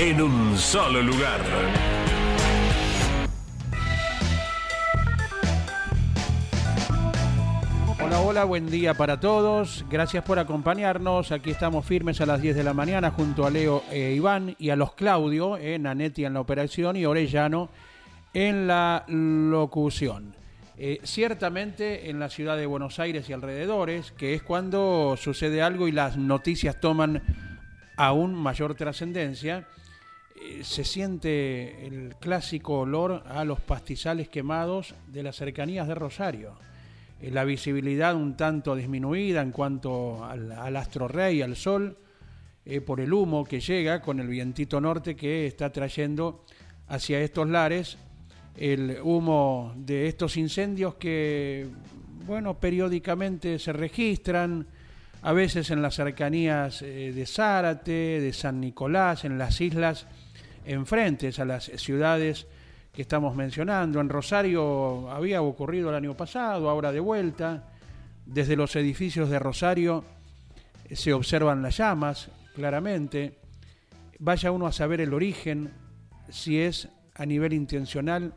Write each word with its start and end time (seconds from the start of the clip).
en 0.00 0.22
un 0.22 0.56
solo 0.56 1.02
lugar. 1.02 1.42
Hola, 8.02 8.20
hola, 8.22 8.44
buen 8.44 8.70
día 8.70 8.94
para 8.94 9.20
todos. 9.20 9.84
Gracias 9.90 10.24
por 10.24 10.38
acompañarnos. 10.38 11.32
Aquí 11.32 11.50
estamos 11.50 11.84
firmes 11.84 12.22
a 12.22 12.26
las 12.26 12.40
10 12.40 12.56
de 12.56 12.64
la 12.64 12.72
mañana 12.72 13.10
junto 13.10 13.44
a 13.44 13.50
Leo 13.50 13.82
e 13.90 14.14
Iván 14.14 14.56
y 14.58 14.70
a 14.70 14.76
los 14.76 14.94
Claudio, 14.94 15.58
eh, 15.58 15.78
Nanetti 15.78 16.24
en 16.24 16.32
la 16.32 16.40
operación 16.40 16.96
y 16.96 17.04
Orellano 17.04 17.68
en 18.32 18.66
la 18.66 19.04
locución. 19.06 20.34
Eh, 20.78 21.00
ciertamente 21.02 22.08
en 22.08 22.18
la 22.18 22.30
ciudad 22.30 22.56
de 22.56 22.64
Buenos 22.64 22.98
Aires 23.00 23.28
y 23.28 23.34
alrededores, 23.34 24.12
que 24.12 24.32
es 24.32 24.42
cuando 24.42 25.18
sucede 25.18 25.60
algo 25.60 25.88
y 25.88 25.92
las 25.92 26.16
noticias 26.16 26.80
toman 26.80 27.22
aún 27.98 28.34
mayor 28.34 28.74
trascendencia, 28.76 29.66
eh, 30.42 30.64
se 30.64 30.84
siente 30.84 31.86
el 31.86 32.14
clásico 32.18 32.80
olor 32.80 33.24
a 33.26 33.44
los 33.44 33.60
pastizales 33.60 34.30
quemados 34.30 34.94
de 35.08 35.22
las 35.22 35.36
cercanías 35.36 35.86
de 35.86 35.94
Rosario. 35.94 36.54
Eh, 37.20 37.30
la 37.30 37.44
visibilidad 37.44 38.14
un 38.14 38.38
tanto 38.38 38.74
disminuida 38.74 39.42
en 39.42 39.52
cuanto 39.52 40.24
al, 40.24 40.76
astro 40.76 41.08
rey, 41.08 41.42
al 41.42 41.56
sol, 41.56 41.98
eh, 42.64 42.80
por 42.80 43.00
el 43.00 43.12
humo 43.12 43.44
que 43.44 43.60
llega 43.60 44.00
con 44.00 44.18
el 44.18 44.28
vientito 44.28 44.80
norte 44.80 45.14
que 45.14 45.46
está 45.46 45.70
trayendo 45.70 46.46
hacia 46.88 47.20
estos 47.20 47.48
lares 47.48 47.98
el 48.56 48.98
humo 49.02 49.74
de 49.76 50.08
estos 50.08 50.38
incendios 50.38 50.94
que, 50.94 51.66
bueno, 52.26 52.58
periódicamente 52.58 53.58
se 53.58 53.72
registran, 53.72 54.66
a 55.22 55.32
veces 55.32 55.70
en 55.70 55.82
las 55.82 55.94
cercanías 55.94 56.80
de 56.80 57.24
Zárate, 57.26 58.20
de 58.20 58.32
San 58.32 58.60
Nicolás, 58.60 59.24
en 59.24 59.38
las 59.38 59.60
islas 59.60 60.06
enfrentes 60.64 61.38
a 61.38 61.44
las 61.44 61.64
ciudades 61.64 62.46
que 62.92 63.02
estamos 63.02 63.34
mencionando. 63.34 64.00
En 64.00 64.08
Rosario 64.08 65.10
había 65.10 65.42
ocurrido 65.42 65.90
el 65.90 65.96
año 65.96 66.16
pasado, 66.16 66.68
ahora 66.68 66.92
de 66.92 67.00
vuelta. 67.00 67.64
Desde 68.26 68.56
los 68.56 68.76
edificios 68.76 69.30
de 69.30 69.38
Rosario 69.38 70.04
eh, 70.88 70.96
se 70.96 71.12
observan 71.12 71.62
las 71.62 71.76
llamas, 71.76 72.30
claramente. 72.54 73.38
Vaya 74.18 74.50
uno 74.50 74.66
a 74.66 74.72
saber 74.72 75.00
el 75.00 75.14
origen, 75.14 75.72
si 76.28 76.60
es 76.60 76.88
a 77.14 77.26
nivel 77.26 77.52
intencional 77.52 78.34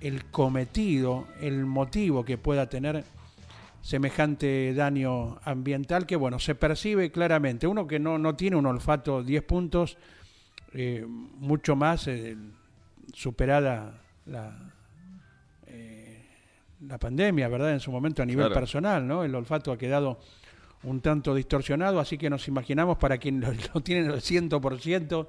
el 0.00 0.26
cometido, 0.26 1.26
el 1.40 1.64
motivo 1.64 2.24
que 2.24 2.36
pueda 2.36 2.68
tener 2.68 3.04
semejante 3.80 4.74
daño 4.74 5.38
ambiental 5.44 6.06
que, 6.06 6.16
bueno, 6.16 6.38
se 6.38 6.54
percibe 6.54 7.10
claramente. 7.10 7.66
Uno 7.66 7.86
que 7.86 7.98
no, 7.98 8.18
no 8.18 8.34
tiene 8.34 8.56
un 8.56 8.66
olfato 8.66 9.22
10 9.22 9.42
puntos, 9.44 9.96
eh, 10.78 11.04
mucho 11.06 11.74
más 11.74 12.06
eh, 12.06 12.36
superada 13.14 13.98
la, 14.26 14.72
eh, 15.66 16.22
la 16.86 16.98
pandemia, 16.98 17.48
¿verdad? 17.48 17.72
En 17.72 17.80
su 17.80 17.90
momento 17.90 18.22
a 18.22 18.26
nivel 18.26 18.46
Claro. 18.46 18.60
personal, 18.60 19.06
¿no? 19.06 19.24
El 19.24 19.34
olfato 19.34 19.72
ha 19.72 19.78
quedado 19.78 20.18
un 20.82 21.00
tanto 21.00 21.34
distorsionado, 21.34 21.98
así 21.98 22.18
que 22.18 22.28
nos 22.28 22.46
imaginamos 22.48 22.98
para 22.98 23.16
quien 23.18 23.40
lo, 23.40 23.48
lo 23.74 23.80
tiene 23.80 24.08
al 24.08 24.20
100%, 24.20 25.26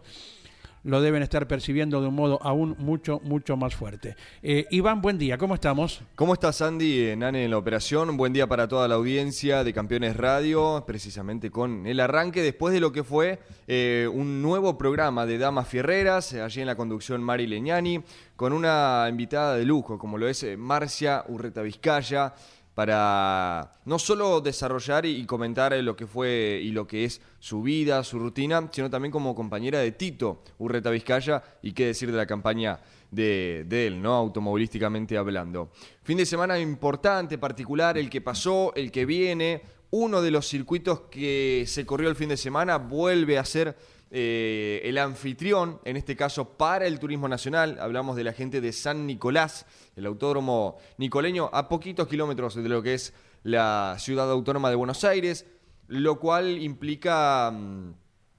lo 0.83 1.01
deben 1.01 1.21
estar 1.23 1.47
percibiendo 1.47 2.01
de 2.01 2.07
un 2.07 2.15
modo 2.15 2.39
aún 2.41 2.75
mucho, 2.79 3.19
mucho 3.23 3.57
más 3.57 3.75
fuerte. 3.75 4.15
Eh, 4.41 4.65
Iván, 4.71 5.01
buen 5.01 5.17
día, 5.17 5.37
¿cómo 5.37 5.55
estamos? 5.55 6.01
¿Cómo 6.15 6.33
estás, 6.33 6.61
Andy? 6.61 6.99
Eh, 6.99 7.15
Nane 7.15 7.45
en 7.45 7.51
la 7.51 7.57
operación. 7.57 8.17
Buen 8.17 8.33
día 8.33 8.47
para 8.47 8.67
toda 8.67 8.87
la 8.87 8.95
audiencia 8.95 9.63
de 9.63 9.73
Campeones 9.73 10.15
Radio, 10.15 10.83
precisamente 10.85 11.51
con 11.51 11.85
el 11.85 11.99
arranque 11.99 12.41
después 12.41 12.73
de 12.73 12.79
lo 12.79 12.91
que 12.91 13.03
fue 13.03 13.39
eh, 13.67 14.09
un 14.11 14.41
nuevo 14.41 14.77
programa 14.77 15.25
de 15.25 15.37
Damas 15.37 15.67
Fierreras, 15.67 16.33
allí 16.33 16.61
en 16.61 16.67
la 16.67 16.75
conducción 16.75 17.21
Mari 17.23 17.47
Leñani, 17.47 18.01
con 18.35 18.53
una 18.53 19.07
invitada 19.09 19.55
de 19.55 19.65
lujo, 19.65 19.97
como 19.97 20.17
lo 20.17 20.27
es 20.27 20.45
Marcia 20.57 21.23
Urreta 21.27 21.61
Vizcaya, 21.61 22.33
para 22.77 23.71
no 23.85 23.97
solo 23.97 24.39
desarrollar 24.39 25.07
y 25.07 25.25
comentar 25.25 25.73
eh, 25.73 25.81
lo 25.81 25.95
que 25.95 26.05
fue 26.05 26.61
y 26.61 26.69
lo 26.69 26.85
que 26.85 27.05
es 27.05 27.19
su 27.39 27.63
vida, 27.63 28.03
su 28.03 28.19
rutina, 28.19 28.69
sino 28.71 28.87
también 28.87 29.11
como 29.11 29.33
compañera 29.33 29.79
de 29.79 29.93
Tito 29.93 30.43
Urreta 30.59 30.91
Vizcaya 30.91 31.41
y 31.63 31.71
qué 31.71 31.87
decir 31.87 32.11
de 32.11 32.17
la 32.17 32.27
campaña 32.27 32.79
de, 33.09 33.65
de 33.67 33.87
él, 33.87 33.99
¿no? 33.99 34.13
Automovilísticamente 34.13 35.17
hablando. 35.17 35.71
Fin 36.03 36.19
de 36.19 36.25
semana 36.27 36.59
importante, 36.59 37.39
particular, 37.39 37.97
el 37.97 38.11
que 38.11 38.21
pasó, 38.21 38.71
el 38.75 38.91
que 38.91 39.07
viene. 39.07 39.63
Uno 39.89 40.21
de 40.21 40.29
los 40.29 40.47
circuitos 40.47 40.99
que 41.09 41.63
se 41.65 41.83
corrió 41.83 42.09
el 42.09 42.15
fin 42.15 42.29
de 42.29 42.37
semana 42.37 42.77
vuelve 42.77 43.39
a 43.39 43.45
ser 43.45 43.75
eh, 44.09 44.81
el 44.83 44.97
anfitrión, 44.97 45.81
en 45.83 45.97
este 45.97 46.15
caso 46.15 46.57
para 46.57 46.87
el 46.87 46.99
turismo 46.99 47.27
nacional. 47.27 47.77
Hablamos 47.79 48.15
de 48.15 48.23
la 48.23 48.33
gente 48.33 48.61
de 48.61 48.71
San 48.71 49.05
Nicolás, 49.05 49.65
el 49.95 50.05
autódromo 50.05 50.77
nicoleño, 50.97 51.49
a 51.51 51.67
poquitos 51.67 52.07
kilómetros 52.07 52.55
de 52.55 52.69
lo 52.69 52.81
que 52.81 52.93
es 52.93 53.13
la 53.43 53.95
ciudad 53.99 54.31
autónoma 54.31 54.69
de 54.69 54.75
Buenos 54.75 55.03
Aires, 55.03 55.45
lo 55.87 56.19
cual 56.19 56.61
implica 56.61 57.51
mm, 57.51 57.93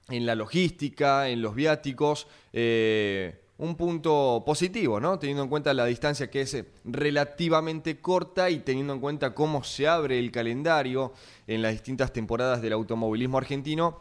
en 0.09 0.25
la 0.25 0.35
logística, 0.35 1.29
en 1.29 1.41
los 1.41 1.53
viáticos, 1.55 2.27
eh, 2.51 3.43
un 3.59 3.75
punto 3.75 4.41
positivo, 4.45 4.99
¿no? 4.99 5.19
Teniendo 5.19 5.43
en 5.43 5.49
cuenta 5.49 5.73
la 5.73 5.85
distancia 5.85 6.29
que 6.29 6.41
es 6.41 6.53
eh, 6.53 6.65
relativamente 6.85 7.99
corta 7.99 8.49
y 8.49 8.59
teniendo 8.59 8.93
en 8.93 9.01
cuenta 9.01 9.35
cómo 9.35 9.63
se 9.63 9.87
abre 9.87 10.17
el 10.17 10.31
calendario 10.31 11.13
en 11.45 11.61
las 11.61 11.73
distintas 11.73 12.13
temporadas 12.13 12.61
del 12.61 12.73
automovilismo 12.73 13.37
argentino. 13.37 13.99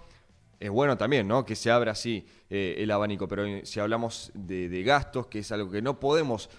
Es 0.61 0.71
bueno 0.71 0.99
también, 0.99 1.29
¿no? 1.29 1.45
Que 1.45 1.55
se 1.55 1.71
abra 1.71 1.93
así 1.93 2.27
eh, 2.51 2.77
el 2.79 2.91
abanico, 2.91 3.29
pero 3.29 3.45
si 3.65 3.79
hablamos 3.79 4.33
de, 4.35 4.83
gastos, 4.83 5.29
que 5.29 5.41
es 5.41 5.53
algo 5.53 5.71
que 5.71 5.81
no 5.81 6.01
podemos 6.01 6.51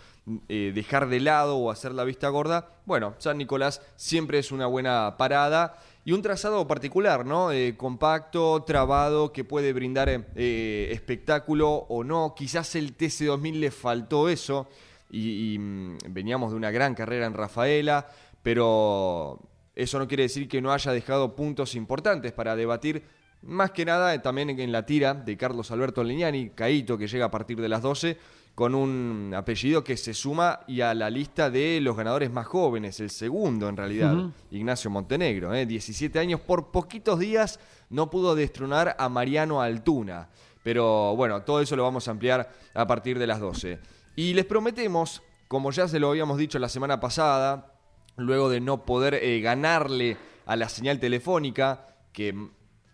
eh, 0.48 0.72
dejar 0.74 1.10
de 1.10 1.20
lado 1.20 1.58
o 1.58 1.70
hacer 1.70 1.94
la 1.94 2.06
vista 2.06 2.30
gorda, 2.30 2.70
bueno, 2.86 3.16
San 3.18 3.38
Nicolás 3.38 3.82
siempre 3.98 4.40
es 4.40 4.54
una 4.54 4.68
buena 4.68 5.16
parada 5.18 5.78
y 6.06 6.14
un 6.14 6.22
trazado 6.22 6.66
particular, 6.66 7.26
¿no? 7.26 7.52
Eh, 7.52 7.76
compacto, 7.76 8.64
trabado, 8.64 9.34
que 9.34 9.44
puede 9.44 9.74
brindar 9.74 10.08
espectáculo 10.36 11.70
o 11.90 12.06
no. 12.06 12.34
Quizás 12.38 12.76
el 12.76 12.96
TC2000 12.98 13.60
le 13.60 13.70
faltó 13.70 14.30
eso 14.30 14.70
y, 15.10 15.56
y, 15.56 15.60
mm, 15.60 15.98
veníamos 16.08 16.52
de 16.52 16.58
una 16.58 16.72
gran 16.72 16.96
carrera 16.96 17.26
en 17.26 17.34
Rafaela, 17.34 18.08
pero 18.42 19.42
eso 19.76 20.00
no 20.00 20.08
quiere 20.08 20.24
decir 20.24 20.48
que 20.48 20.62
no 20.62 20.72
haya 20.72 20.94
dejado 20.94 21.36
puntos 21.36 21.76
importantes 21.76 22.32
para 22.32 22.56
debatir. 22.56 23.19
Más 23.42 23.72
que 23.72 23.86
nada 23.86 24.14
eh, 24.14 24.20
también 24.20 24.50
en 24.50 24.72
la 24.72 24.86
tira 24.86 25.14
de 25.14 25.38
Carlos 25.38 25.72
Alberto 25.72 26.04
Leñani, 26.04 26.50
Caito, 26.50 26.98
que 26.98 27.08
llega 27.08 27.26
a 27.26 27.32
partir 27.32 27.62
de 27.62 27.70
las 27.70 27.82
12, 27.82 28.18
con 28.54 28.76
un 28.76 29.34
apellido 29.34 29.86
que 29.86 29.96
se 29.96 30.14
suma 30.14 30.60
y 30.68 30.82
a 30.82 30.94
la 30.94 31.10
lista 31.10 31.50
de 31.50 31.80
los 31.80 31.96
ganadores 31.96 32.30
más 32.30 32.46
jóvenes, 32.46 33.00
el 33.00 33.10
segundo 33.10 33.70
en 33.70 33.78
realidad. 33.78 34.16
Ignacio 34.52 34.90
Montenegro, 34.90 35.54
eh, 35.54 35.66
17 35.66 36.20
años, 36.20 36.42
por 36.42 36.70
poquitos 36.72 37.20
días 37.20 37.60
no 37.90 38.10
pudo 38.10 38.36
destronar 38.36 38.98
a 39.00 39.08
Mariano 39.08 39.62
Altuna. 39.62 40.28
Pero 40.62 41.16
bueno, 41.16 41.42
todo 41.44 41.62
eso 41.62 41.78
lo 41.78 41.84
vamos 41.84 42.08
a 42.08 42.12
ampliar 42.12 42.52
a 42.74 42.86
partir 42.86 43.18
de 43.18 43.28
las 43.28 43.40
12. 43.40 43.80
Y 44.18 44.34
les 44.34 44.44
prometemos, 44.44 45.22
como 45.48 45.72
ya 45.72 45.88
se 45.88 46.00
lo 46.00 46.10
habíamos 46.10 46.38
dicho 46.38 46.60
la 46.60 46.68
semana 46.68 47.00
pasada, 47.00 47.74
luego 48.18 48.50
de 48.50 48.60
no 48.60 48.86
poder 48.86 49.14
eh, 49.14 49.40
ganarle 49.40 50.18
a 50.46 50.58
la 50.58 50.68
señal 50.68 51.00
telefónica, 51.00 51.88
que 52.12 52.50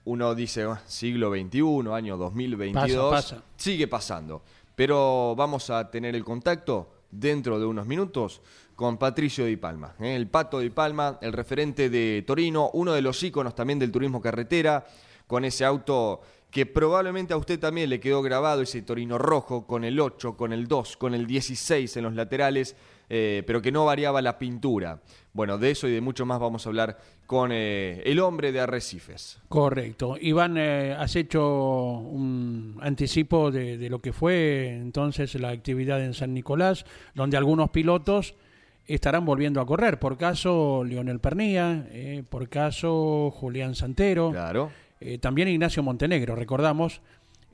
uno 0.06 0.34
dice 0.36 0.64
"Ah, 0.64 0.82
siglo 0.86 1.32
XXI, 1.32 1.92
año 1.94 2.18
2022, 2.18 3.12
Pasa, 3.12 3.36
pasa. 3.36 3.44
sigue 3.58 3.88
pasando. 3.88 4.42
Pero 4.76 5.36
vamos 5.36 5.70
a 5.70 5.90
tener 5.90 6.16
el 6.16 6.24
contacto 6.24 6.90
dentro 7.12 7.60
de 7.60 7.66
unos 7.66 7.86
minutos 7.86 8.42
con 8.76 8.98
Patricio 8.98 9.46
Di 9.46 9.56
Palma. 9.56 9.96
¿eh? 10.00 10.16
El 10.16 10.28
Pato 10.28 10.60
Di 10.60 10.70
Palma, 10.70 11.18
el 11.22 11.32
referente 11.32 11.90
de 11.90 12.24
Torino, 12.28 12.70
uno 12.74 12.92
de 12.94 13.02
los 13.02 13.22
íconos 13.24 13.56
también 13.56 13.80
del 13.80 13.92
turismo 13.92 14.22
carretera, 14.22 14.86
con 15.28 15.46
ese 15.46 15.64
auto 15.66 16.22
que 16.52 16.66
probablemente 16.66 17.34
a 17.34 17.38
usted 17.38 17.60
también 17.60 17.90
le 17.90 18.00
quedó 18.00 18.22
grabado, 18.22 18.62
ese 18.62 18.82
Torino 18.82 19.18
rojo, 19.18 19.66
con 19.66 19.84
el 19.84 20.00
8, 20.00 20.36
con 20.38 20.54
el 20.54 20.68
2, 20.68 20.98
con 20.98 21.14
el 21.14 21.26
16 21.26 21.98
en 21.98 22.04
los 22.04 22.14
laterales, 22.14 22.76
eh, 23.10 23.44
pero 23.46 23.62
que 23.62 23.72
no 23.72 23.86
variaba 23.86 24.22
la 24.22 24.38
pintura. 24.38 25.00
Bueno, 25.34 25.58
de 25.58 25.72
eso 25.72 25.88
y 25.88 25.92
de 25.92 26.02
mucho 26.02 26.26
más 26.26 26.40
vamos 26.40 26.66
a 26.66 26.70
hablar 26.70 26.98
con 27.26 27.52
eh, 27.52 28.02
el 28.06 28.20
hombre 28.20 28.52
de 28.52 28.62
Arrecifes. 28.62 29.40
Correcto. 29.50 30.18
Iván, 30.20 30.58
has 30.58 31.16
hecho 31.16 32.00
un 32.00 32.78
anticipo 32.82 33.52
de, 33.52 33.78
de, 33.78 33.90
lo 33.90 34.00
que 34.00 34.14
fue 34.14 34.70
entonces 34.70 35.36
la 35.36 35.50
actividad 35.50 36.04
en 36.04 36.14
San 36.14 36.34
Nicolás, 36.34 36.86
donde 37.14 37.38
algunos 37.38 37.70
pilotos 37.70 38.36
estarán 38.88 39.26
volviendo 39.26 39.62
a 39.62 39.66
correr. 39.66 40.00
Por 40.00 40.18
caso, 40.18 40.84
Leonel 40.84 41.20
Pernía, 41.20 41.88
eh, 41.92 42.24
por 42.30 42.50
caso, 42.50 43.32
Julián 43.32 43.76
Santero. 43.76 44.32
Claro. 44.32 44.72
Eh, 45.02 45.18
también 45.18 45.50
Ignacio 45.50 45.84
Montenegro, 45.84 46.36
recordamos, 46.36 47.02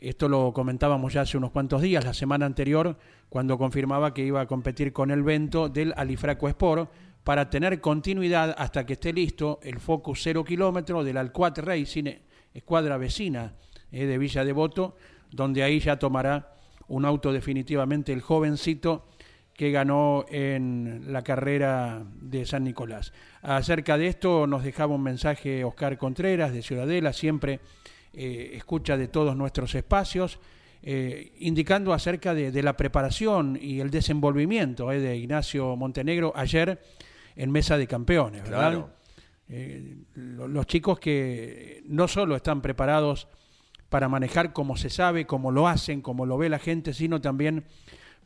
esto 0.01 0.27
lo 0.27 0.51
comentábamos 0.51 1.13
ya 1.13 1.21
hace 1.21 1.37
unos 1.37 1.51
cuantos 1.51 1.81
días, 1.81 2.03
la 2.03 2.15
semana 2.15 2.47
anterior, 2.47 2.97
cuando 3.29 3.59
confirmaba 3.59 4.15
que 4.15 4.25
iba 4.25 4.41
a 4.41 4.47
competir 4.47 4.91
con 4.91 5.11
el 5.11 5.21
Vento 5.21 5.69
del 5.69 5.93
Alifraco 5.95 6.47
Sport 6.47 6.91
para 7.23 7.51
tener 7.51 7.79
continuidad 7.79 8.55
hasta 8.57 8.83
que 8.83 8.93
esté 8.93 9.13
listo 9.13 9.59
el 9.61 9.79
Focus 9.79 10.21
0 10.23 10.43
kilómetro 10.43 11.03
del 11.03 11.17
Alcuat 11.17 11.59
Racing, 11.59 12.15
escuadra 12.51 12.97
vecina 12.97 13.53
eh, 13.91 14.07
de 14.07 14.17
Villa 14.17 14.43
Devoto, 14.43 14.95
donde 15.29 15.61
ahí 15.61 15.79
ya 15.79 15.99
tomará 15.99 16.55
un 16.87 17.05
auto 17.05 17.31
definitivamente 17.31 18.11
el 18.11 18.21
jovencito 18.21 19.05
que 19.53 19.69
ganó 19.69 20.25
en 20.29 21.13
la 21.13 21.21
carrera 21.21 22.03
de 22.19 22.47
San 22.47 22.63
Nicolás. 22.63 23.13
Acerca 23.43 23.99
de 23.99 24.07
esto 24.07 24.47
nos 24.47 24.63
dejaba 24.63 24.95
un 24.95 25.03
mensaje 25.03 25.63
Oscar 25.63 25.99
Contreras 25.99 26.53
de 26.53 26.63
Ciudadela, 26.63 27.13
siempre 27.13 27.59
eh, 28.13 28.51
escucha 28.55 28.97
de 28.97 29.07
todos 29.07 29.35
nuestros 29.35 29.73
espacios, 29.75 30.39
eh, 30.83 31.33
indicando 31.39 31.93
acerca 31.93 32.33
de, 32.33 32.63
la 32.63 32.75
preparación 32.75 33.57
y 33.61 33.79
el 33.79 33.91
desenvolvimiento 33.91 34.91
eh, 34.91 34.99
de 34.99 35.17
Ignacio 35.17 35.75
Montenegro 35.75 36.33
ayer 36.35 36.81
en 37.35 37.51
Mesa 37.51 37.77
de 37.77 37.87
Campeones, 37.87 38.43
¿verdad? 38.43 38.87
los 40.15 40.65
chicos 40.65 40.97
que 40.97 41.83
no 41.85 42.07
solo 42.07 42.37
están 42.37 42.61
preparados 42.61 43.27
para 43.89 44.07
manejar 44.07 44.53
como 44.53 44.77
se 44.77 44.89
sabe, 44.89 45.25
como 45.25 45.51
lo 45.51 45.67
hacen, 45.67 46.01
como 46.01 46.25
lo 46.25 46.37
ve 46.37 46.47
la 46.47 46.59
gente, 46.59 46.93
sino 46.93 47.19
también 47.19 47.65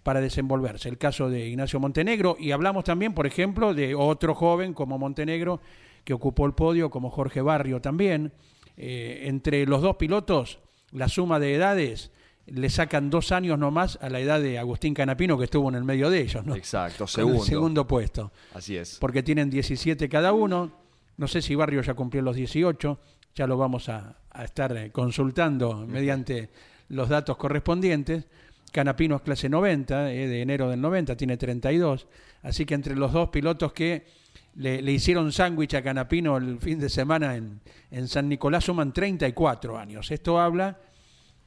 para 0.03 0.21
desenvolverse. 0.21 0.87
El 0.87 0.99
caso 0.99 1.27
de 1.31 1.47
Ignacio 1.47 1.79
Montenegro 1.79 2.37
y 2.39 2.51
hablamos 2.51 2.83
también, 2.83 3.15
por 3.15 3.25
ejemplo, 3.25 3.73
de 3.73 3.95
otro 3.95 4.35
joven 4.35 4.75
como 4.75 4.99
Montenegro 4.99 5.61
que 6.03 6.13
ocupó 6.13 6.45
el 6.45 6.53
podio, 6.53 6.91
como 6.91 7.09
Jorge 7.09 7.41
Barrio 7.41 7.81
también. 7.81 8.31
Eh, 8.77 9.23
entre 9.25 9.65
los 9.65 9.81
dos 9.81 9.95
pilotos, 9.95 10.59
la 10.91 11.07
suma 11.07 11.39
de 11.39 11.55
edades 11.55 12.11
le 12.47 12.69
sacan 12.69 13.09
dos 13.09 13.31
años 13.31 13.57
nomás 13.57 13.97
a 14.01 14.09
la 14.09 14.19
edad 14.19 14.39
de 14.39 14.59
Agustín 14.59 14.93
Canapino, 14.93 15.37
que 15.37 15.45
estuvo 15.45 15.67
en 15.69 15.75
el 15.75 15.83
medio 15.83 16.09
de 16.09 16.21
ellos, 16.21 16.45
¿no? 16.45 16.55
Exacto, 16.55 17.07
segundo. 17.07 17.43
segundo 17.43 17.87
puesto. 17.87 18.31
Así 18.53 18.77
es. 18.77 18.97
Porque 18.99 19.23
tienen 19.23 19.49
17 19.49 20.07
cada 20.09 20.31
uno. 20.31 20.71
No 21.17 21.27
sé 21.27 21.41
si 21.41 21.55
Barrio 21.55 21.81
ya 21.81 21.93
cumplió 21.93 22.21
los 22.21 22.35
18, 22.35 22.99
ya 23.33 23.47
lo 23.47 23.57
vamos 23.57 23.89
a, 23.89 24.17
a 24.29 24.43
estar 24.43 24.75
eh, 24.77 24.91
consultando 24.91 25.85
mediante 25.87 26.49
los 26.89 27.09
datos 27.09 27.37
correspondientes. 27.37 28.25
Canapino 28.71 29.15
es 29.15 29.21
clase 29.21 29.47
90, 29.49 30.11
eh, 30.11 30.27
de 30.27 30.41
enero 30.41 30.69
del 30.69 30.81
90, 30.81 31.15
tiene 31.15 31.37
32. 31.37 32.07
Así 32.43 32.65
que 32.65 32.73
entre 32.73 32.95
los 32.95 33.13
dos 33.13 33.29
pilotos 33.29 33.73
que 33.73 34.05
le, 34.55 34.91
hicieron 34.91 35.31
sándwich 35.31 35.73
a 35.75 35.83
Canapino 35.83 36.37
el 36.37 36.59
fin 36.59 36.79
de 36.79 36.89
semana 36.89 37.35
en, 37.35 38.07
San 38.07 38.27
Nicolás 38.29 38.65
suman 38.65 38.93
34 38.93 39.77
años. 39.77 40.11
Esto 40.11 40.39
habla 40.39 40.79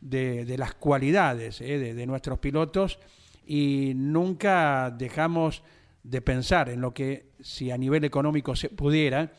de, 0.01 0.57
las 0.57 0.75
cualidades 0.75 1.61
eh, 1.61 1.95
de, 1.95 2.07
nuestros 2.07 2.39
pilotos 2.39 2.99
y 3.47 3.93
nunca 3.95 4.91
dejamos 4.91 5.63
de 6.03 6.21
pensar 6.21 6.69
en 6.69 6.81
lo 6.81 6.95
que, 6.95 7.33
si 7.41 7.71
a 7.71 7.79
nivel 7.79 8.05
económico 8.05 8.57
se 8.57 8.69
pudiera, 8.71 9.33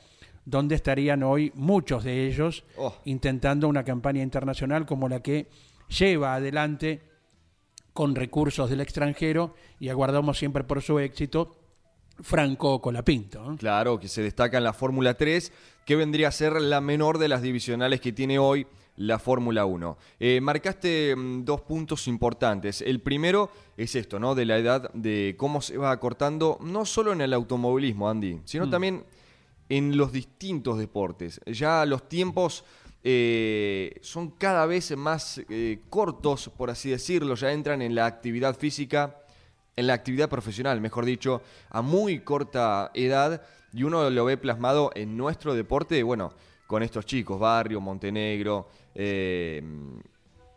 dónde 0.46 0.76
estarían 0.76 1.24
hoy 1.24 1.52
muchos 1.56 2.04
de 2.04 2.28
ellos 2.28 2.64
oh. 2.78 2.96
intentando 3.06 3.68
una 3.68 3.84
campaña 3.84 4.24
internacional 4.24 4.86
como 4.86 5.10
la 5.10 5.22
que 5.22 5.48
lleva 5.88 6.36
adelante 6.36 7.02
con 7.94 8.16
recursos 8.16 8.70
del 8.70 8.82
extranjero 8.82 9.56
y 9.80 9.90
aguardamos 9.90 10.38
siempre 10.38 10.64
por 10.64 10.82
su 10.82 11.00
éxito 11.00 11.59
Franco 12.22 12.82
Colapinto. 12.82 13.56
Claro, 13.58 14.00
que 14.00 14.08
se 14.08 14.22
destaca 14.22 14.58
en 14.58 14.64
la 14.64 14.74
Fórmula 14.74 15.16
3, 15.16 15.52
que 15.86 15.96
vendría 15.96 16.28
a 16.28 16.32
ser 16.32 16.54
la 16.62 16.82
menor 16.82 17.18
de 17.18 17.28
las 17.28 17.42
divisionales 17.42 18.02
que 18.02 18.12
tiene 18.12 18.40
hoy 18.40 18.68
la 18.98 19.18
Fórmula 19.18 19.66
1. 19.66 19.98
Eh, 20.20 20.42
marcaste 20.42 21.16
mm, 21.16 21.46
dos 21.46 21.62
puntos 21.62 22.08
importantes. 22.08 22.82
El 22.82 23.02
primero 23.02 23.50
es 23.78 23.96
esto, 23.96 24.20
¿no? 24.20 24.36
De 24.36 24.46
la 24.46 24.58
edad, 24.58 24.92
de 24.94 25.36
cómo 25.38 25.62
se 25.62 25.78
va 25.78 25.92
acortando, 25.92 26.58
no 26.62 26.86
solo 26.86 27.14
en 27.14 27.22
el 27.22 27.34
automovilismo, 27.34 28.10
Andy, 28.10 28.42
sino 28.44 28.68
mm. 28.68 28.70
también 28.70 29.06
en 29.70 29.96
los 29.96 30.12
distintos 30.12 30.78
deportes. 30.78 31.40
Ya 31.46 31.86
los 31.86 32.10
tiempos 32.10 32.66
eh, 33.04 33.98
son 34.02 34.32
cada 34.32 34.66
vez 34.66 34.96
más 34.98 35.42
eh, 35.50 35.80
cortos, 35.90 36.52
por 36.58 36.70
así 36.70 36.90
decirlo, 36.90 37.36
ya 37.36 37.54
entran 37.54 37.82
en 37.82 37.96
la 37.96 38.06
actividad 38.06 38.58
física, 38.58 39.16
en 39.76 39.88
la 39.88 39.94
actividad 39.94 40.30
profesional, 40.30 40.82
mejor 40.82 41.06
dicho, 41.06 41.42
a 41.70 41.82
muy 41.82 42.20
corta 42.20 42.92
edad, 42.94 43.42
y 43.74 43.84
uno 43.84 44.10
lo 44.10 44.26
ve 44.26 44.38
plasmado 44.38 44.92
en 44.96 45.16
nuestro 45.16 45.54
deporte, 45.54 46.02
bueno, 46.04 46.34
con 46.68 46.84
estos 46.84 47.06
chicos, 47.06 47.40
Barrio, 47.40 47.82
Montenegro, 47.82 48.68
eh, 48.96 49.64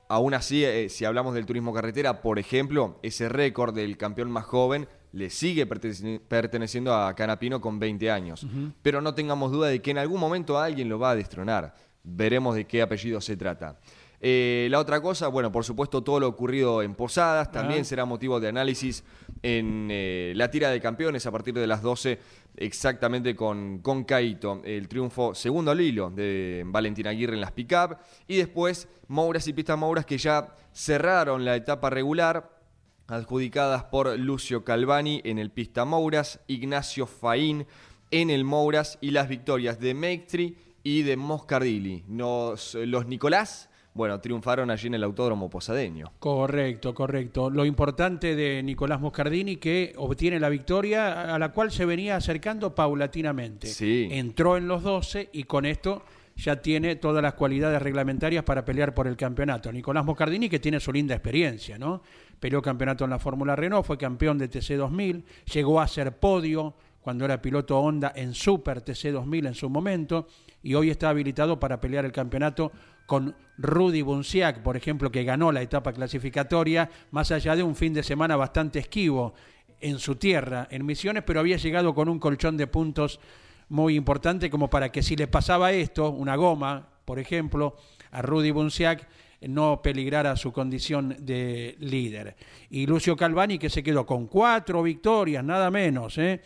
aún 0.09 0.35
así, 0.35 0.65
si 0.89 1.05
hablamos 1.05 1.35
del 1.35 1.47
turismo 1.47 1.73
carretera, 1.73 2.21
por 2.21 2.39
ejemplo, 2.39 2.99
ese 3.03 3.29
récord 3.29 3.75
del 3.75 3.97
campeón 3.97 4.31
más 4.31 4.45
joven 4.45 4.89
le 5.13 5.31
sigue 5.31 5.67
perteneciendo 5.67 6.95
a 6.95 7.15
Canapino 7.15 7.61
con 7.61 7.79
20 7.79 8.11
años. 8.11 8.47
Pero 8.83 9.01
no 9.01 9.15
tengamos 9.15 9.53
duda 9.53 9.69
de 9.69 9.81
que 9.81 9.91
en 9.91 9.99
algún 9.99 10.21
momento 10.21 10.59
alguien 10.59 10.89
lo 10.89 10.99
va 10.99 11.11
a 11.11 11.17
destronar 11.17 11.75
veremos 12.05 12.55
de 12.55 12.67
qué 12.67 12.83
apellido 12.83 13.21
se 13.21 13.37
trata. 13.37 13.79
Eh, 14.25 14.69
la 14.71 14.79
otra 14.79 15.01
cosa, 15.01 15.27
bueno, 15.27 15.51
por 15.51 15.65
supuesto, 15.65 16.03
todo 16.03 16.21
lo 16.21 16.29
ocurrido 16.29 16.81
en 16.81 16.95
Posadas 16.95 17.51
también 17.51 17.85
será 17.85 18.05
motivo 18.05 18.39
de 18.39 18.47
análisis 18.47 19.03
en 19.43 19.89
eh, 19.91 20.33
la 20.37 20.49
tira 20.49 20.71
de 20.71 20.81
campeones 20.81 21.27
a 21.27 21.33
partir 21.33 21.55
de 21.55 21.67
las 21.67 21.83
12, 21.83 22.21
exactamente 22.57 23.35
con, 23.35 23.81
con 23.81 24.05
Caito. 24.05 24.63
El 24.65 24.87
triunfo 24.87 25.35
segundo 25.35 25.73
al 25.73 25.81
hilo 25.81 26.09
de 26.11 26.63
Valentín 26.67 27.09
Aguirre 27.09 27.35
en 27.35 27.41
las 27.41 27.51
pick-up. 27.51 27.97
Y 28.29 28.37
después, 28.37 28.87
Mouras 29.09 29.49
y 29.49 29.55
Pistas 29.55 29.77
Mouras 29.77 30.07
que 30.07 30.19
ya 30.19 30.55
cerraron 30.73 31.45
la 31.45 31.57
etapa 31.57 31.91
regular, 31.91 32.63
adjudicadas 33.09 33.83
por 33.85 34.17
Lucio 34.21 34.63
Calvani 34.65 35.21
en 35.25 35.41
el 35.41 35.51
Pista 35.51 35.85
Mouras, 35.85 36.39
Ignacio 36.47 37.09
Faín 37.09 37.67
en 38.13 38.31
el 38.31 38.45
Mouras 38.45 38.99
y 39.01 39.11
las 39.11 39.29
victorias 39.29 39.81
de 39.81 39.95
Maestri 39.95 40.57
y 40.85 41.03
de 41.03 41.17
Moscardili. 41.17 42.05
los 42.09 43.07
Nicolás, 43.07 43.69
bueno, 43.95 44.21
triunfaron 44.21 44.71
allí 44.71 44.87
en 44.87 44.95
el 44.95 45.05
Autódromo 45.05 45.51
Posadeño. 45.51 46.13
Correcto, 46.19 46.95
correcto. 46.95 47.51
Lo 47.51 47.65
importante 47.65 48.35
de 48.35 48.63
Nicolás 48.63 49.01
Moscardini 49.01 49.57
que 49.57 49.93
obtiene 49.97 50.41
la 50.41 50.49
victoria 50.49 51.35
a 51.35 51.39
la 51.39 51.53
cual 51.53 51.71
se 51.71 51.85
venía 51.85 52.17
acercando 52.17 52.75
paulatinamente. 52.75 53.67
Sí. 53.67 54.09
Entró 54.11 54.57
en 54.57 54.67
los 54.67 54.83
12 54.83 55.31
y 55.33 55.45
con 55.45 55.67
esto 55.67 56.03
ya 56.37 56.57
tiene 56.57 56.97
todas 56.97 57.23
las 57.23 57.35
cualidades 57.35 57.83
reglamentarias 57.83 58.45
para 58.45 58.65
pelear 58.65 58.95
por 58.95 59.07
el 59.07 59.17
campeonato. 59.17 59.71
Nicolás 59.71 60.05
Moscardini 60.05 60.49
que 60.49 60.59
tiene 60.59 60.81
su 60.81 60.91
linda 60.91 61.15
experiencia, 61.15 61.79
¿no? 61.79 62.03
Peleó 62.41 62.63
campeonato 62.63 63.05
en 63.05 63.11
la 63.11 63.19
Fórmula 63.19 63.55
Renault, 63.55 63.87
fue 63.87 63.99
campeón 63.99 64.39
de 64.39 64.49
TC 64.49 64.77
2000, 64.77 65.25
llegó 65.53 65.81
a 65.81 65.87
ser 65.87 66.19
podio 66.19 66.75
cuando 67.03 67.25
era 67.25 67.43
piloto 67.43 67.79
Honda 67.79 68.13
en 68.15 68.33
Super 68.33 68.81
TC 68.81 69.11
2000 69.13 69.47
en 69.47 69.55
su 69.55 69.69
momento 69.69 70.29
y 70.63 70.75
hoy 70.75 70.91
está 70.91 71.11
habilitado 71.11 71.59
para 71.59 71.81
pelear 71.81 72.05
el 72.05 72.13
campeonato 72.13 72.73
con 73.07 73.35
Rudy 73.59 74.03
Bunciac, 74.03 74.63
por 74.63 74.77
ejemplo, 74.77 75.11
que 75.11 75.25
ganó 75.25 75.53
la 75.53 75.61
etapa 75.61 75.93
clasificatoria, 75.93 76.89
más 77.11 77.31
allá 77.33 77.57
de 77.57 77.63
un 77.63 77.75
fin 77.75 77.93
de 77.93 78.03
semana 78.03 78.37
bastante 78.37 78.79
esquivo 78.79 79.35
en 79.81 79.99
su 79.99 80.15
tierra, 80.15 80.69
en 80.71 80.87
Misiones, 80.87 81.25
pero 81.27 81.41
había 81.41 81.57
llegado 81.57 81.95
con 81.95 82.09
un 82.09 82.21
colchón 82.21 82.57
de 82.57 82.69
puntos 82.69 83.21
muy 83.69 83.97
importante 83.97 84.49
como 84.49 84.71
para 84.71 84.93
que 84.93 85.03
si 85.03 85.17
le 85.17 85.27
pasaba 85.27 85.73
esto, 85.73 86.11
una 86.11 86.37
goma, 86.37 86.89
por 87.05 87.19
ejemplo, 87.19 87.77
a 88.13 88.23
Rudy 88.23 88.53
Bunciac, 88.53 89.09
no 89.49 89.83
peligrara 89.83 90.37
su 90.37 90.53
condición 90.53 91.17
de 91.19 91.77
líder. 91.81 92.37
Y 92.71 92.87
Lucio 92.87 93.17
Calvani, 93.17 93.59
que 93.59 93.71
se 93.71 93.83
quedó 93.83 94.07
con 94.07 94.27
cuatro 94.27 94.83
victorias, 94.83 95.45
nada 95.45 95.71
menos, 95.71 96.17
¿eh? 96.19 96.41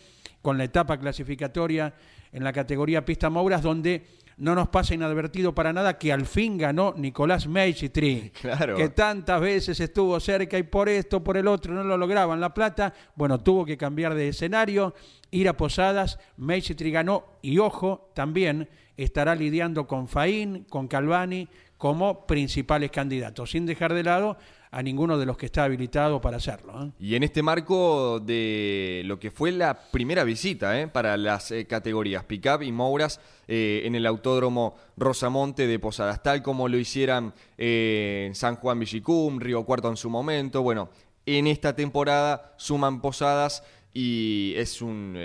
Con 0.47 0.57
la 0.57 0.63
etapa 0.63 0.97
clasificatoria 0.97 1.93
en 2.31 2.41
la 2.41 2.53
categoría 2.53 3.03
Pista 3.03 3.29
Mouras, 3.29 3.61
donde 3.61 4.05
no 4.37 4.55
nos 4.55 4.69
pasa 4.69 4.93
inadvertido 4.93 5.53
para 5.53 5.73
nada 5.73 5.97
que 5.97 6.13
al 6.13 6.25
fin 6.25 6.57
ganó 6.57 6.93
Nicolás 6.95 7.47
Meitri, 7.47 8.31
Claro. 8.41 8.77
que 8.77 8.87
tantas 8.87 9.41
veces 9.41 9.77
estuvo 9.81 10.17
cerca 10.21 10.57
y 10.57 10.63
por 10.63 10.87
esto, 10.87 11.21
por 11.21 11.35
el 11.35 11.49
otro, 11.49 11.73
no 11.73 11.83
lo 11.83 11.97
lograban 11.97 12.39
La 12.39 12.53
Plata. 12.53 12.93
Bueno, 13.15 13.41
tuvo 13.41 13.65
que 13.65 13.75
cambiar 13.75 14.15
de 14.15 14.29
escenario, 14.29 14.95
ir 15.31 15.49
a 15.49 15.57
Posadas, 15.57 16.17
Meitri 16.37 16.91
ganó 16.91 17.25
y 17.41 17.57
ojo, 17.59 18.09
también 18.13 18.69
estará 18.95 19.35
lidiando 19.35 19.85
con 19.85 20.07
Faín, 20.07 20.63
con 20.69 20.87
Calvani 20.87 21.49
como 21.77 22.25
principales 22.25 22.91
candidatos, 22.91 23.51
sin 23.51 23.65
dejar 23.65 23.93
de 23.93 24.03
lado 24.03 24.37
a 24.71 24.83
ninguno 24.83 25.17
de 25.17 25.25
los 25.25 25.37
que 25.37 25.45
está 25.45 25.63
habilitado 25.63 26.19
para 26.21 26.37
hacerlo. 26.37 26.83
¿eh? 26.83 26.91
Y 26.99 27.15
en 27.15 27.23
este 27.23 27.41
marco 27.41 28.19
de 28.19 29.01
lo 29.05 29.19
que 29.19 29.31
fue 29.31 29.51
la 29.51 29.79
primera 29.91 30.23
visita 30.23 30.79
¿eh? 30.79 30.87
para 30.87 31.17
las 31.17 31.51
eh, 31.51 31.65
categorías 31.65 32.23
Pickup 32.25 32.63
y 32.63 32.71
Mouras 32.71 33.19
en 33.49 33.95
el 33.95 34.05
Autódromo 34.05 34.75
Rosamonte 34.97 35.67
de 35.67 35.79
Posadas, 35.79 36.21
tal 36.21 36.43
como 36.43 36.67
lo 36.67 36.77
hicieran 36.77 37.33
en 37.57 38.35
San 38.35 38.57
Juan 38.57 38.77
Villicum, 38.77 39.39
Río 39.39 39.63
Cuarto 39.63 39.89
en 39.89 39.95
su 39.95 40.09
momento. 40.09 40.61
Bueno, 40.63 40.89
en 41.25 41.47
esta 41.47 41.73
temporada 41.73 42.53
suman 42.57 42.99
Posadas 42.99 43.63
y 43.93 44.53
es 44.57 44.81
un... 44.81 45.17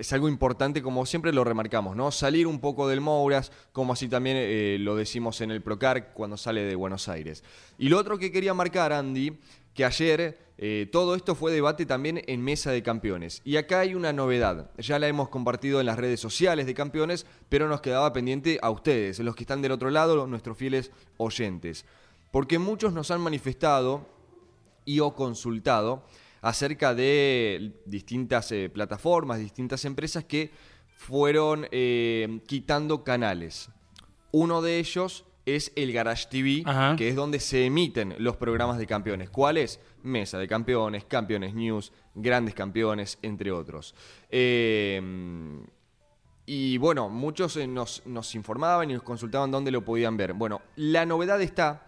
es 0.00 0.12
algo 0.14 0.28
importante, 0.28 0.82
como 0.82 1.04
siempre 1.04 1.32
lo 1.32 1.44
remarcamos, 1.44 1.94
¿no? 1.94 2.10
Salir 2.10 2.46
un 2.46 2.58
poco 2.58 2.88
del 2.88 3.02
Mouras, 3.02 3.52
como 3.72 3.92
así 3.92 4.08
también 4.08 4.36
eh, 4.38 4.78
lo 4.80 4.96
decimos 4.96 5.40
en 5.42 5.50
el 5.50 5.60
Procar 5.62 6.14
cuando 6.14 6.36
sale 6.36 6.62
de 6.62 6.74
Buenos 6.74 7.08
Aires. 7.08 7.44
Y 7.78 7.90
lo 7.90 7.98
otro 7.98 8.18
que 8.18 8.32
quería 8.32 8.54
marcar, 8.54 8.94
Andy, 8.94 9.38
que 9.74 9.84
ayer 9.84 10.38
eh, 10.56 10.88
todo 10.90 11.14
esto 11.14 11.34
fue 11.34 11.52
debate 11.52 11.84
también 11.84 12.22
en 12.26 12.42
Mesa 12.42 12.70
de 12.70 12.82
Campeones. 12.82 13.42
Y 13.44 13.56
acá 13.56 13.80
hay 13.80 13.94
una 13.94 14.12
novedad, 14.12 14.70
ya 14.78 14.98
la 14.98 15.06
hemos 15.06 15.28
compartido 15.28 15.80
en 15.80 15.86
las 15.86 15.98
redes 15.98 16.18
sociales 16.18 16.64
de 16.64 16.74
Campeones, 16.74 17.26
pero 17.50 17.68
nos 17.68 17.82
quedaba 17.82 18.12
pendiente 18.14 18.58
a 18.62 18.70
ustedes, 18.70 19.18
los 19.18 19.36
que 19.36 19.44
están 19.44 19.60
del 19.60 19.72
otro 19.72 19.90
lado, 19.90 20.26
nuestros 20.26 20.56
fieles 20.56 20.90
oyentes. 21.18 21.84
Porque 22.30 22.58
muchos 22.58 22.94
nos 22.94 23.10
han 23.10 23.20
manifestado 23.20 24.06
y 24.86 25.00
o 25.00 25.14
consultado 25.14 26.04
acerca 26.40 26.94
de 26.94 27.72
distintas 27.86 28.50
eh, 28.52 28.70
plataformas, 28.70 29.38
distintas 29.38 29.84
empresas 29.84 30.24
que 30.24 30.50
fueron 30.96 31.66
eh, 31.70 32.40
quitando 32.46 33.04
canales. 33.04 33.70
Uno 34.32 34.62
de 34.62 34.78
ellos 34.78 35.24
es 35.46 35.72
el 35.74 35.92
Garage 35.92 36.28
TV, 36.30 36.62
Ajá. 36.64 36.96
que 36.96 37.08
es 37.08 37.16
donde 37.16 37.40
se 37.40 37.64
emiten 37.64 38.14
los 38.18 38.36
programas 38.36 38.78
de 38.78 38.86
campeones. 38.86 39.30
¿Cuál 39.30 39.56
es? 39.56 39.80
Mesa 40.02 40.38
de 40.38 40.46
campeones, 40.46 41.04
Campeones 41.04 41.54
News, 41.54 41.92
Grandes 42.14 42.54
Campeones, 42.54 43.18
entre 43.22 43.50
otros. 43.50 43.94
Eh, 44.30 45.00
y 46.52 46.78
bueno, 46.78 47.08
muchos 47.08 47.56
eh, 47.56 47.66
nos, 47.68 48.04
nos 48.06 48.34
informaban 48.34 48.90
y 48.90 48.94
nos 48.94 49.04
consultaban 49.04 49.52
dónde 49.52 49.70
lo 49.70 49.84
podían 49.84 50.16
ver. 50.16 50.32
Bueno, 50.32 50.60
la 50.74 51.06
novedad 51.06 51.40
está 51.40 51.86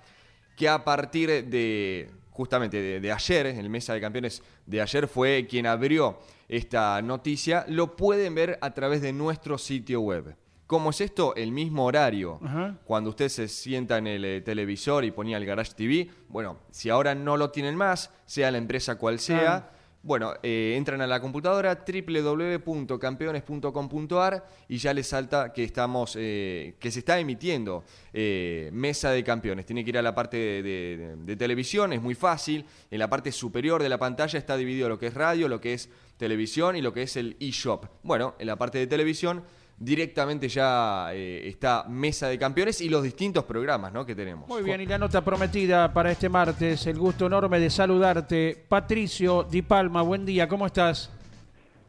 que 0.56 0.68
a 0.68 0.84
partir 0.84 1.46
de 1.46 2.10
justamente 2.32 2.80
de, 2.82 3.00
de 3.00 3.12
ayer, 3.12 3.46
el 3.46 3.70
Mesa 3.70 3.94
de 3.94 4.00
Campeones 4.00 4.42
de 4.66 4.80
ayer 4.82 5.06
fue 5.06 5.46
quien 5.48 5.66
abrió 5.66 6.18
esta 6.48 7.00
noticia, 7.02 7.64
lo 7.68 7.94
pueden 7.96 8.34
ver 8.34 8.58
a 8.60 8.72
través 8.74 9.00
de 9.00 9.12
nuestro 9.12 9.56
sitio 9.58 10.00
web. 10.00 10.36
¿Cómo 10.66 10.90
es 10.90 11.02
esto? 11.02 11.34
El 11.36 11.52
mismo 11.52 11.84
horario. 11.84 12.40
Ajá. 12.42 12.76
Cuando 12.84 13.10
usted 13.10 13.28
se 13.28 13.46
sienta 13.48 13.98
en 13.98 14.06
el 14.06 14.24
eh, 14.24 14.40
televisor 14.40 15.04
y 15.04 15.10
ponía 15.10 15.36
el 15.36 15.44
Garage 15.44 15.74
TV, 15.74 16.08
bueno, 16.28 16.58
si 16.70 16.88
ahora 16.88 17.14
no 17.14 17.36
lo 17.36 17.50
tienen 17.50 17.76
más, 17.76 18.10
sea 18.24 18.50
la 18.50 18.56
empresa 18.58 18.96
cual 18.96 19.18
sea, 19.18 19.54
Ah. 19.56 19.70
Bueno, 20.02 20.34
eh, 20.42 20.74
entran 20.76 21.00
a 21.00 21.06
la 21.06 21.20
computadora 21.20 21.84
www.campeones.com.ar 21.86 24.44
y 24.68 24.76
ya 24.78 24.94
les 24.94 25.06
salta 25.06 25.52
que 25.52 25.64
estamos, 25.64 26.16
eh, 26.18 26.74
que 26.78 26.90
se 26.90 27.00
está 27.00 27.18
emitiendo 27.18 27.84
eh, 28.12 28.70
Mesa 28.72 29.10
de 29.10 29.22
Campeones. 29.24 29.66
Tiene 29.66 29.84
que 29.84 29.90
ir 29.90 29.98
a 29.98 30.02
la 30.02 30.14
parte 30.14 30.36
de, 30.36 30.62
de- 30.62 31.16
de 31.16 31.36
televisión, 31.36 31.92
es 31.92 32.02
muy 32.02 32.14
fácil. 32.14 32.64
En 32.90 32.98
la 32.98 33.08
parte 33.08 33.32
superior 33.32 33.82
de 33.82 33.88
la 33.88 33.98
pantalla 33.98 34.38
está 34.38 34.56
dividido 34.56 34.88
lo 34.88 34.98
que 34.98 35.08
es 35.08 35.14
radio, 35.14 35.48
lo 35.48 35.60
que 35.60 35.74
es 35.74 35.88
televisión 36.16 36.76
y 36.76 36.82
lo 36.82 36.92
que 36.92 37.02
es 37.02 37.16
el 37.16 37.36
eShop. 37.40 37.86
Bueno, 38.02 38.34
en 38.38 38.46
la 38.46 38.56
parte 38.56 38.78
de 38.78 38.86
televisión 38.86 39.42
directamente 39.78 40.48
ya 40.48 41.08
eh, 41.12 41.48
está 41.48 41.84
Mesa 41.88 42.28
de 42.28 42.38
Campeones 42.38 42.80
y 42.80 42.88
los 42.88 43.02
distintos 43.02 43.44
programas 43.44 43.92
¿no? 43.92 44.06
que 44.06 44.14
tenemos. 44.14 44.48
Muy 44.48 44.62
bien, 44.62 44.80
y 44.80 44.86
la 44.86 44.98
nota 44.98 45.22
prometida 45.24 45.92
para 45.92 46.10
este 46.10 46.28
martes, 46.28 46.86
el 46.86 46.98
gusto 46.98 47.26
enorme 47.26 47.58
de 47.58 47.70
saludarte. 47.70 48.64
Patricio 48.68 49.44
Di 49.44 49.62
Palma, 49.62 50.02
buen 50.02 50.24
día, 50.24 50.48
¿cómo 50.48 50.66
estás? 50.66 51.10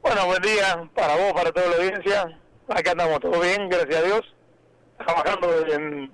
Bueno, 0.02 0.26
buen 0.26 0.42
día 0.42 0.90
para 0.94 1.16
vos, 1.16 1.34
para 1.34 1.52
toda 1.52 1.70
la 1.70 1.76
audiencia. 1.78 2.40
Acá 2.68 2.92
andamos 2.92 3.20
todo 3.20 3.40
bien, 3.40 3.70
gracias 3.70 3.96
a 3.96 4.06
Dios. 4.06 4.36
Trabajando 4.98 5.68
en, 5.68 6.12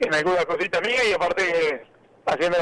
en 0.00 0.14
alguna 0.14 0.44
cosita 0.44 0.80
mía 0.80 1.08
y 1.08 1.12
aparte 1.12 1.74
eh, 1.74 1.86
haciendo 2.26 2.58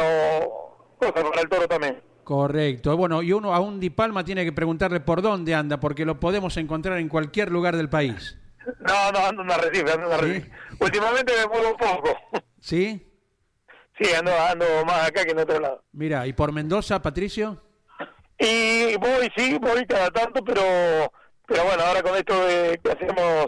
cosas 0.98 1.12
para 1.12 1.40
el 1.40 1.48
toro 1.48 1.68
también. 1.68 2.11
Correcto. 2.24 2.96
Bueno, 2.96 3.22
y 3.22 3.32
uno 3.32 3.54
a 3.54 3.60
un 3.60 3.80
Di 3.80 3.90
Palma 3.90 4.24
tiene 4.24 4.44
que 4.44 4.52
preguntarle 4.52 5.00
por 5.00 5.22
dónde 5.22 5.54
anda, 5.54 5.80
porque 5.80 6.04
lo 6.04 6.20
podemos 6.20 6.56
encontrar 6.56 6.98
en 6.98 7.08
cualquier 7.08 7.50
lugar 7.50 7.76
del 7.76 7.88
país. 7.88 8.38
No, 8.80 9.12
no, 9.12 9.18
ando 9.26 9.42
en 9.42 9.50
Arrecife, 9.50 9.92
ando 9.92 10.06
en 10.06 10.12
Arrecife. 10.12 10.50
Últimamente 10.78 11.32
me 11.36 11.46
muevo 11.48 11.70
un 11.70 11.76
poco. 11.76 12.16
¿Sí? 12.60 13.08
Sí, 13.98 14.14
ando, 14.14 14.32
ando 14.38 14.64
más 14.86 15.08
acá 15.08 15.24
que 15.24 15.32
en 15.32 15.38
otro 15.38 15.58
lado. 15.58 15.84
Mira, 15.92 16.26
¿y 16.26 16.32
por 16.32 16.52
Mendoza, 16.52 17.02
Patricio? 17.02 17.60
Y 18.38 18.96
voy, 18.96 19.30
sí, 19.36 19.58
voy 19.60 19.84
cada 19.86 20.10
tanto, 20.10 20.42
pero 20.44 20.62
pero 21.46 21.64
bueno, 21.64 21.82
ahora 21.82 22.02
con 22.02 22.16
esto 22.16 22.46
de 22.46 22.80
que 22.82 22.92
hacemos 22.92 23.46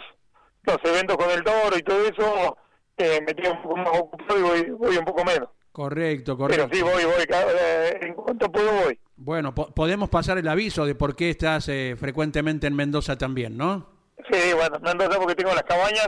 los 0.65 0.79
eventos 0.85 1.17
con 1.17 1.31
el 1.31 1.43
toro 1.43 1.77
y 1.77 1.83
todo 1.83 2.05
eso, 2.07 2.59
eh, 2.97 3.21
me 3.27 3.35
quedo 3.35 3.53
un 3.53 3.63
poco 3.63 3.77
más 3.77 3.89
ocupado 3.99 4.39
y 4.39 4.43
voy, 4.43 4.71
voy 4.73 4.97
un 4.97 5.05
poco 5.05 5.25
menos. 5.25 5.49
Correcto, 5.75 6.39
Pero 6.39 6.69
correcto. 6.69 6.69
sí, 6.73 6.83
voy, 6.83 7.05
voy, 7.05 7.25
eh, 7.29 7.99
en 8.03 8.15
cuanto 8.15 8.49
puedo 8.53 8.71
voy. 8.85 8.97
Bueno, 9.17 9.53
po- 9.53 9.75
podemos 9.75 10.09
pasar 10.09 10.39
el 10.39 10.47
aviso 10.47 10.87
de 10.87 10.95
por 10.95 11.17
qué 11.17 11.31
estás 11.31 11.69
eh, 11.69 11.97
frecuentemente 11.99 12.69
en 12.69 12.77
Mendoza 12.77 13.19
también, 13.19 13.57
¿no? 13.57 13.91
Sí, 14.31 14.53
bueno, 14.55 14.79
Mendoza 14.79 15.19
porque 15.19 15.35
tengo 15.35 15.53
las 15.53 15.65
cabañas 15.65 16.07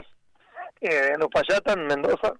eh, 0.79 1.11
en 1.13 1.21
Uspallata, 1.21 1.73
en 1.73 1.85
Mendoza. 1.85 2.31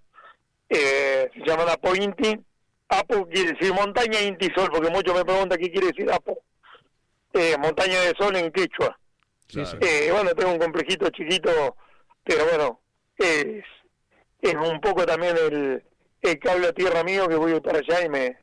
Eh, 0.69 1.29
se 1.33 1.39
llaman 1.45 1.67
Apo 1.67 1.93
Inti. 1.95 2.39
Apo 2.87 3.27
quiere 3.27 3.51
decir 3.51 3.73
montaña 3.73 4.21
Inti 4.21 4.47
Sol, 4.55 4.69
porque 4.71 4.89
muchos 4.89 5.13
me 5.13 5.25
preguntan 5.25 5.59
qué 5.59 5.69
quiere 5.69 5.87
decir 5.87 6.09
Apo. 6.09 6.39
Eh, 7.33 7.57
montaña 7.59 7.99
de 8.03 8.13
Sol 8.17 8.37
en 8.37 8.49
quechua. 8.53 8.97
Sí, 9.49 9.65
sí. 9.65 9.75
Eh, 9.81 10.09
bueno, 10.13 10.29
tengo 10.31 10.53
un 10.53 10.59
complejito 10.59 11.09
chiquito, 11.09 11.75
pero 12.23 12.45
bueno, 12.45 12.79
es, 13.17 13.65
es 14.41 14.53
un 14.55 14.79
poco 14.79 15.05
también 15.05 15.35
el, 15.37 15.83
el 16.21 16.39
cable 16.39 16.67
a 16.67 16.73
tierra 16.73 17.03
mío 17.03 17.27
que 17.27 17.35
voy 17.35 17.59
para 17.61 17.79
allá 17.79 18.05
y 18.05 18.09
me, 18.09 18.37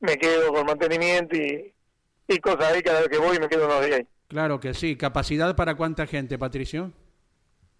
me 0.00 0.16
quedo 0.16 0.52
con 0.52 0.66
mantenimiento 0.66 1.36
y, 1.36 1.72
y 2.28 2.38
cosas 2.38 2.72
ahí 2.72 2.82
cada 2.82 3.00
vez 3.00 3.08
que 3.08 3.18
voy 3.18 3.38
me 3.38 3.48
quedo 3.48 3.66
unos 3.66 3.84
días 3.84 3.98
ahí. 4.00 4.06
Claro 4.28 4.58
que 4.60 4.74
sí. 4.74 4.96
¿Capacidad 4.96 5.54
para 5.54 5.74
cuánta 5.76 6.06
gente, 6.06 6.38
Patricio? 6.38 6.90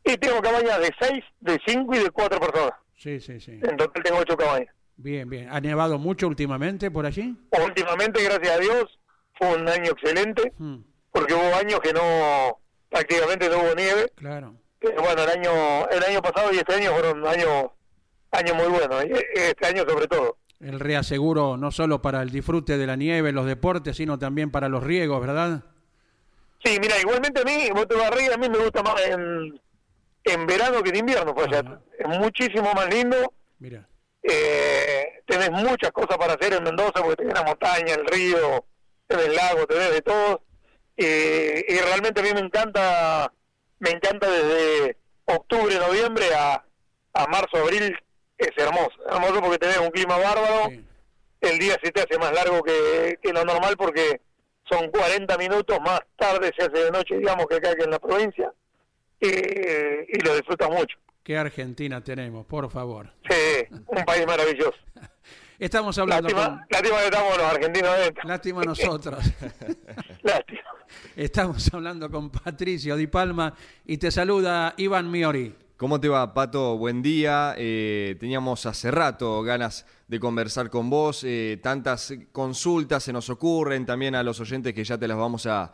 Y 0.05 0.17
tengo 0.19 0.41
cabañas 0.43 0.79
de 0.81 0.91
seis, 1.01 1.25
de 1.41 1.59
cinco 1.67 1.95
y 1.95 1.99
de 1.99 2.11
cuatro 2.11 2.39
personas. 2.39 2.73
Sí, 2.97 3.19
sí, 3.21 3.41
sí. 3.41 3.59
En 3.63 3.77
total 3.77 4.03
tengo 4.03 4.19
ocho 4.19 4.37
cabañas. 4.37 4.73
Bien, 4.97 5.29
bien. 5.29 5.49
¿Ha 5.51 5.61
nevado 5.61 5.99
mucho 5.99 6.29
últimamente 6.29 6.91
por 6.91 7.07
allí? 7.07 7.35
Últimamente, 7.65 8.23
gracias 8.23 8.57
a 8.57 8.59
Dios, 8.61 9.01
fue 9.39 9.57
un 9.57 9.69
año 9.69 9.91
excelente, 9.93 10.53
Mm, 10.59 10.77
porque 11.11 11.35
hubo 11.35 11.55
años 11.57 11.81
que 11.81 11.93
no, 11.93 12.61
prácticamente 12.91 13.49
no 13.49 13.59
hubo 13.59 13.75
nieve. 13.75 14.13
claro. 14.15 14.55
Pero 14.79 15.01
bueno, 15.03 15.23
el 15.23 15.31
año, 15.31 15.89
el 15.91 16.05
año 16.05 16.21
pasado 16.21 16.53
y 16.53 16.59
este 16.59 16.75
año 16.75 16.93
fueron 16.93 17.27
años, 17.27 17.71
años 18.35 18.57
muy 18.57 18.67
buenos, 18.67 19.05
y 19.05 19.13
este 19.39 19.67
año 19.67 19.85
sobre 19.89 20.07
todo. 20.07 20.37
El 20.61 20.81
reaseguro 20.81 21.57
no 21.57 21.71
solo 21.71 22.01
para 22.01 22.23
el 22.23 22.31
disfrute 22.31 22.79
de 22.79 22.87
la 22.87 22.97
nieve, 22.97 23.33
los 23.33 23.47
deportes, 23.47 23.97
sino 23.97 24.19
también 24.19 24.51
para 24.51 24.69
los 24.69 24.83
riegos, 24.83 25.21
¿verdad? 25.21 25.63
Sí, 26.65 26.79
mira, 26.81 26.99
igualmente 27.01 27.41
a 27.43 27.45
mí, 27.45 27.69
vos 27.75 27.87
te 27.87 27.95
vas 27.95 28.07
a 28.07 28.11
reír, 28.11 28.33
a 28.33 28.37
mí 28.39 28.49
me 28.49 28.57
gusta 28.59 28.83
más 28.83 28.99
en, 29.07 29.61
en 30.25 30.47
verano 30.47 30.83
que 30.83 30.91
en 30.91 30.97
invierno, 30.97 31.35
pues. 31.35 31.49
Es 31.99 32.09
muchísimo 32.19 32.73
más 32.73 32.89
lindo, 32.89 33.35
Mira. 33.59 33.87
eh, 34.23 35.21
tenés 35.27 35.51
muchas 35.51 35.91
cosas 35.93 36.17
para 36.17 36.35
hacer 36.35 36.55
en 36.55 36.65
Mendoza, 36.65 37.03
porque 37.03 37.17
tenés 37.17 37.35
la 37.35 37.43
montaña, 37.43 37.95
el 37.95 38.07
río, 38.07 38.65
tenés 39.07 39.27
el 39.27 39.35
lago, 39.35 39.67
tenés 39.67 39.91
de 39.93 40.01
todo. 40.03 40.43
Eh, 40.97 41.65
y 41.69 41.77
realmente 41.79 42.21
a 42.21 42.25
mí 42.25 42.31
me 42.33 42.41
encanta, 42.41 43.31
me 43.81 43.91
encanta 43.91 44.31
desde 44.31 44.97
octubre, 45.27 45.77
noviembre 45.79 46.27
a, 46.35 46.65
a 47.15 47.27
marzo, 47.27 47.59
abril, 47.59 47.95
es 48.45 48.57
hermoso. 48.65 48.93
Hermoso 49.09 49.41
porque 49.41 49.59
tenés 49.59 49.79
un 49.79 49.91
clima 49.91 50.17
bárbaro, 50.19 50.69
Sí. 50.71 50.85
el 51.41 51.59
día 51.59 51.77
se 51.83 51.91
te 51.93 52.01
hace 52.03 52.19
más 52.19 52.33
largo 52.33 52.63
que, 52.63 53.19
que 53.23 53.33
lo 53.33 53.45
normal 53.45 53.77
porque 53.77 54.21
son 54.69 54.91
40 54.91 55.37
minutos 55.39 55.79
más 55.85 56.01
tarde, 56.17 56.51
se 56.57 56.65
hace 56.65 56.85
de 56.85 56.91
noche, 56.91 57.19
digamos, 57.19 57.47
que 57.47 57.57
acá 57.57 57.75
que 57.75 57.85
en 57.85 57.91
la 57.91 57.99
provincia, 57.99 58.51
y 59.21 60.19
lo 60.25 60.35
disfrutas 60.37 60.69
mucho. 60.71 60.97
¿Qué 61.23 61.37
Argentina 61.39 62.03
tenemos, 62.03 62.45
por 62.47 62.71
favor? 62.71 63.11
Sí, 63.29 63.67
un 63.71 64.05
país 64.05 64.27
maravilloso. 64.27 64.77
Estamos 65.59 65.97
hablando 65.99 66.29
Lástima, 66.29 66.49
con... 66.59 66.67
lástima 66.69 66.99
que 66.99 67.05
estamos 67.05 67.37
los 67.39 67.47
argentinos 67.47 67.91
adentro. 67.91 68.29
Lástima 68.29 68.63
nosotros. 68.65 69.25
Lástima. 70.23 70.61
Estamos 71.17 71.73
hablando 71.73 72.11
con 72.11 72.29
Patricio 72.31 72.97
Di 72.97 73.07
Palma 73.07 73.55
y 73.87 73.97
te 73.99 74.11
saluda 74.11 74.75
Iván 74.77 75.11
Miori. 75.11 75.55
¿Cómo 75.77 75.99
te 76.01 76.09
va, 76.09 76.33
Pato? 76.35 76.79
Buen 76.79 77.03
día. 77.03 77.57
Eh, 77.59 78.15
teníamos 78.21 78.65
hace 78.65 78.93
rato 78.93 79.43
ganas 79.43 79.85
de 80.07 80.21
conversar 80.21 80.71
con 80.71 80.89
vos. 80.89 81.25
Eh, 81.25 81.59
tantas 81.61 82.15
consultas 82.31 83.03
se 83.03 83.13
nos 83.13 83.29
ocurren 83.29 83.85
también 83.85 84.15
a 84.15 84.23
los 84.23 84.39
oyentes 84.39 84.73
que 84.73 84.85
ya 84.85 84.97
te 84.97 85.09
las 85.09 85.17
vamos 85.17 85.47
a, 85.47 85.73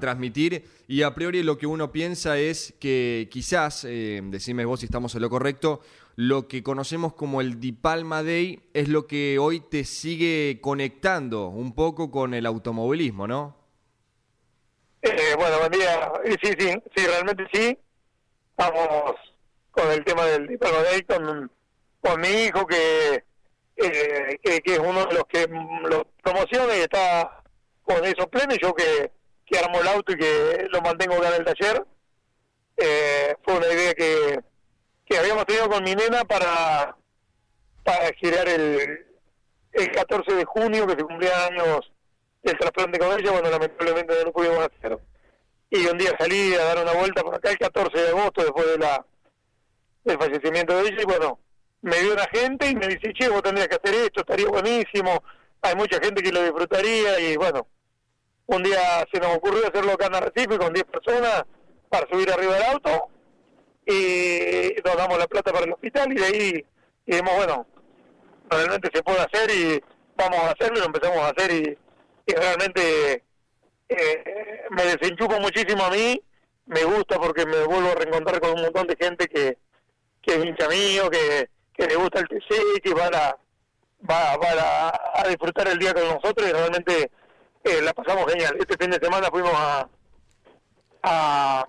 transmitir. 0.00 0.64
Y 0.86 1.02
a 1.02 1.12
priori 1.16 1.42
lo 1.42 1.58
que 1.58 1.66
uno 1.66 1.90
piensa 1.90 2.38
es 2.38 2.76
que 2.78 3.28
quizás, 3.28 3.84
eh, 3.88 4.20
decime 4.22 4.64
vos 4.64 4.80
si 4.80 4.86
estamos 4.86 5.16
en 5.16 5.22
lo 5.22 5.30
correcto, 5.30 5.80
lo 6.14 6.46
que 6.46 6.62
conocemos 6.62 7.14
como 7.14 7.40
el 7.40 7.58
Dipalma 7.58 8.22
Day 8.22 8.60
es 8.72 8.88
lo 8.88 9.08
que 9.08 9.40
hoy 9.40 9.58
te 9.58 9.82
sigue 9.82 10.60
conectando 10.62 11.48
un 11.48 11.74
poco 11.74 12.12
con 12.12 12.34
el 12.34 12.46
automovilismo, 12.46 13.26
¿no? 13.26 13.56
bueno, 15.02 15.58
buen 15.58 15.72
día. 15.72 16.12
Sí, 16.40 16.52
sí, 16.56 16.68
sí, 16.94 17.06
realmente 17.06 17.48
sí. 17.52 17.76
Estamos 18.56 19.16
con 19.80 19.92
el 19.92 20.04
tema 20.04 20.24
del 20.26 20.58
Day 20.58 21.02
con, 21.02 21.50
con 22.00 22.20
mi 22.20 22.28
hijo 22.28 22.66
que, 22.66 23.24
eh, 23.76 24.38
que, 24.42 24.74
es 24.74 24.78
uno 24.78 25.06
de 25.06 25.14
los 25.14 25.24
que 25.24 25.46
lo 25.46 26.06
promociona 26.22 26.76
y 26.76 26.80
está 26.80 27.42
con 27.82 28.04
eso 28.04 28.28
pleno 28.28 28.54
y 28.54 28.58
yo 28.62 28.74
que, 28.74 29.10
que 29.46 29.58
armo 29.58 29.80
el 29.80 29.88
auto 29.88 30.12
y 30.12 30.18
que 30.18 30.66
lo 30.70 30.82
mantengo 30.82 31.14
acá 31.14 31.28
en 31.28 31.34
el 31.34 31.44
taller. 31.44 31.86
Eh, 32.76 33.34
fue 33.42 33.56
una 33.56 33.68
idea 33.68 33.94
que, 33.94 34.40
que 35.06 35.18
habíamos 35.18 35.46
tenido 35.46 35.68
con 35.68 35.82
mi 35.82 35.94
nena 35.94 36.24
para, 36.24 36.96
para 37.82 38.12
girar 38.14 38.48
el, 38.48 39.06
el 39.72 39.92
14 39.92 40.34
de 40.34 40.44
junio, 40.44 40.86
que 40.86 40.94
se 40.94 41.04
cumplía 41.04 41.46
años 41.46 41.90
del 42.42 42.58
trasplante 42.58 42.98
con 42.98 43.18
ella, 43.18 43.32
bueno, 43.32 43.50
lamentablemente 43.50 44.14
no 44.14 44.24
lo 44.24 44.32
pudimos 44.32 44.58
hacer. 44.58 44.98
Y 45.70 45.86
un 45.86 45.98
día 45.98 46.16
salí 46.18 46.54
a 46.54 46.64
dar 46.64 46.82
una 46.82 46.92
vuelta 46.92 47.22
por 47.22 47.34
acá 47.34 47.50
el 47.50 47.58
14 47.58 47.96
de 47.96 48.08
agosto, 48.08 48.42
después 48.42 48.66
de 48.66 48.78
la 48.78 49.04
el 50.04 50.18
fallecimiento 50.18 50.76
de 50.76 50.88
ella 50.88 51.02
y 51.02 51.04
bueno, 51.04 51.38
me 51.82 51.98
dio 52.00 52.12
una 52.12 52.26
gente 52.32 52.68
y 52.68 52.74
me 52.74 52.88
dice, 52.88 53.12
che, 53.14 53.28
vos 53.28 53.42
tendrías 53.42 53.68
que 53.68 53.76
hacer 53.76 53.94
esto, 54.06 54.20
estaría 54.20 54.48
buenísimo, 54.48 55.22
hay 55.62 55.74
mucha 55.74 55.98
gente 56.00 56.22
que 56.22 56.32
lo 56.32 56.42
disfrutaría 56.42 57.20
y 57.20 57.36
bueno, 57.36 57.66
un 58.46 58.62
día 58.62 59.06
se 59.12 59.20
nos 59.20 59.36
ocurrió 59.36 59.66
hacerlo 59.66 59.92
acá 59.92 60.06
en 60.06 60.14
Arrecife 60.16 60.58
con 60.58 60.72
10 60.72 60.84
personas 60.86 61.44
para 61.88 62.06
subir 62.10 62.30
arriba 62.30 62.54
del 62.54 62.64
auto 62.64 63.08
y 63.86 64.74
nos 64.84 64.96
damos 64.96 65.18
la 65.18 65.26
plata 65.26 65.52
para 65.52 65.66
el 65.66 65.72
hospital 65.72 66.12
y 66.12 66.16
de 66.16 66.24
ahí 66.24 66.66
dijimos, 67.06 67.36
bueno, 67.36 67.66
realmente 68.48 68.90
se 68.92 69.02
puede 69.02 69.20
hacer 69.20 69.50
y 69.50 69.82
vamos 70.16 70.40
a 70.40 70.50
hacerlo 70.50 70.76
y 70.76 70.80
lo 70.80 70.86
empezamos 70.86 71.18
a 71.18 71.28
hacer 71.28 71.50
y, 71.52 71.78
realmente 72.26 73.24
eh, 73.88 74.64
me 74.70 74.84
desenchupo 74.84 75.40
muchísimo 75.40 75.84
a 75.84 75.90
mí, 75.90 76.22
me 76.66 76.84
gusta 76.84 77.18
porque 77.18 77.44
me 77.44 77.64
vuelvo 77.64 77.90
a 77.90 77.94
reencontrar 77.96 78.40
con 78.40 78.52
un 78.52 78.62
montón 78.62 78.86
de 78.86 78.96
gente 78.96 79.26
que, 79.26 79.58
que 80.22 80.34
es 80.34 80.44
hincha 80.44 80.68
mío, 80.68 81.10
que, 81.10 81.48
que 81.72 81.86
le 81.86 81.96
gusta 81.96 82.20
el 82.20 82.28
TC, 82.28 82.80
que 82.82 82.94
va 82.94 83.06
a, 83.06 83.36
va, 84.08 84.36
va 84.36 84.92
a, 85.14 85.28
disfrutar 85.28 85.68
el 85.68 85.78
día 85.78 85.94
con 85.94 86.02
nosotros 86.04 86.48
y 86.48 86.52
realmente 86.52 87.10
eh, 87.64 87.82
la 87.82 87.92
pasamos 87.92 88.30
genial. 88.30 88.56
Este 88.58 88.76
fin 88.78 88.90
de 88.90 88.98
semana 89.00 89.28
fuimos 89.30 89.52
a, 89.54 89.88
a, 91.02 91.68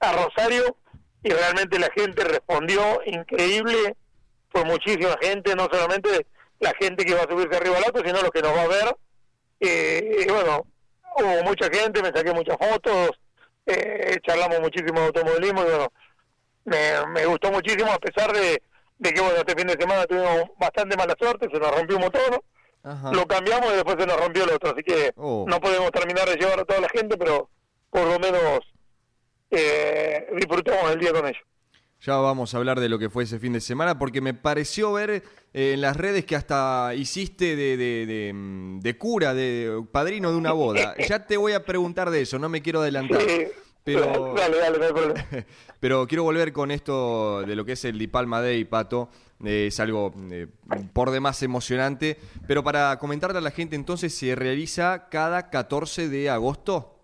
a 0.00 0.12
Rosario 0.12 0.76
y 1.22 1.30
realmente 1.30 1.78
la 1.78 1.90
gente 1.94 2.24
respondió 2.24 3.00
increíble, 3.06 3.96
fue 4.50 4.64
muchísima 4.64 5.16
gente, 5.20 5.54
no 5.54 5.68
solamente 5.70 6.26
la 6.58 6.72
gente 6.80 7.04
que 7.04 7.14
va 7.14 7.22
a 7.22 7.30
subirse 7.30 7.56
arriba 7.56 7.76
al 7.76 7.84
auto, 7.84 8.02
sino 8.04 8.20
los 8.20 8.30
que 8.30 8.42
nos 8.42 8.56
va 8.56 8.62
a 8.62 8.68
ver. 8.68 8.96
Eh, 9.60 10.24
y 10.26 10.30
bueno, 10.30 10.66
hubo 11.16 11.42
mucha 11.44 11.68
gente, 11.70 12.02
me 12.02 12.12
saqué 12.12 12.32
muchas 12.32 12.56
fotos, 12.56 13.10
eh, 13.66 14.18
charlamos 14.26 14.60
muchísimo 14.60 15.00
de 15.00 15.06
automovilismo 15.06 15.62
y 15.62 15.64
bueno, 15.64 15.92
me, 16.64 17.26
gustó 17.26 17.50
muchísimo 17.50 17.90
a 17.92 17.98
pesar 17.98 18.32
de, 18.32 18.62
que 19.02 19.20
bueno 19.20 19.38
este 19.38 19.54
fin 19.54 19.66
de 19.66 19.76
semana 19.78 20.06
tuvimos 20.06 20.50
bastante 20.58 20.96
mala 20.96 21.14
suerte 21.18 21.48
se 21.52 21.58
nos 21.58 21.74
rompió 21.76 21.96
un 21.96 22.02
motor 22.02 22.42
lo 23.12 23.26
cambiamos 23.26 23.72
y 23.72 23.76
después 23.76 23.96
se 23.98 24.06
nos 24.06 24.20
rompió 24.20 24.44
el 24.44 24.50
otro 24.50 24.70
así 24.70 24.82
que 24.82 25.12
oh. 25.16 25.44
no 25.48 25.60
podemos 25.60 25.90
terminar 25.90 26.28
de 26.28 26.36
llevar 26.36 26.60
a 26.60 26.64
toda 26.64 26.80
la 26.80 26.88
gente 26.88 27.16
pero 27.16 27.48
por 27.90 28.06
lo 28.06 28.18
menos 28.18 28.60
eh, 29.50 30.26
disfrutamos 30.36 30.90
el 30.90 30.98
día 30.98 31.12
con 31.12 31.26
ellos 31.26 31.42
ya 32.04 32.16
vamos 32.16 32.52
a 32.52 32.58
hablar 32.58 32.80
de 32.80 32.88
lo 32.88 32.98
que 32.98 33.08
fue 33.08 33.22
ese 33.22 33.38
fin 33.38 33.52
de 33.52 33.60
semana, 33.60 33.96
porque 33.96 34.20
me 34.20 34.34
pareció 34.34 34.92
ver 34.92 35.22
eh, 35.54 35.74
en 35.74 35.80
las 35.80 35.96
redes 35.96 36.24
que 36.24 36.34
hasta 36.34 36.92
hiciste 36.96 37.54
de, 37.54 37.76
de, 37.76 38.32
de, 38.82 38.98
cura, 38.98 39.34
de 39.34 39.84
padrino 39.92 40.32
de 40.32 40.36
una 40.36 40.50
boda. 40.50 40.96
Ya 41.08 41.24
te 41.26 41.36
voy 41.36 41.52
a 41.52 41.64
preguntar 41.64 42.10
de 42.10 42.22
eso, 42.22 42.40
no 42.40 42.48
me 42.48 42.60
quiero 42.60 42.80
adelantar. 42.80 43.20
Pero, 43.84 44.34
pero 45.80 46.06
quiero 46.06 46.22
volver 46.24 46.52
con 46.52 46.70
esto 46.70 47.42
de 47.42 47.56
lo 47.56 47.64
que 47.64 47.72
es 47.72 47.84
el 47.84 47.98
Dipalma 47.98 48.40
Day, 48.40 48.64
Pato. 48.64 49.08
Eh, 49.44 49.66
es 49.68 49.80
algo 49.80 50.12
eh, 50.30 50.46
por 50.92 51.10
demás 51.10 51.42
emocionante. 51.42 52.18
Pero 52.46 52.62
para 52.62 52.98
comentarle 52.98 53.38
a 53.38 53.42
la 53.42 53.50
gente, 53.50 53.76
entonces, 53.76 54.16
¿se 54.16 54.34
realiza 54.34 55.08
cada 55.08 55.50
14 55.50 56.08
de 56.08 56.30
agosto? 56.30 56.98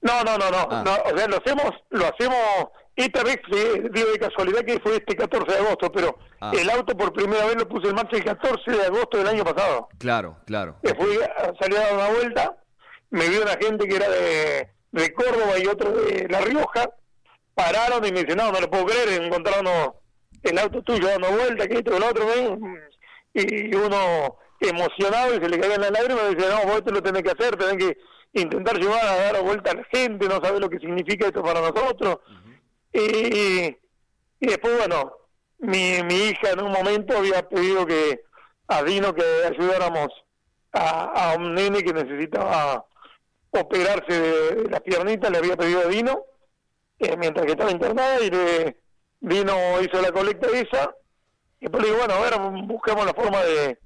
No, 0.00 0.24
no, 0.24 0.38
no, 0.38 0.50
no. 0.50 0.68
Ah. 0.70 1.02
o 1.12 1.16
sea, 1.16 1.28
lo 1.28 1.36
hacemos, 1.36 1.70
lo 1.90 2.06
hacemos 2.06 2.38
esta 2.96 3.22
vez, 3.22 3.38
digo 3.92 4.10
de 4.10 4.18
casualidad 4.18 4.60
que 4.64 4.80
fue 4.80 4.96
este 4.96 5.14
14 5.14 5.52
de 5.52 5.58
agosto, 5.58 5.92
pero 5.92 6.18
ah. 6.40 6.52
el 6.58 6.68
auto 6.70 6.96
por 6.96 7.12
primera 7.12 7.44
vez 7.46 7.56
lo 7.56 7.68
puse 7.68 7.88
en 7.88 7.94
marcha 7.94 8.16
el 8.16 8.24
14 8.24 8.70
de 8.70 8.84
agosto 8.86 9.18
del 9.18 9.28
año 9.28 9.44
pasado. 9.44 9.88
Claro, 9.98 10.36
claro. 10.46 10.76
Fui, 10.82 11.18
salí 11.60 11.76
a 11.76 11.80
dar 11.80 11.94
una 11.94 12.08
vuelta, 12.08 12.56
me 13.10 13.28
vio 13.28 13.42
una 13.42 13.56
gente 13.58 13.86
que 13.86 13.96
era 13.96 14.08
de 14.08 14.70
de 14.92 15.12
Córdoba 15.12 15.58
y 15.58 15.66
otro 15.66 15.92
de 15.92 16.26
La 16.28 16.40
Rioja, 16.40 16.90
pararon 17.54 18.04
y 18.06 18.12
me 18.12 18.22
dicen, 18.22 18.38
no, 18.38 18.50
no 18.52 18.60
lo 18.60 18.70
puedo 18.70 18.86
creer, 18.86 19.22
encontraron 19.22 19.66
el 20.42 20.58
auto 20.58 20.82
tuyo 20.82 21.08
dando 21.08 21.30
vuelta, 21.30 21.66
que 21.68 21.78
esto, 21.78 21.96
el 21.96 22.02
otro, 22.02 22.26
y 23.34 23.74
uno 23.74 24.36
emocionado 24.60 25.34
y 25.34 25.40
se 25.40 25.48
le 25.48 25.58
caían 25.58 25.80
las 25.80 25.90
lágrimas 25.90 26.24
y 26.30 26.34
dice, 26.34 26.48
no, 26.48 26.62
vos 26.64 26.78
esto 26.78 26.90
lo 26.90 27.02
tenés 27.02 27.22
que 27.22 27.30
hacer, 27.30 27.56
tenés 27.56 27.76
que 27.76 27.98
intentar 28.32 28.78
llevar 28.78 29.04
a 29.04 29.16
dar 29.16 29.42
vuelta 29.42 29.70
a 29.70 29.74
la 29.74 29.84
gente, 29.84 30.28
no 30.28 30.40
sabes 30.42 30.60
lo 30.60 30.68
que 30.68 30.78
significa 30.78 31.26
esto 31.26 31.42
para 31.42 31.60
nosotros. 31.60 32.18
y, 32.92 33.76
y 34.40 34.46
después, 34.46 34.76
bueno, 34.78 35.12
mi, 35.58 36.02
mi 36.04 36.14
hija 36.14 36.50
en 36.52 36.62
un 36.62 36.72
momento 36.72 37.16
había 37.18 37.46
pedido 37.48 37.86
que 37.86 38.22
a 38.68 38.82
Dino 38.82 39.14
que 39.14 39.22
ayudáramos 39.44 40.08
a, 40.72 41.32
a 41.32 41.36
un 41.36 41.54
nene 41.54 41.82
que 41.82 41.92
necesitaba 41.92 42.86
operarse 43.50 44.20
de 44.20 44.70
las 44.70 44.80
piernitas, 44.80 45.30
le 45.30 45.38
había 45.38 45.56
pedido 45.56 45.80
a 45.80 45.86
Dino, 45.86 46.24
eh, 46.98 47.16
mientras 47.16 47.46
que 47.46 47.52
estaba 47.52 47.70
internada, 47.70 48.20
y 48.20 48.30
le, 48.30 48.76
Dino 49.20 49.54
hizo 49.82 50.00
la 50.00 50.12
colecta 50.12 50.46
esa, 50.48 50.94
y 51.58 51.64
después 51.64 51.82
le 51.82 51.90
digo, 51.90 51.98
bueno, 51.98 52.14
a 52.14 52.20
ver, 52.20 52.66
busquemos 52.66 53.04
la 53.04 53.14
forma 53.14 53.42
de, 53.42 53.78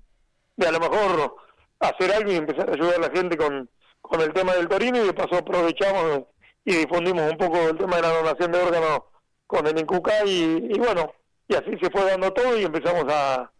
de 0.56 0.66
a 0.66 0.72
lo 0.72 0.80
mejor 0.80 1.36
hacer 1.80 2.12
algo 2.12 2.30
y 2.30 2.36
empezar 2.36 2.68
a 2.68 2.74
ayudar 2.74 2.96
a 2.96 3.08
la 3.08 3.10
gente 3.10 3.36
con, 3.36 3.68
con 4.00 4.20
el 4.20 4.32
tema 4.32 4.54
del 4.54 4.68
Torino, 4.68 5.02
y 5.02 5.06
de 5.06 5.14
paso 5.14 5.36
aprovechamos 5.36 6.24
y 6.64 6.76
difundimos 6.76 7.30
un 7.30 7.36
poco 7.36 7.58
el 7.68 7.76
tema 7.76 7.96
de 7.96 8.02
la 8.02 8.08
donación 8.08 8.52
de 8.52 8.62
órganos 8.62 9.00
con 9.46 9.66
el 9.66 9.78
Incuca, 9.78 10.24
y, 10.24 10.68
y 10.70 10.78
bueno, 10.78 11.12
y 11.48 11.54
así 11.54 11.76
se 11.80 11.90
fue 11.90 12.04
dando 12.04 12.32
todo, 12.32 12.56
y 12.56 12.64
empezamos 12.64 13.04
a, 13.12 13.50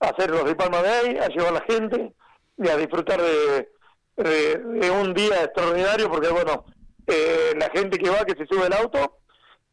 a 0.00 0.08
hacer 0.08 0.30
los 0.30 0.44
de 0.44 0.54
Palma 0.54 0.82
de 0.82 0.88
ahí, 0.90 1.18
a 1.18 1.28
llevar 1.28 1.48
a 1.48 1.52
la 1.52 1.60
gente, 1.62 2.12
y 2.58 2.68
a 2.68 2.76
disfrutar 2.76 3.20
de 3.20 3.70
de, 4.18 4.90
un 4.90 5.14
día 5.14 5.44
extraordinario 5.44 6.10
porque, 6.10 6.28
bueno, 6.28 6.64
eh, 7.06 7.52
la 7.58 7.70
gente 7.70 7.98
que 7.98 8.10
va, 8.10 8.24
que 8.24 8.36
se 8.36 8.46
sube 8.46 8.66
el 8.66 8.72
auto, 8.72 9.20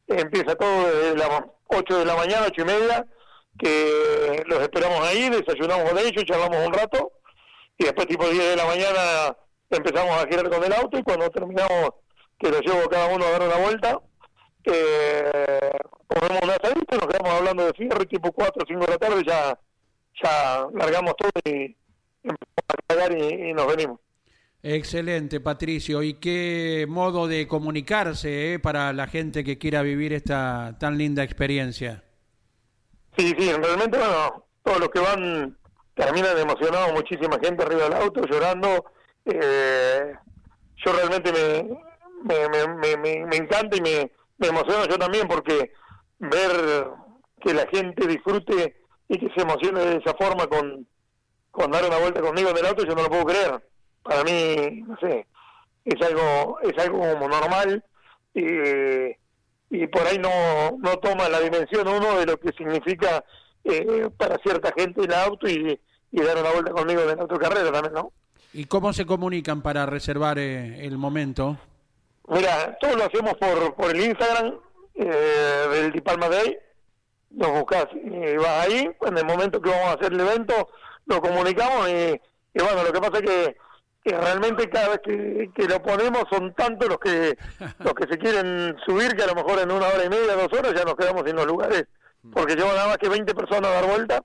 empieza 0.07 0.55
todo 0.55 0.87
desde 0.87 1.17
las 1.17 1.41
8 1.67 1.99
de 1.99 2.05
la 2.05 2.15
mañana, 2.15 2.45
8 2.47 2.61
y 2.61 2.65
media, 2.65 3.05
que 3.57 4.43
los 4.45 4.59
esperamos 4.59 5.01
ahí, 5.01 5.29
desayunamos 5.29 5.89
con 5.89 5.99
ellos, 5.99 6.23
charlamos 6.25 6.65
un 6.65 6.73
rato, 6.73 7.11
y 7.77 7.85
después 7.85 8.07
tipo 8.07 8.27
10 8.27 8.51
de 8.51 8.55
la 8.55 8.65
mañana 8.65 9.37
empezamos 9.69 10.23
a 10.23 10.27
girar 10.27 10.49
con 10.49 10.63
el 10.63 10.73
auto 10.73 10.97
y 10.97 11.03
cuando 11.03 11.29
terminamos, 11.29 11.89
que 12.37 12.51
lo 12.51 12.59
llevo 12.59 12.87
cada 12.89 13.07
uno 13.07 13.25
a 13.25 13.31
dar 13.31 13.41
una 13.41 13.57
vuelta, 13.57 13.99
eh, 14.65 15.71
ponemos 16.07 16.43
una 16.43 16.57
salita 16.61 16.97
nos 16.97 17.07
quedamos 17.07 17.33
hablando 17.33 17.65
de 17.65 17.73
fierro 17.73 18.01
y 18.01 18.07
tipo 18.07 18.31
4 18.31 18.63
o 18.63 18.65
5 18.67 18.85
de 18.85 18.91
la 18.91 18.97
tarde 18.97 19.23
ya, 19.25 19.59
ya 20.23 20.67
largamos 20.73 21.15
todo 21.17 21.29
y 21.45 21.75
empezamos 22.23 22.67
a 22.67 22.87
cargar 22.87 23.17
y 23.17 23.53
nos 23.53 23.67
venimos. 23.67 24.04
Excelente, 24.67 25.39
Patricio. 25.41 26.01
¿Y 26.01 26.15
qué 26.15 26.87
modo 26.89 27.27
de 27.27 27.47
comunicarse 27.47 28.53
eh, 28.53 28.59
para 28.59 28.93
la 28.93 29.05
gente 29.05 29.43
que 29.43 29.59
quiera 29.59 29.83
vivir 29.83 30.11
esta 30.11 30.75
tan 30.79 30.97
linda 30.97 31.21
experiencia? 31.21 32.03
Sí, 33.15 33.31
sí, 33.37 33.51
realmente, 33.51 33.95
bueno, 33.95 34.47
todos 34.63 34.79
los 34.79 34.89
que 34.89 34.99
van 35.01 35.55
terminan 35.93 36.35
emocionados, 36.39 36.93
muchísima 36.93 37.37
gente 37.39 37.63
arriba 37.63 37.83
del 37.83 37.93
auto 37.93 38.25
llorando. 38.25 38.85
Eh, 39.25 40.13
yo 40.83 40.93
realmente 40.93 41.31
me, 41.31 42.49
me, 42.49 42.97
me, 42.97 43.23
me, 43.27 43.35
encanta 43.35 43.77
y 43.77 43.81
me, 43.81 44.11
me 44.39 44.47
emociona 44.47 44.87
yo 44.87 44.97
también 44.97 45.27
porque 45.27 45.73
ver 46.17 46.87
que 47.39 47.53
la 47.53 47.67
gente 47.67 48.07
disfrute 48.07 48.81
y 49.09 49.19
que 49.19 49.29
se 49.35 49.41
emocione 49.41 49.79
de 49.81 49.97
esa 49.97 50.15
forma 50.15 50.47
con, 50.47 50.87
con 51.51 51.69
dar 51.69 51.85
una 51.85 51.99
vuelta 51.99 52.19
conmigo 52.19 52.49
en 52.49 52.57
el 52.57 52.65
auto, 52.65 52.83
yo 52.83 52.95
no 52.95 53.03
lo 53.03 53.09
puedo 53.09 53.25
creer 53.25 53.61
para 54.05 54.23
mí, 54.23 54.83
no 54.87 54.97
sé, 54.99 55.27
es 55.83 56.01
algo, 56.01 56.59
es 56.61 56.77
algo 56.81 56.99
como 56.99 57.27
normal. 57.27 57.83
y 58.33 59.15
y 59.69 59.87
por 59.87 60.05
ahí 60.05 60.17
no, 60.17 60.77
no 60.79 60.97
toma 60.99 61.27
la 61.29 61.39
dimensión 61.39 61.87
uno 61.87 62.19
de 62.19 62.25
lo 62.25 62.39
que 62.39 62.51
significa 62.53 63.23
eh, 63.63 64.09
para 64.15 64.37
cierta 64.37 64.71
gente 64.77 65.03
el 65.03 65.13
auto 65.13 65.47
y, 65.47 65.79
y 66.11 66.21
dar 66.21 66.37
una 66.37 66.51
vuelta 66.51 66.71
conmigo 66.71 67.01
en 67.01 67.17
la 67.17 67.23
autocarrera 67.23 67.71
también, 67.71 67.93
¿no? 67.93 68.11
¿Y 68.53 68.65
cómo 68.65 68.93
se 68.93 69.05
comunican 69.05 69.61
para 69.61 69.85
reservar 69.85 70.39
eh, 70.39 70.85
el 70.85 70.97
momento? 70.97 71.57
Mira, 72.27 72.77
todo 72.79 72.95
lo 72.95 73.05
hacemos 73.05 73.33
por, 73.35 73.75
por 73.75 73.91
el 73.91 74.05
Instagram 74.05 74.55
eh, 74.95 75.67
del 75.71 75.91
Dipalma 75.91 76.29
Day. 76.29 76.57
Nos 77.31 77.51
buscas 77.51 77.87
y 77.93 78.37
vas 78.37 78.67
ahí. 78.67 78.89
En 79.01 79.17
el 79.17 79.25
momento 79.25 79.61
que 79.61 79.69
vamos 79.69 79.87
a 79.87 79.93
hacer 79.93 80.13
el 80.13 80.21
evento, 80.21 80.69
lo 81.05 81.21
comunicamos. 81.21 81.89
Y, 81.89 82.19
bueno, 82.53 82.83
lo 82.83 82.93
que 82.93 83.01
pasa 83.01 83.17
es 83.17 83.23
que, 83.23 83.57
que 84.05 84.15
realmente 84.15 84.69
cada 84.69 84.89
vez 84.89 84.99
que, 85.03 85.49
que, 85.55 85.67
lo 85.67 85.81
ponemos 85.81 86.25
son 86.29 86.53
tantos 86.53 86.87
los 86.87 86.99
que 86.99 87.35
los 87.79 87.93
que 87.95 88.07
se 88.07 88.19
quieren 88.19 88.75
subir 88.85 89.15
que 89.15 89.23
a 89.23 89.27
lo 89.27 89.33
mejor 89.33 89.59
en 89.59 89.71
una 89.71 89.87
hora 89.87 90.05
y 90.05 90.09
media, 90.09 90.35
dos 90.35 90.53
horas 90.53 90.75
ya 90.75 90.85
nos 90.85 90.95
quedamos 90.95 91.23
sin 91.25 91.35
los 91.35 91.47
lugares. 91.47 91.85
Porque 92.31 92.55
llevo 92.55 92.69
nada 92.69 92.87
más 92.87 92.97
que 92.97 93.09
20 93.09 93.33
personas 93.35 93.69
a 93.69 93.73
dar 93.73 93.85
vuelta 93.85 94.23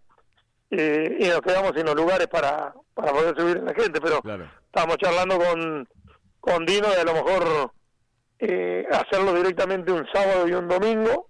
y, 0.71 1.29
nos 1.29 1.41
quedamos 1.41 1.73
sin 1.75 1.85
los 1.85 1.95
lugares 1.95 2.27
para, 2.29 2.75
para 2.95 3.13
poder 3.13 3.35
subir 3.39 3.59
a 3.59 3.63
la 3.63 3.75
gente. 3.75 4.01
Pero 4.01 4.23
estábamos 4.67 4.97
charlando 4.99 5.39
con, 5.39 5.89
con 6.41 6.67
Dino 6.67 6.89
y 6.89 7.01
a 7.01 7.05
lo 7.05 7.15
mejor 7.15 7.73
eh, 8.39 8.87
hacerlo 8.91 9.35
directamente 9.35 9.93
un 9.93 10.07
sábado 10.13 10.49
y 10.49 10.53
un 10.53 10.69
domingo 10.69 11.29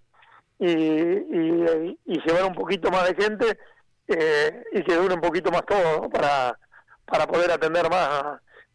y, 0.59 0.69
y, 0.69 2.21
llevar 2.25 2.45
un 2.45 2.55
poquito 2.55 2.91
más 2.91 3.09
de 3.09 3.15
gente 3.21 3.59
eh, 4.07 4.63
y 4.73 4.83
que 4.83 4.95
dure 4.95 5.15
un 5.15 5.21
poquito 5.21 5.51
más 5.51 5.65
todo 5.67 6.09
para, 6.09 6.57
para 7.11 7.27
poder 7.27 7.51
atender 7.51 7.91
más 7.91 8.09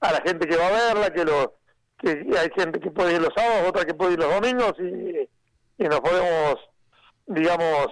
a, 0.01 0.11
la 0.11 0.21
gente 0.21 0.47
que 0.47 0.57
va 0.57 0.67
a 0.67 0.71
verla, 0.71 1.09
que, 1.11 1.25
lo, 1.25 1.55
que 1.97 2.09
hay 2.37 2.49
gente 2.55 2.79
que 2.79 2.91
puede 2.91 3.15
ir 3.15 3.21
los 3.21 3.33
sábados, 3.35 3.69
otra 3.69 3.85
que 3.85 3.93
puede 3.93 4.13
ir 4.13 4.19
los 4.19 4.29
domingos 4.29 4.73
y, 4.79 5.29
nos 5.83 5.99
podemos, 5.99 6.55
digamos, 7.25 7.87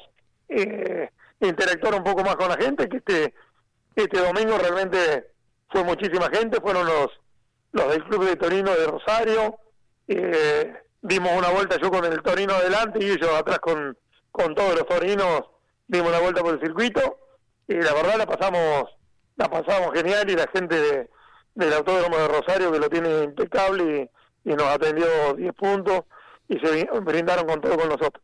eh, 0.50 1.10
interactuar 1.40 1.96
un 1.96 2.04
poco 2.04 2.24
más 2.24 2.36
con 2.36 2.50
la 2.50 2.58
gente, 2.58 2.88
que 2.88 2.98
este, 2.98 3.34
este 3.96 4.20
domingo 4.20 4.58
realmente 4.58 5.32
fue 5.70 5.84
muchísima 5.84 6.30
gente, 6.30 6.62
fueron 6.62 6.86
los, 6.86 7.08
los 7.72 7.90
del 7.90 8.04
Club 8.06 8.26
de 8.26 8.36
Torino 8.36 8.72
de 8.72 8.88
Rosario, 8.88 9.58
eh, 10.08 10.74
dimos 11.02 11.32
una 11.38 11.50
vuelta 11.50 11.78
yo 11.82 11.90
con 11.90 12.06
el 12.06 12.22
Torino 12.22 12.54
adelante 12.54 13.00
y 13.02 13.12
ellos 13.12 13.30
atrás 13.38 13.60
con, 13.60 13.98
con 14.32 14.56
todos 14.56 14.76
los 14.76 14.88
torinos, 14.88 15.42
dimos 15.88 16.10
una 16.10 16.20
vuelta 16.20 16.42
por 16.42 16.54
el 16.54 16.62
circuito 16.62 17.18
y 17.68 17.76
la 17.76 17.94
verdad 17.94 18.18
la 18.18 18.26
pasamos 18.26 18.86
la 19.36 19.50
pasamos 19.50 19.94
genial 19.94 20.30
y 20.30 20.36
la 20.36 20.48
gente 20.54 20.80
de, 20.80 21.10
del 21.56 21.74
Autódromo 21.74 22.18
de 22.18 22.28
Rosario 22.28 22.72
que 22.72 22.80
lo 22.80 22.90
tiene 22.90 23.24
impecable 23.24 24.10
y, 24.46 24.52
y 24.52 24.56
nos 24.56 24.68
atendió 24.68 25.34
10 25.36 25.54
puntos 25.54 26.02
y 26.48 26.60
se 26.60 26.88
brindaron 27.02 27.46
con 27.46 27.62
todo 27.62 27.78
con 27.78 27.90
nosotros. 27.90 28.24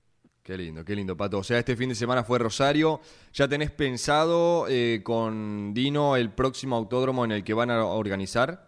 Qué 0.50 0.58
lindo, 0.58 0.84
qué 0.84 0.96
lindo, 0.96 1.16
Pato. 1.16 1.38
O 1.38 1.44
sea, 1.44 1.60
este 1.60 1.76
fin 1.76 1.90
de 1.90 1.96
semana 1.96 2.24
fue 2.24 2.40
Rosario. 2.40 3.02
¿Ya 3.34 3.48
tenés 3.48 3.70
pensado 3.70 4.66
eh, 4.68 5.02
con 5.04 5.76
Dino 5.76 6.16
el 6.16 6.32
próximo 6.32 6.76
autódromo 6.76 7.24
en 7.24 7.32
el 7.34 7.44
que 7.44 7.54
van 7.54 7.70
a 7.70 7.86
organizar? 7.86 8.68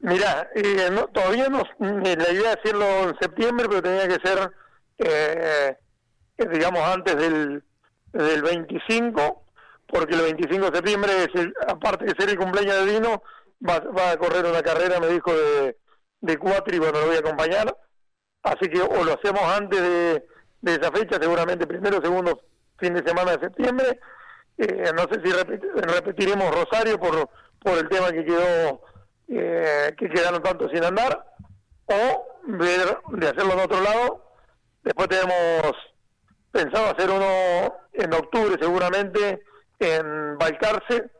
Mira, 0.00 0.48
eh, 0.54 0.90
todavía 1.12 1.48
no, 1.50 1.64
la 1.78 2.32
idea 2.32 2.52
es 2.52 2.58
hacerlo 2.58 3.10
en 3.10 3.18
septiembre, 3.20 3.66
pero 3.68 3.82
tenía 3.82 4.08
que 4.08 4.26
ser, 4.26 4.50
eh, 4.98 5.76
digamos, 6.50 6.80
antes 6.80 7.14
del, 7.14 7.62
del 8.12 8.42
25, 8.42 9.44
porque 9.92 10.14
el 10.14 10.22
25 10.22 10.70
de 10.70 10.76
septiembre, 10.76 11.12
es 11.24 11.46
aparte 11.68 12.06
de 12.06 12.14
ser 12.18 12.30
el 12.30 12.38
cumpleaños 12.38 12.84
de 12.84 12.92
Dino, 12.92 13.22
va, 13.68 13.78
va 13.78 14.10
a 14.10 14.16
correr 14.16 14.44
una 14.46 14.62
carrera, 14.62 14.98
me 14.98 15.08
dijo, 15.08 15.32
de, 15.32 15.76
de 16.22 16.38
cuatro 16.38 16.74
y 16.74 16.78
bueno, 16.80 16.98
lo 17.00 17.06
voy 17.06 17.16
a 17.16 17.20
acompañar. 17.20 17.76
Así 18.42 18.68
que 18.68 18.80
o 18.80 19.04
lo 19.04 19.12
hacemos 19.12 19.42
antes 19.42 19.80
de 19.80 20.26
de 20.62 20.74
esa 20.74 20.90
fecha, 20.92 21.18
seguramente 21.20 21.66
primero 21.66 22.00
segundo 22.00 22.40
fin 22.78 22.94
de 22.94 23.06
semana 23.06 23.32
de 23.32 23.40
septiembre. 23.40 24.00
Eh, 24.56 24.92
no 24.94 25.02
sé 25.02 25.20
si 25.22 25.32
repetiremos 25.32 26.54
Rosario 26.54 26.98
por, 26.98 27.28
por 27.60 27.78
el 27.78 27.88
tema 27.88 28.12
que 28.12 28.24
quedó 28.24 28.80
eh, 29.28 29.94
que 29.98 30.08
quedaron 30.08 30.42
tanto 30.42 30.68
sin 30.68 30.84
andar 30.84 31.24
o 31.86 32.38
ver 32.44 32.98
de 33.18 33.28
hacerlo 33.28 33.52
en 33.54 33.60
otro 33.60 33.80
lado. 33.80 34.24
Después 34.84 35.08
tenemos 35.08 35.74
pensado 36.50 36.90
hacer 36.90 37.10
uno 37.10 37.74
en 37.92 38.14
octubre 38.14 38.56
seguramente 38.60 39.42
en 39.82 40.38
Balcarce. 40.38 41.10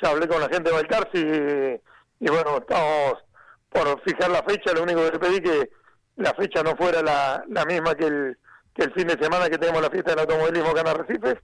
Ya 0.00 0.10
hablé 0.10 0.28
con 0.28 0.40
la 0.40 0.48
gente 0.48 0.70
de 0.70 0.76
Balcarce 0.76 1.18
y, 1.18 2.24
y 2.26 2.30
bueno, 2.30 2.58
estamos 2.58 3.24
por 3.70 4.00
fijar 4.02 4.30
la 4.30 4.42
fecha. 4.42 4.72
Lo 4.72 4.82
único 4.82 5.04
que 5.04 5.12
le 5.12 5.18
pedí 5.18 5.40
que 5.40 5.70
la 6.16 6.34
fecha 6.34 6.62
no 6.62 6.76
fuera 6.76 7.02
la, 7.02 7.44
la 7.48 7.64
misma 7.64 7.94
que 7.94 8.06
el 8.06 8.38
el 8.78 8.92
fin 8.92 9.08
de 9.08 9.18
semana 9.20 9.50
que 9.50 9.58
tenemos 9.58 9.82
la 9.82 9.90
fiesta 9.90 10.12
del 10.12 10.20
automovilismo 10.20 10.70
acá 10.70 10.80
en 10.80 10.88
Arrecifes. 10.88 11.38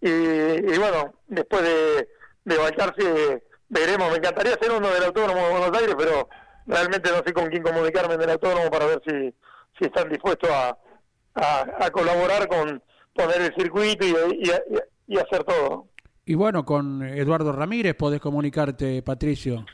Y, 0.00 0.78
bueno, 0.78 1.12
después 1.26 1.62
de, 1.62 2.08
de 2.44 3.42
veremos. 3.68 4.10
Me 4.10 4.18
encantaría 4.18 4.54
hacer 4.54 4.70
uno 4.70 4.88
del 4.88 5.04
Autódromo 5.04 5.44
de 5.44 5.50
Buenos 5.50 5.80
Aires, 5.80 5.94
pero 5.98 6.28
realmente 6.66 7.10
no 7.10 7.22
sé 7.26 7.32
con 7.32 7.48
quién 7.48 7.62
comunicarme 7.62 8.14
en 8.14 8.22
el 8.22 8.30
Autódromo 8.30 8.70
para 8.70 8.86
ver 8.86 9.02
si, 9.06 9.34
si 9.78 9.86
están 9.86 10.08
dispuestos 10.08 10.48
a, 10.50 10.78
a, 11.34 11.90
colaborar 11.90 12.46
con 12.48 12.82
poner 13.12 13.42
el 13.42 13.54
circuito 13.54 14.06
y, 14.06 14.50
y, 15.08 15.18
hacer 15.18 15.42
todo. 15.44 15.88
Y 16.28 16.34
bueno, 16.34 16.62
con 16.62 17.02
Eduardo 17.02 17.52
Ramírez 17.52 17.94
podés 17.94 18.20
comunicarte, 18.20 19.00
Patricio. 19.00 19.64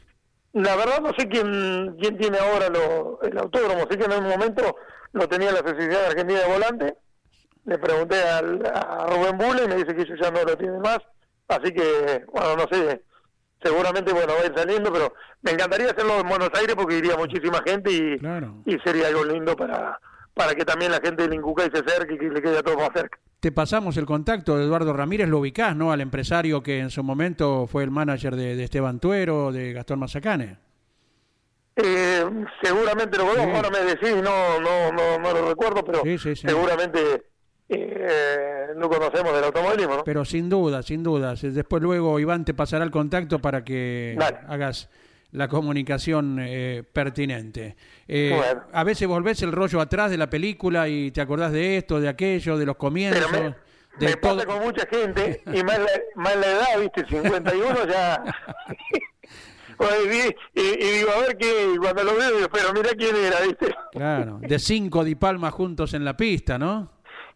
La 0.52 0.76
verdad 0.76 1.00
no 1.00 1.10
sé 1.18 1.26
quién, 1.28 1.96
quién 2.00 2.16
tiene 2.16 2.38
ahora 2.38 2.68
lo, 2.68 3.20
el 3.22 3.36
autódromo, 3.38 3.88
sé 3.90 3.98
que 3.98 4.04
en 4.04 4.22
un 4.22 4.28
momento 4.28 4.76
lo 5.14 5.28
tenía 5.28 5.50
la 5.50 5.68
Sociedad 5.68 6.06
Argentina 6.06 6.38
de 6.38 6.52
Volante, 6.52 6.94
le 7.64 7.76
pregunté 7.76 8.22
al, 8.22 8.64
a 8.72 9.04
Rubén 9.08 9.36
Bule 9.36 9.64
y 9.64 9.68
me 9.68 9.74
dice 9.74 9.96
que 9.96 10.02
ellos 10.02 10.16
ya 10.22 10.30
no 10.30 10.44
lo 10.44 10.56
tienen 10.56 10.80
más, 10.80 11.00
así 11.48 11.72
que, 11.72 12.24
bueno, 12.32 12.56
no 12.56 12.68
sé, 12.70 13.02
seguramente, 13.60 14.12
bueno, 14.12 14.34
va 14.34 14.42
a 14.42 14.46
ir 14.46 14.54
saliendo, 14.54 14.92
pero 14.92 15.12
me 15.42 15.50
encantaría 15.50 15.90
hacerlo 15.90 16.20
en 16.20 16.28
Buenos 16.28 16.50
Aires 16.54 16.76
porque 16.76 16.98
iría 16.98 17.16
muchísima 17.16 17.64
gente 17.66 17.90
y, 17.90 18.72
y 18.72 18.78
sería 18.84 19.08
algo 19.08 19.24
lindo 19.24 19.56
para, 19.56 19.98
para 20.34 20.54
que 20.54 20.64
también 20.64 20.90
la 20.90 21.00
gente 21.00 21.28
de 21.28 21.34
Incucay 21.34 21.70
se 21.72 21.80
acerque 21.80 22.14
y 22.14 22.18
que 22.18 22.28
le 22.28 22.42
quede 22.42 22.58
a 22.58 22.62
todo 22.62 22.76
más 22.76 22.90
cerca. 22.92 23.18
Te 23.40 23.52
pasamos 23.52 23.96
el 23.96 24.06
contacto 24.06 24.56
de 24.56 24.64
Eduardo 24.64 24.92
Ramírez, 24.92 25.28
lo 25.28 25.38
ubicás, 25.38 25.76
¿no? 25.76 25.92
Al 25.92 26.00
empresario 26.00 26.62
que 26.62 26.78
en 26.78 26.90
su 26.90 27.02
momento 27.02 27.66
fue 27.66 27.84
el 27.84 27.90
manager 27.90 28.36
de, 28.36 28.62
Esteban 28.62 29.00
Tuero, 29.00 29.52
de 29.52 29.72
Gastón 29.72 29.98
Mazacane. 30.00 30.56
Eh, 31.76 32.24
seguramente 32.62 33.18
lo 33.18 33.26
conozco, 33.26 33.56
ahora 33.56 33.70
me 33.70 33.80
decís, 33.80 34.14
no, 34.22 34.60
no, 34.60 34.92
no, 34.92 35.18
no 35.18 35.32
lo 35.32 35.48
recuerdo, 35.48 35.84
pero 35.84 36.02
seguramente 36.34 37.24
eh, 37.68 38.68
no 38.76 38.88
conocemos 38.88 39.34
del 39.34 39.44
automovilismo. 39.44 39.96
¿no? 39.96 40.04
Pero 40.04 40.24
sin 40.24 40.48
duda, 40.48 40.82
sin 40.82 41.02
duda. 41.02 41.34
Después 41.34 41.82
luego 41.82 42.18
Iván 42.18 42.44
te 42.44 42.54
pasará 42.54 42.84
el 42.84 42.90
contacto 42.90 43.40
para 43.40 43.64
que 43.64 44.16
hagas 44.48 44.88
la 45.34 45.48
comunicación 45.48 46.38
eh, 46.40 46.84
pertinente. 46.92 47.76
Eh, 48.06 48.40
A 48.72 48.84
veces 48.84 49.08
volvés 49.08 49.42
el 49.42 49.50
rollo 49.50 49.80
atrás 49.80 50.10
de 50.10 50.16
la 50.16 50.30
película 50.30 50.88
y 50.88 51.10
te 51.10 51.20
acordás 51.20 51.50
de 51.50 51.76
esto, 51.76 52.00
de 52.00 52.08
aquello, 52.08 52.56
de 52.56 52.64
los 52.64 52.76
comienzos. 52.76 53.32
me, 53.32 53.56
de 53.98 54.16
pasa 54.16 54.46
con 54.46 54.62
mucha 54.62 54.86
gente 54.86 55.42
y 55.52 55.62
más 55.64 55.78
la, 55.78 55.90
más 56.14 56.36
la 56.36 56.46
edad, 56.46 56.80
¿viste? 56.80 57.04
51 57.06 57.86
ya... 57.86 58.22
y, 60.54 60.62
digo, 60.62 61.10
a 61.10 61.18
ver 61.18 61.36
qué, 61.36 61.74
cuando 61.80 62.04
lo 62.04 62.14
veo, 62.14 62.48
pero 62.48 62.72
mira 62.72 62.90
quién 62.96 63.16
era, 63.16 63.40
¿viste? 63.40 63.74
Claro, 63.90 64.38
de 64.40 64.58
cinco 64.60 65.02
Di 65.02 65.16
Palma 65.16 65.50
juntos 65.50 65.94
en 65.94 66.04
la 66.04 66.16
pista, 66.16 66.58
¿no? 66.58 66.92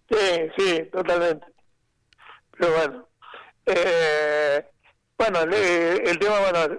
Sí, 0.09 0.51
sí, 0.57 0.83
totalmente. 0.93 1.47
Pero 2.57 2.73
bueno, 2.77 3.09
eh, 3.67 4.65
bueno, 5.19 5.41
el 5.43 6.19
tema, 6.21 6.39
bueno, 6.39 6.79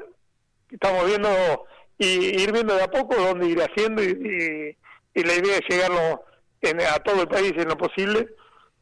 estamos 0.71 1.05
viendo 1.05 1.29
y 1.97 2.41
ir 2.41 2.51
viendo 2.51 2.75
de 2.75 2.84
a 2.84 2.91
poco 2.91 3.15
dónde 3.15 3.47
ir 3.47 3.62
haciendo 3.62 4.01
y, 4.03 4.77
la 5.15 5.34
idea 5.34 5.58
es 5.58 5.67
llegarlo 5.67 6.23
a 6.93 6.99
todo 6.99 7.23
el 7.23 7.27
país 7.27 7.51
en 7.58 7.67
lo 7.67 7.77
posible. 7.77 8.29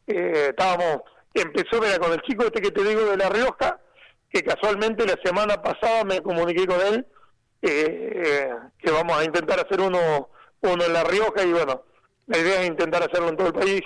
Eh, 0.06 0.48
estábamos, 0.50 1.02
empezó 1.34 1.82
mira, 1.82 1.98
con 1.98 2.14
el 2.14 2.22
chico 2.22 2.46
este 2.46 2.62
que 2.62 2.70
te 2.70 2.84
digo 2.84 3.06
de 3.06 3.18
La 3.18 3.30
Rioja, 3.30 3.80
que 4.30 4.44
casualmente 4.44 5.06
la 5.06 5.18
semana 5.24 5.60
pasada 5.62 6.04
me 6.04 6.22
comuniqué 6.22 6.68
con 6.68 6.80
él, 6.80 7.08
eh, 7.64 8.52
que 8.78 8.92
vamos 8.92 9.18
a 9.18 9.24
intentar 9.24 9.60
hacer 9.60 9.82
uno, 9.82 10.30
uno 10.62 10.86
en 10.86 10.94
La 10.94 11.04
Rioja 11.04 11.44
y 11.44 11.52
bueno, 11.52 11.86
la 12.28 12.38
idea 12.38 12.62
es 12.62 12.68
intentar 12.68 13.02
hacerlo 13.02 13.30
en 13.30 13.38
todo 13.38 13.48
el 13.48 13.54
país 13.54 13.82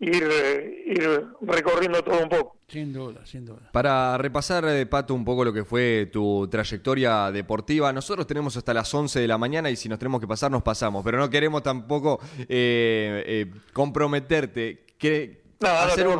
ir, 0.00 0.84
ir 0.86 1.26
recorriendo 1.42 2.02
todo 2.02 2.22
un 2.22 2.28
poco. 2.28 2.56
Sin 2.68 2.92
duda, 2.92 3.24
sin 3.26 3.44
duda. 3.44 3.70
Para 3.72 4.16
repasar, 4.18 4.64
eh, 4.68 4.86
Pato, 4.86 5.14
un 5.14 5.24
poco 5.24 5.44
lo 5.44 5.52
que 5.52 5.64
fue 5.64 6.08
tu 6.12 6.48
trayectoria 6.48 7.30
deportiva, 7.30 7.92
nosotros 7.92 8.26
tenemos 8.26 8.56
hasta 8.56 8.72
las 8.72 8.92
11 8.92 9.20
de 9.20 9.28
la 9.28 9.38
mañana 9.38 9.70
y 9.70 9.76
si 9.76 9.88
nos 9.88 9.98
tenemos 9.98 10.20
que 10.20 10.26
pasar, 10.26 10.50
nos 10.50 10.62
pasamos, 10.62 11.04
pero 11.04 11.18
no 11.18 11.28
queremos 11.28 11.62
tampoco 11.62 12.20
eh, 12.40 13.22
eh, 13.26 13.52
comprometerte. 13.72 14.84
Que, 14.98 15.44
hacer 15.60 16.08
un, 16.08 16.18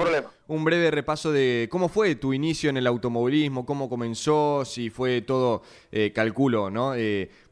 un, 0.48 0.64
breve 0.64 0.90
repaso 0.90 1.32
de 1.32 1.68
cómo 1.70 1.88
fue 1.88 2.14
tu 2.14 2.32
inicio 2.32 2.70
en 2.70 2.76
el 2.76 2.86
automovilismo, 2.86 3.66
cómo 3.66 3.88
comenzó, 3.88 4.64
si 4.64 4.90
fue 4.90 5.22
todo, 5.22 5.62
calculo, 6.14 6.70
¿no? 6.70 6.94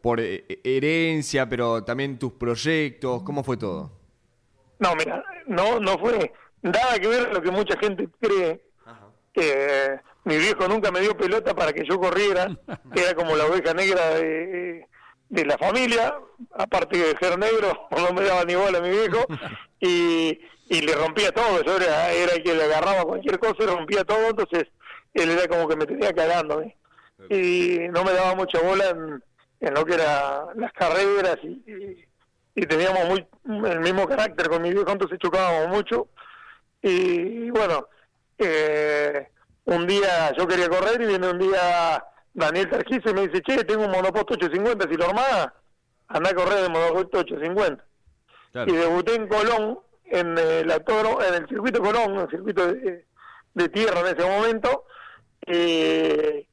por 0.01 0.21
herencia, 0.21 1.49
pero 1.49 1.85
también 1.85 2.19
tus 2.19 2.33
proyectos, 2.33 3.23
¿cómo 3.23 3.43
fue 3.43 3.57
todo? 3.57 3.93
No, 4.79 4.97
mira, 4.97 5.23
no, 5.53 5.81
no 5.81 5.99
fue 5.99 6.33
nada 6.63 6.99
que 6.99 7.09
ver 7.09 7.33
lo 7.33 7.43
que 7.43 7.51
mucha 7.51 7.79
gente 7.79 8.09
cree. 8.21 8.65
Que 9.33 9.99
mi 10.25 10.37
viejo 10.37 10.69
nunca 10.69 10.91
me 10.91 11.01
dio 11.01 11.17
pelota 11.17 11.55
para 11.55 11.73
que 11.73 11.85
yo 11.85 11.99
corriera, 11.99 12.49
era 12.95 13.15
como 13.15 13.35
la 13.35 13.47
oveja 13.47 13.73
negra 13.73 14.11
de, 14.11 14.87
de 15.29 15.45
la 15.47 15.57
familia, 15.59 16.15
aparte 16.53 16.99
de 16.99 17.17
ser 17.19 17.39
negro, 17.39 17.89
no 17.91 18.13
me 18.13 18.23
daba 18.23 18.45
ni 18.45 18.55
bola 18.55 18.79
a 18.79 18.83
mi 18.83 18.91
viejo, 18.91 19.25
y, 19.81 20.39
y 20.69 20.81
le 20.83 20.95
rompía 20.95 21.33
todo, 21.33 21.63
yo 21.65 21.77
era, 21.77 22.13
era 22.13 22.35
el 22.35 22.43
que 22.43 22.55
le 22.55 22.65
agarraba 22.65 23.05
cualquier 23.05 23.39
cosa 23.39 23.63
y 23.63 23.67
rompía 23.67 24.05
todo, 24.05 24.29
entonces 24.29 24.69
él 25.15 25.31
era 25.31 25.49
como 25.49 25.67
que 25.67 25.77
me 25.77 25.87
tenía 25.87 26.13
cagando, 26.13 26.63
y 27.31 27.79
no 27.91 28.05
me 28.05 28.13
daba 28.13 28.35
mucha 28.35 28.61
bola 28.61 28.91
en, 28.91 29.23
en 29.61 29.75
lo 29.75 29.85
que 29.85 29.95
eran 29.95 30.49
las 30.57 30.73
carreras 30.73 31.39
y, 31.43 31.49
y, 31.71 32.05
teníamos 32.55 33.09
muy 33.09 33.27
el 33.71 33.81
mismo 33.81 34.07
carácter 34.07 34.49
con 34.49 34.63
mi 34.63 34.73
viejo, 34.73 34.91
entonces 34.91 35.19
chocábamos 35.19 35.69
mucho, 35.69 36.09
y 36.83 37.51
bueno, 37.51 37.89
eh, 38.39 39.29
un 39.65 39.87
día 39.87 40.33
yo 40.37 40.47
quería 40.47 40.69
correr 40.69 41.01
y 41.01 41.07
viene 41.07 41.29
un 41.29 41.39
día 41.39 42.05
Daniel 42.35 42.69
Targis 42.69 43.01
y 43.05 43.15
me 43.15 43.29
dice, 43.29 43.43
che, 43.43 43.65
tengo 43.65 43.85
un 43.85 43.91
monoposto 43.91 44.35
850, 44.35 44.89
si 44.89 44.97
lo 44.97 45.07
armás, 45.07 45.49
anda 46.09 46.31
a 46.31 46.35
correr 46.35 46.63
de 46.63 46.69
monoposto 46.69 47.19
850. 47.19 47.85
Y 48.67 48.73
debuté 48.73 49.15
en 49.15 49.29
Colón, 49.29 49.79
en 50.05 50.37
el, 50.37 50.71
en 50.71 51.35
el 51.35 51.49
circuito 51.49 51.81
Colón, 51.81 52.19
el 52.19 52.31
circuito 52.31 52.67
de, 52.67 53.69
tierra 53.69 54.01
en 54.01 54.19
ese 54.19 54.29
momento, 54.29 54.85
y, 55.47 56.47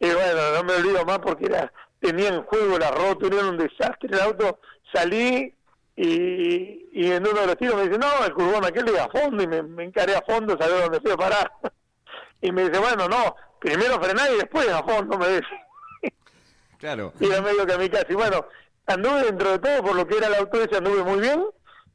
bueno, 0.00 0.54
no 0.54 0.64
me 0.64 0.74
olvido 0.74 1.04
más 1.04 1.18
porque 1.20 1.46
era 1.46 1.72
tenía 1.98 2.28
en 2.28 2.42
juego 2.42 2.78
la 2.78 2.90
rotura, 2.90 3.36
era 3.38 3.48
un 3.48 3.58
desastre 3.58 4.10
el 4.12 4.20
auto, 4.20 4.60
salí 4.92 5.54
y, 5.96 6.88
y 6.92 7.12
en 7.12 7.26
uno 7.26 7.40
de 7.40 7.46
los 7.46 7.56
tiros 7.56 7.76
me 7.76 7.88
dice, 7.88 7.98
no, 7.98 8.24
el 8.24 8.34
curbón 8.34 8.64
aquel 8.64 8.84
le 8.84 9.00
a 9.00 9.08
fondo 9.08 9.42
y 9.42 9.46
me, 9.46 9.62
me 9.62 9.84
encaré 9.84 10.14
a 10.14 10.22
fondo, 10.22 10.56
sabía 10.58 10.82
dónde 10.82 11.00
fui 11.00 11.10
a 11.10 11.16
parar. 11.16 11.52
y 12.40 12.52
me 12.52 12.68
dice, 12.68 12.78
bueno, 12.78 13.08
no, 13.08 13.34
primero 13.58 14.00
frenar 14.00 14.30
y 14.32 14.36
después 14.36 14.68
a 14.68 14.82
fondo, 14.82 15.18
me 15.18 15.28
dice. 15.28 15.46
Claro. 16.78 17.14
Y 17.18 17.26
era 17.26 17.40
medio 17.40 17.66
que 17.66 17.72
a 17.72 17.78
mi 17.78 17.88
casa. 17.88 18.06
Y 18.10 18.14
bueno, 18.14 18.44
anduve 18.86 19.24
dentro 19.24 19.52
de 19.52 19.58
todo, 19.58 19.82
por 19.82 19.96
lo 19.96 20.06
que 20.06 20.18
era 20.18 20.26
el 20.26 20.34
auto 20.34 20.62
ese, 20.62 20.76
anduve 20.76 21.02
muy 21.02 21.20
bien. 21.20 21.42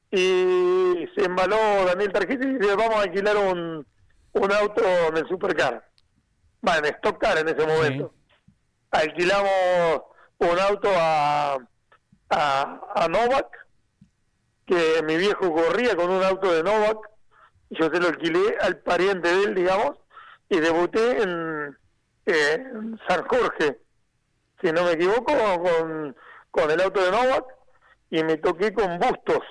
Y 0.09 1.07
se 1.15 1.25
embaló 1.25 1.85
Daniel 1.85 2.11
Tarjeta 2.11 2.43
y 2.43 2.57
dice, 2.57 2.75
vamos 2.75 2.95
a 2.95 3.01
alquilar 3.03 3.37
un, 3.37 3.85
un 4.33 4.51
auto 4.51 4.81
en 5.07 5.17
el 5.17 5.27
Supercar. 5.27 5.87
Va, 6.67 6.79
en 6.79 6.85
Stock 6.85 7.21
Car 7.21 7.37
en 7.37 7.49
ese 7.49 7.65
momento. 7.65 8.13
Alquilamos 8.89 10.01
un 10.39 10.59
auto 10.59 10.89
a, 10.97 11.59
a, 12.31 12.81
a 12.95 13.07
Novak, 13.07 13.67
que 14.65 15.03
mi 15.03 15.17
viejo 15.17 15.53
corría 15.53 15.95
con 15.95 16.09
un 16.09 16.23
auto 16.23 16.51
de 16.51 16.63
Novak. 16.63 16.97
Yo 17.69 17.89
se 17.89 17.99
lo 17.99 18.07
alquilé 18.07 18.57
al 18.61 18.79
pariente 18.79 19.29
de 19.29 19.43
él, 19.43 19.55
digamos 19.55 20.01
y 20.51 20.59
debuté 20.59 21.23
en, 21.23 21.77
San 23.07 23.23
Jorge, 23.25 23.79
si 24.61 24.71
no 24.71 24.83
me 24.83 24.91
equivoco, 24.91 25.33
con, 25.33 26.15
con 26.51 26.71
el 26.71 26.81
auto 26.81 27.03
de 27.03 27.11
Novak 27.11 27.45
y 28.09 28.23
me 28.23 28.37
toqué 28.37 28.73
con 28.73 28.99
Bustos, 28.99 29.43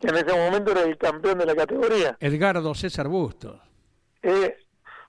que 0.00 0.08
en 0.08 0.16
ese 0.16 0.34
momento 0.34 0.72
era 0.72 0.82
el 0.82 0.98
campeón 0.98 1.38
de 1.38 1.46
la 1.46 1.54
categoría. 1.54 2.16
Edgardo 2.20 2.74
César 2.74 3.08
Bustos. 3.08 3.60
Eh, 4.22 4.56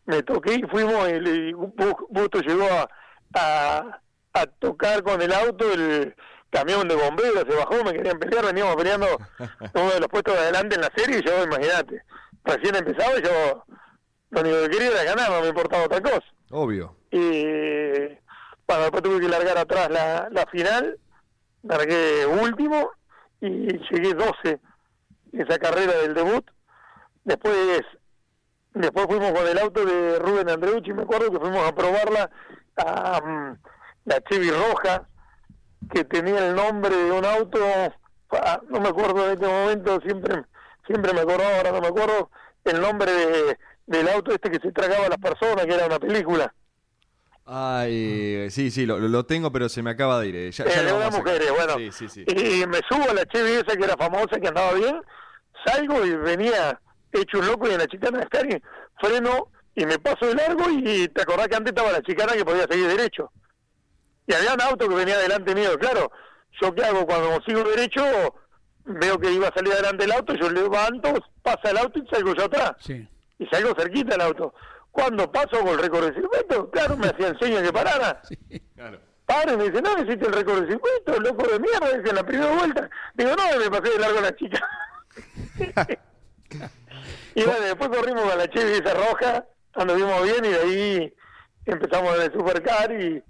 me 0.06 0.24
toqué 0.24 0.56
y 0.56 0.62
fuimos, 0.64 1.10
y, 1.10 1.54
Bustos 1.54 2.46
llegó 2.46 2.68
a, 3.34 4.02
a, 4.34 4.46
tocar 4.60 5.04
con 5.04 5.22
el 5.22 5.34
auto 5.34 5.72
el 5.74 6.16
camión 6.50 6.88
de 6.88 6.96
bomberos, 6.96 7.46
se 7.48 7.56
bajó, 7.56 7.84
me 7.84 7.94
querían 7.94 8.20
pelear, 8.20 8.46
veníamos 8.46 8.76
peleando 8.76 9.08
uno 9.74 9.92
de 9.92 10.00
los 10.00 10.10
puestos 10.10 10.34
de 10.34 10.40
adelante 10.40 10.76
en 10.76 10.82
la 10.82 10.92
serie 10.96 11.20
y 11.20 11.24
yo, 11.24 11.44
imagínate, 11.44 12.04
recién 12.44 12.76
empezaba 12.76 13.20
y 13.20 13.24
yo 13.24 13.66
lo 14.32 14.42
único 14.42 14.62
que 14.62 14.70
quería 14.70 14.88
era 14.92 15.04
ganar, 15.04 15.32
no 15.32 15.42
me 15.42 15.48
importaba 15.48 15.86
otra 15.86 16.02
cosa. 16.02 16.26
Obvio. 16.52 16.96
Y 17.12 17.44
bueno, 18.68 18.84
después 18.84 19.04
tuve 19.04 19.20
que 19.20 19.30
largar 19.30 19.58
atrás 19.58 19.90
la, 19.90 20.30
la 20.32 20.46
final, 20.48 21.00
largué 21.64 22.26
último 22.26 22.92
y 23.42 23.78
llegué 23.90 24.14
12 24.14 24.60
en 25.34 25.42
esa 25.42 25.58
carrera 25.58 25.94
del 25.98 26.14
debut. 26.14 26.46
Después 27.24 27.84
después 28.74 29.08
fuimos 29.08 29.32
con 29.32 29.48
el 29.48 29.58
auto 29.58 29.86
de 29.86 30.20
Rubén 30.20 30.50
Andreucci, 30.50 30.94
me 30.94 31.04
acuerdo 31.04 31.32
que 31.32 31.40
fuimos 31.40 31.68
a 31.68 31.74
probarla 31.74 32.30
a 32.78 33.22
mm, 33.22 33.58
la 34.06 34.22
Chevy 34.22 34.52
Roja, 34.52 35.08
que 35.92 36.04
tenía 36.04 36.48
el 36.48 36.56
nombre 36.56 36.96
de 36.96 37.12
un 37.12 37.26
auto, 37.26 37.60
no 38.70 38.80
me 38.80 38.90
acuerdo 38.90 39.26
en 39.26 39.34
este 39.34 39.48
momento, 39.48 40.00
siempre 40.02 40.44
siempre 40.86 41.14
me 41.14 41.22
acuerdo, 41.22 41.44
ahora 41.44 41.72
no 41.72 41.82
me 41.82 41.88
acuerdo 41.88 42.32
el 42.66 42.82
nombre 42.82 43.12
de 43.12 43.58
del 43.90 44.08
auto 44.08 44.32
este 44.32 44.52
que 44.52 44.60
se 44.60 44.72
tragaba 44.72 45.08
a 45.08 45.10
las 45.10 45.18
personas, 45.18 45.66
que 45.66 45.74
era 45.74 45.88
una 45.88 46.00
película. 46.00 46.54
Ay, 47.46 48.48
sí, 48.52 48.70
sí, 48.70 48.86
lo, 48.86 49.00
lo 49.00 49.26
tengo, 49.26 49.52
pero 49.52 49.68
se 49.68 49.82
me 49.82 49.90
acaba 49.90 50.20
de 50.20 50.28
ir. 50.28 50.36
Eh. 50.36 50.52
Ya, 50.52 50.66
ya 50.66 50.88
eh, 50.88 50.94
una 50.94 51.10
mujer, 51.10 51.42
bueno. 51.56 51.74
Sí, 51.78 51.92
sí, 51.92 52.08
sí. 52.08 52.26
Y 52.28 52.68
me 52.68 52.78
subo 52.88 53.10
a 53.10 53.14
la 53.16 53.26
Chevy 53.26 53.54
esa 53.54 53.76
que 53.76 53.84
era 53.84 53.98
famosa, 53.98 54.40
que 54.40 54.48
andaba 54.48 54.74
bien, 54.74 55.02
salgo 55.66 56.06
y 56.06 56.16
venía 56.16 56.80
hecho 57.12 57.40
un 57.40 57.48
loco 57.48 57.68
y 57.68 57.72
en 57.72 57.80
la 57.80 57.88
chicana 57.88 58.20
de 58.20 58.26
Scari 58.26 58.62
freno 59.02 59.48
y 59.74 59.86
me 59.86 59.98
paso 59.98 60.28
de 60.28 60.36
largo 60.36 60.70
y 60.70 61.08
te 61.08 61.24
acordás 61.24 61.48
que 61.48 61.56
antes 61.56 61.72
estaba 61.72 61.92
la 61.92 62.04
chicana 62.04 62.34
que 62.34 62.46
podía 62.46 62.68
seguir 62.70 62.88
derecho. 62.88 63.32
Y 64.30 64.34
había 64.34 64.54
un 64.54 64.62
auto 64.62 64.88
que 64.88 64.96
venía 64.96 65.18
delante 65.18 65.54
mío, 65.54 65.78
claro. 65.78 66.10
Yo 66.62 66.74
qué 66.74 66.86
hago 66.86 67.06
cuando 67.06 67.42
sigo 67.46 67.64
derecho, 67.64 68.04
veo 68.86 69.20
que 69.20 69.32
iba 69.32 69.50
a 69.50 69.54
salir 69.54 69.74
adelante 69.74 70.06
el 70.06 70.12
auto, 70.14 70.34
yo 70.36 70.50
levanto, 70.50 71.14
pasa 71.42 71.72
el 71.72 71.78
auto 71.80 72.00
y 72.00 72.08
salgo 72.08 72.34
yo 72.34 72.46
atrás. 72.46 72.72
Sí 72.80 73.06
y 73.40 73.48
salgo 73.48 73.74
cerquita 73.76 74.16
el 74.16 74.22
auto. 74.22 74.54
Cuando 74.92 75.32
paso 75.32 75.60
con 75.62 75.70
el 75.70 75.80
récord 75.80 76.08
de 76.08 76.14
circuito, 76.14 76.70
claro, 76.70 76.98
me 76.98 77.08
hacía 77.08 77.30
enseña 77.30 77.64
que 77.64 77.74
parara. 77.74 78.22
Sí, 78.30 78.62
claro. 78.76 79.00
Me 79.58 79.70
dice, 79.70 79.80
no, 79.84 79.96
necesito 79.96 80.28
el 80.28 80.34
récord 80.34 80.64
de 80.64 80.72
circuito, 80.72 81.20
loco 81.20 81.48
de 81.48 81.60
mierda, 81.60 81.98
dice 81.98 82.10
en 82.10 82.16
la 82.16 82.26
primera 82.26 82.52
vuelta. 82.52 82.90
Digo, 83.14 83.30
no, 83.36 83.60
me 83.60 83.70
pasé 83.70 83.94
de 83.94 84.00
largo 84.00 84.18
a 84.18 84.22
la 84.22 84.36
chica. 84.36 84.68
y 87.36 87.44
bueno, 87.44 87.62
después 87.62 87.90
corrimos 87.90 88.34
a 88.34 88.36
la 88.36 88.50
Chevy 88.50 88.72
esa 88.84 88.96
roja, 88.96 89.46
anduvimos 89.76 90.24
bien 90.24 90.46
y 90.46 90.48
de 90.48 90.60
ahí 90.60 91.16
empezamos 91.66 92.16
en 92.16 92.22
el 92.24 92.34
Supercar 92.34 92.92
y 92.92 93.24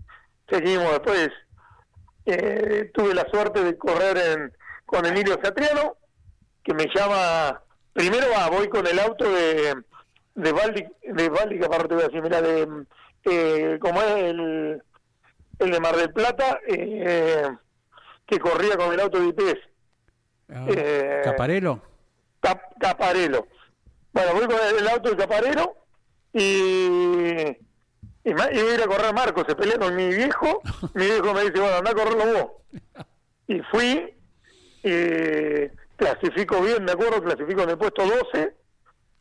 seguimos 0.50 0.92
después. 0.92 1.30
Eh, 2.26 2.92
tuve 2.94 3.14
la 3.14 3.28
suerte 3.32 3.64
de 3.64 3.78
correr 3.78 4.18
en, 4.18 4.54
con 4.86 5.06
Emilio 5.06 5.40
Satriano, 5.42 5.98
que 6.64 6.74
me 6.74 6.86
llama, 6.94 7.62
primero 7.94 8.28
voy 8.52 8.70
con 8.70 8.86
el 8.86 9.00
auto 9.00 9.30
de, 9.30 9.76
de 10.36 10.52
Valdi, 10.52 10.86
de 11.04 11.30
Valdi, 11.30 11.60
que 11.60 11.66
aparte 11.66 11.96
voy 11.96 12.04
a 12.04 12.08
decir, 12.08 12.22
mira, 12.22 12.42
de, 12.42 12.86
eh, 13.26 13.78
como 13.82 14.02
es 14.02 14.16
el, 14.16 14.84
el 15.60 15.72
de 15.72 15.80
Mar 15.80 15.96
del 15.96 16.14
Plata, 16.14 16.60
eh, 16.68 17.50
que 18.26 18.40
corría 18.40 18.78
con 18.78 18.94
el 18.94 19.00
auto 19.00 19.20
de 19.20 19.28
IPS. 19.28 19.60
Ah, 20.52 20.66
eh, 20.70 21.22
¿Caparelo? 21.24 21.82
Caparelo. 22.80 23.48
Bueno, 24.12 24.34
voy 24.34 24.46
con 24.48 24.58
el, 24.78 24.88
auto 24.88 25.10
de 25.10 25.18
Caparelo 25.18 25.76
y, 26.34 27.58
y, 28.24 28.30
iba 28.30 28.46
a 28.46 28.52
ir 28.52 28.82
a 28.82 28.88
correr 28.88 29.14
Marco, 29.14 29.44
se 29.48 29.56
peleó 29.56 29.80
con 29.80 29.96
mi 29.96 30.10
viejo, 30.10 30.62
mi 30.94 31.06
viejo 31.06 31.34
me 31.34 31.42
dice, 31.42 31.60
bueno, 31.60 31.78
anda 31.78 31.92
a 31.92 31.96
correrlo 31.96 32.26
vos. 32.26 32.52
Y 33.48 33.60
fui, 33.72 34.14
y 34.84 35.68
clasifico 35.96 36.62
bien, 36.62 36.84
me 36.84 36.92
acuerdo, 36.92 37.24
clasifico 37.24 37.64
en 37.64 37.70
el 37.72 37.78
puesto 37.78 38.06
12, 38.06 38.56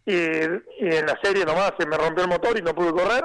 y, 0.06 0.12
en 0.14 1.06
la 1.06 1.18
serie 1.22 1.44
nomás 1.44 1.72
se 1.78 1.86
me 1.86 1.96
rompió 1.96 2.24
el 2.24 2.30
motor 2.30 2.58
y 2.58 2.62
no 2.62 2.74
pude 2.74 2.92
correr. 2.92 3.24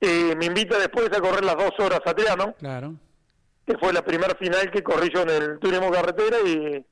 Y 0.00 0.36
me 0.36 0.46
invita 0.46 0.78
después 0.78 1.10
a 1.12 1.20
correr 1.20 1.44
las 1.44 1.56
dos 1.56 1.72
horas 1.78 2.00
a 2.04 2.14
Triano, 2.14 2.54
claro. 2.58 2.94
que 3.66 3.78
fue 3.78 3.92
la 3.92 4.02
primera 4.02 4.34
final 4.34 4.70
que 4.70 4.82
corrí 4.82 5.10
yo 5.12 5.22
en 5.22 5.30
el 5.30 5.58
turismo 5.58 5.90
carretera 5.90 6.36
y, 6.44 6.84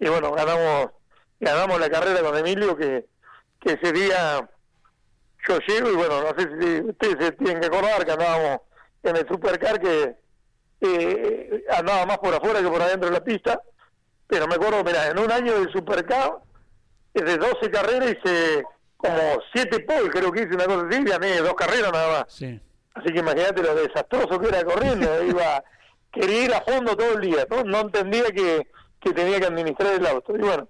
y 0.00 0.08
bueno, 0.08 0.32
ganamos 0.32 0.90
ganamos 1.40 1.78
la 1.80 1.90
carrera 1.90 2.20
con 2.22 2.36
Emilio 2.36 2.76
que, 2.76 3.06
que 3.60 3.74
ese 3.74 3.92
día 3.92 4.48
yo 5.46 5.58
llego 5.66 5.90
y 5.90 5.96
bueno, 5.96 6.22
no 6.22 6.28
sé 6.38 6.48
si 6.60 6.80
ustedes 6.80 7.24
se 7.24 7.32
tienen 7.32 7.60
que 7.60 7.66
acordar 7.66 8.04
que 8.04 8.12
andábamos 8.12 8.60
en 9.02 9.16
el 9.16 9.28
supercar 9.28 9.80
que 9.80 10.16
eh, 10.80 11.64
andaba 11.76 12.06
más 12.06 12.18
por 12.18 12.34
afuera 12.34 12.60
que 12.60 12.68
por 12.68 12.82
adentro 12.82 13.08
de 13.08 13.14
la 13.14 13.24
pista, 13.24 13.60
pero 14.26 14.46
me 14.46 14.56
acuerdo, 14.56 14.82
mira, 14.84 15.08
en 15.08 15.18
un 15.18 15.30
año 15.30 15.58
del 15.58 15.72
supercar 15.72 16.38
de 17.14 17.36
12 17.36 17.70
carreras 17.70 18.10
hice 18.10 18.64
como 18.96 19.40
7 19.54 19.80
pole, 19.80 20.10
creo 20.10 20.32
que 20.32 20.42
hice 20.42 20.54
una 20.54 20.64
cosa 20.64 20.86
así, 20.88 21.04
gané 21.04 21.38
dos 21.38 21.54
carreras 21.54 21.92
nada 21.92 22.18
más. 22.18 22.42
Así 22.94 23.12
que 23.12 23.18
imagínate 23.18 23.62
lo 23.62 23.74
desastroso 23.74 24.38
que 24.40 24.48
era 24.48 24.64
corriendo, 24.64 25.24
iba, 25.24 25.62
quería 26.12 26.44
ir 26.44 26.54
a 26.54 26.62
fondo 26.62 26.96
todo 26.96 27.14
el 27.14 27.20
día, 27.20 27.46
no, 27.64 27.80
entendía 27.80 28.24
que, 28.26 28.66
que 29.00 29.12
tenía 29.12 29.38
que 29.38 29.46
administrar 29.46 29.94
el 29.94 30.06
auto. 30.06 30.34
Y 30.34 30.40
bueno, 30.40 30.68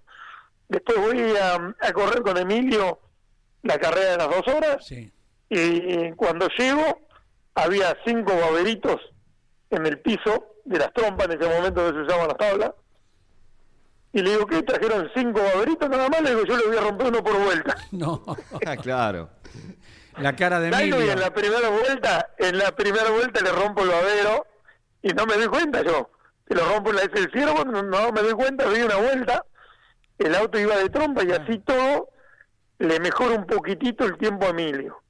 después 0.69 0.99
voy 0.99 1.37
a, 1.37 1.75
a 1.81 1.93
correr 1.93 2.23
con 2.23 2.37
Emilio 2.37 3.01
la 3.67 3.79
carrera 3.79 4.11
de 4.13 4.17
las 4.19 4.29
dos 4.29 4.49
horas 4.49 4.91
y 5.49 6.13
cuando 6.13 6.49
llego 6.59 7.01
había 7.55 7.97
cinco 8.05 8.33
baberitos 8.37 9.01
en 9.71 9.87
el 9.87 10.01
piso 10.01 10.47
de 10.65 10.79
las 10.79 10.93
trompas, 10.93 11.27
en 11.27 11.41
ese 11.41 11.49
momento 11.49 11.87
que 11.87 11.93
se 11.99 12.03
usaban 12.05 12.29
las 12.29 12.37
tablas, 12.37 12.71
Y 14.13 14.23
le 14.23 14.31
digo, 14.31 14.47
¿qué? 14.47 14.63
¿Trajeron 14.63 15.11
cinco 15.15 15.41
baberitos 15.41 15.89
nada 15.89 16.09
más? 16.09 16.21
Le 16.23 16.31
digo, 16.31 16.45
yo 16.45 16.57
le 16.57 16.67
voy 16.67 16.77
a 16.77 16.81
romper 16.81 17.07
uno 17.09 17.23
por 17.23 17.39
vuelta. 17.39 17.77
No, 17.93 18.23
Ah, 18.67 18.77
claro. 18.77 19.29
la 20.19 20.35
cara 20.35 20.59
de 20.61 20.71
Salgo 20.73 21.03
y 21.03 21.09
en 21.11 21.21
la 21.21 21.33
primera 21.33 21.69
vuelta, 21.69 22.31
en 22.39 22.59
la 22.59 22.73
primera 22.75 23.11
vuelta 23.11 23.41
le 23.43 23.53
rompo 23.53 23.83
el 23.83 23.89
babero 23.91 24.47
y 25.03 25.09
no 25.09 25.27
me 25.27 25.35
doy 25.35 25.47
cuenta 25.49 25.83
yo. 25.83 26.11
Se 26.49 26.55
lo 26.55 26.65
rompo 26.69 26.91
en 26.91 26.97
la 26.97 27.03
S 27.03 27.11
del 27.13 27.31
ciervo, 27.33 27.65
no, 27.65 27.83
no 27.83 28.13
me 28.13 28.23
doy 28.23 28.33
cuenta, 28.33 28.65
doy 28.65 28.83
una 28.83 28.97
vuelta, 28.97 29.45
el 30.19 30.35
auto 30.35 30.59
iba 30.59 30.77
de 30.77 30.89
trompa 30.91 31.23
y 31.25 31.33
así 31.33 31.59
todo 31.59 32.09
le 32.79 33.01
mejora 33.01 33.35
un 33.35 33.47
poquitito 33.47 34.05
el 34.05 34.17
tiempo 34.19 34.47
a 34.47 34.51
Emilio. 34.51 35.03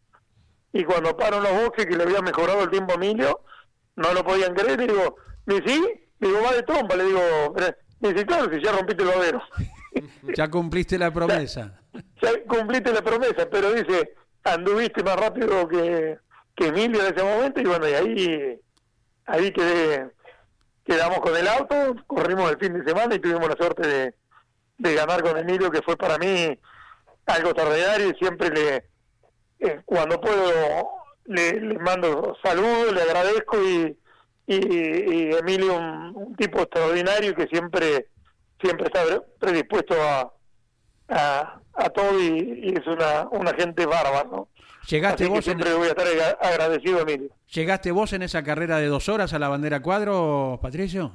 Y 0.73 0.85
cuando 0.85 1.17
paro 1.17 1.39
en 1.39 1.45
los 1.45 1.65
boxes 1.65 1.87
que 1.87 1.97
le 1.97 2.05
había 2.05 2.21
mejorado 2.21 2.63
el 2.63 2.71
tiempo 2.71 2.93
a 2.93 2.97
Emilio, 2.97 3.41
no 3.97 4.13
lo 4.13 4.25
podían 4.25 4.55
creer, 4.55 4.79
le 4.79 4.87
digo, 4.87 5.17
¿me 5.47 5.57
sí? 5.67 5.83
Le 6.21 6.29
digo, 6.29 6.43
va 6.43 6.53
de 6.53 6.63
trompa, 6.63 6.97
le 6.97 7.05
digo, 7.05 7.21
dice, 8.01 8.27
claro, 8.27 8.53
si 8.53 8.63
ya 8.63 8.73
rompiste 8.73 9.03
el 9.03 9.09
babero. 9.09 9.43
Ya 10.37 10.51
cumpliste 10.51 10.99
la 10.99 11.11
promesa. 11.11 11.81
ya 12.21 12.31
cumpliste 12.47 12.93
la 12.93 13.01
promesa, 13.01 13.49
pero 13.51 13.73
dice, 13.73 14.13
anduviste 14.45 15.03
más 15.03 15.17
rápido 15.17 15.67
que, 15.67 16.19
que 16.55 16.67
Emilio 16.67 17.01
en 17.01 17.15
ese 17.15 17.25
momento 17.25 17.61
y 17.63 17.65
bueno, 17.65 17.89
y 17.89 17.95
ahí, 17.95 18.61
ahí 19.25 19.53
quedé, 19.53 20.11
quedamos 20.85 21.21
con 21.21 21.35
el 21.35 21.49
auto, 21.49 21.97
corrimos 22.07 22.51
el 22.51 22.59
fin 22.59 22.75
de 22.75 22.85
semana 22.85 23.15
y 23.15 23.21
tuvimos 23.21 23.49
la 23.49 23.57
suerte 23.57 23.89
de, 23.89 24.15
de 24.77 24.95
ganar 24.95 25.23
con 25.23 25.39
Emilio, 25.39 25.71
que 25.71 25.81
fue 25.81 25.97
para 25.97 26.19
mí 26.19 26.59
algo 27.27 27.51
extraordinario 27.51 28.11
y 28.11 28.15
siempre 28.15 28.51
le, 28.51 28.77
eh, 29.61 29.81
cuando 29.85 30.21
puedo, 30.21 30.89
le, 31.27 31.53
le 31.61 31.79
mando 31.79 32.37
saludos, 32.43 32.93
le 32.93 33.03
agradezco 33.03 33.63
y, 33.63 33.99
y, 34.47 34.55
y 34.55 35.35
Emilio 35.35 35.77
un, 35.77 36.13
un 36.17 36.37
tipo 36.37 36.61
extraordinario 36.61 37.35
que 37.35 37.47
siempre 37.49 38.09
siempre 38.61 38.87
está 38.87 39.01
predispuesto 39.39 39.95
a, 40.01 40.33
a, 41.09 41.61
a 41.75 41.91
todo 41.91 42.19
y, 42.21 42.61
y 42.65 42.75
es 42.79 42.87
una, 42.87 43.29
una 43.33 43.53
gente 43.55 43.85
bárbara, 43.87 44.25
¿no? 44.31 44.49
¿Llegaste 44.89 45.25
Así 45.25 45.33
vos, 45.33 45.45
siempre 45.45 45.75
voy 45.75 45.89
a 45.89 45.91
estar 45.91 46.07
agra- 46.07 46.39
agradecido 46.41 47.01
a 47.01 47.03
Emilio. 47.03 47.29
¿Llegaste 47.53 47.91
vos 47.91 48.13
en 48.13 48.23
esa 48.23 48.43
carrera 48.45 48.79
de 48.79 48.87
dos 48.87 49.09
horas 49.09 49.33
a 49.33 49.39
la 49.41 49.49
bandera 49.49 49.83
cuadro, 49.83 50.59
Patricio? 50.63 51.13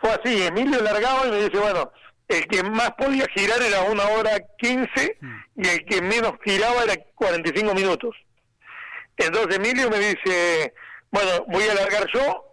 Fue 0.00 0.10
así, 0.10 0.42
Emilio 0.46 0.80
largaba 0.80 1.26
y 1.26 1.30
me 1.32 1.42
dice, 1.42 1.58
bueno, 1.58 1.90
el 2.28 2.46
que 2.46 2.62
más 2.62 2.92
podía 2.92 3.26
girar 3.34 3.60
era 3.62 3.82
una 3.82 4.06
hora 4.08 4.38
quince 4.58 5.18
y 5.56 5.66
el 5.66 5.84
que 5.86 6.02
menos 6.02 6.34
giraba 6.44 6.84
era 6.84 6.94
45 7.14 7.74
minutos. 7.74 8.14
Entonces 9.16 9.56
Emilio 9.56 9.90
me 9.90 9.98
dice, 9.98 10.74
bueno, 11.10 11.44
voy 11.48 11.64
a 11.64 11.74
largar 11.74 12.06
yo, 12.12 12.44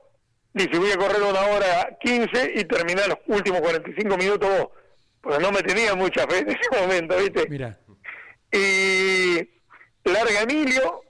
dice, 0.54 0.80
voy 0.80 0.92
a 0.92 0.98
correr 0.98 1.22
una 1.22 1.42
hora 1.42 1.98
quince 2.00 2.54
y 2.56 2.64
terminar 2.64 3.10
los 3.10 3.20
últimos 3.28 3.62
45 3.62 4.18
minutos 4.18 4.50
vos. 4.50 4.70
Porque 5.22 5.40
no 5.40 5.52
me 5.52 5.62
tenía 5.62 5.94
mucha 5.96 6.26
fe 6.28 6.40
en 6.40 6.50
ese 6.50 6.82
momento, 6.82 7.18
¿viste? 7.18 7.48
Mira, 7.50 7.78
y 8.52 9.38
larga 10.06 10.42
Emilio, 10.42 11.02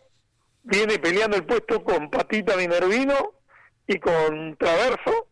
viene 0.63 0.97
peleando 0.97 1.37
el 1.37 1.45
puesto 1.45 1.83
con 1.83 2.09
Patita 2.09 2.55
Minervino 2.55 3.33
y 3.87 3.99
con 3.99 4.57
Traverso, 4.57 5.27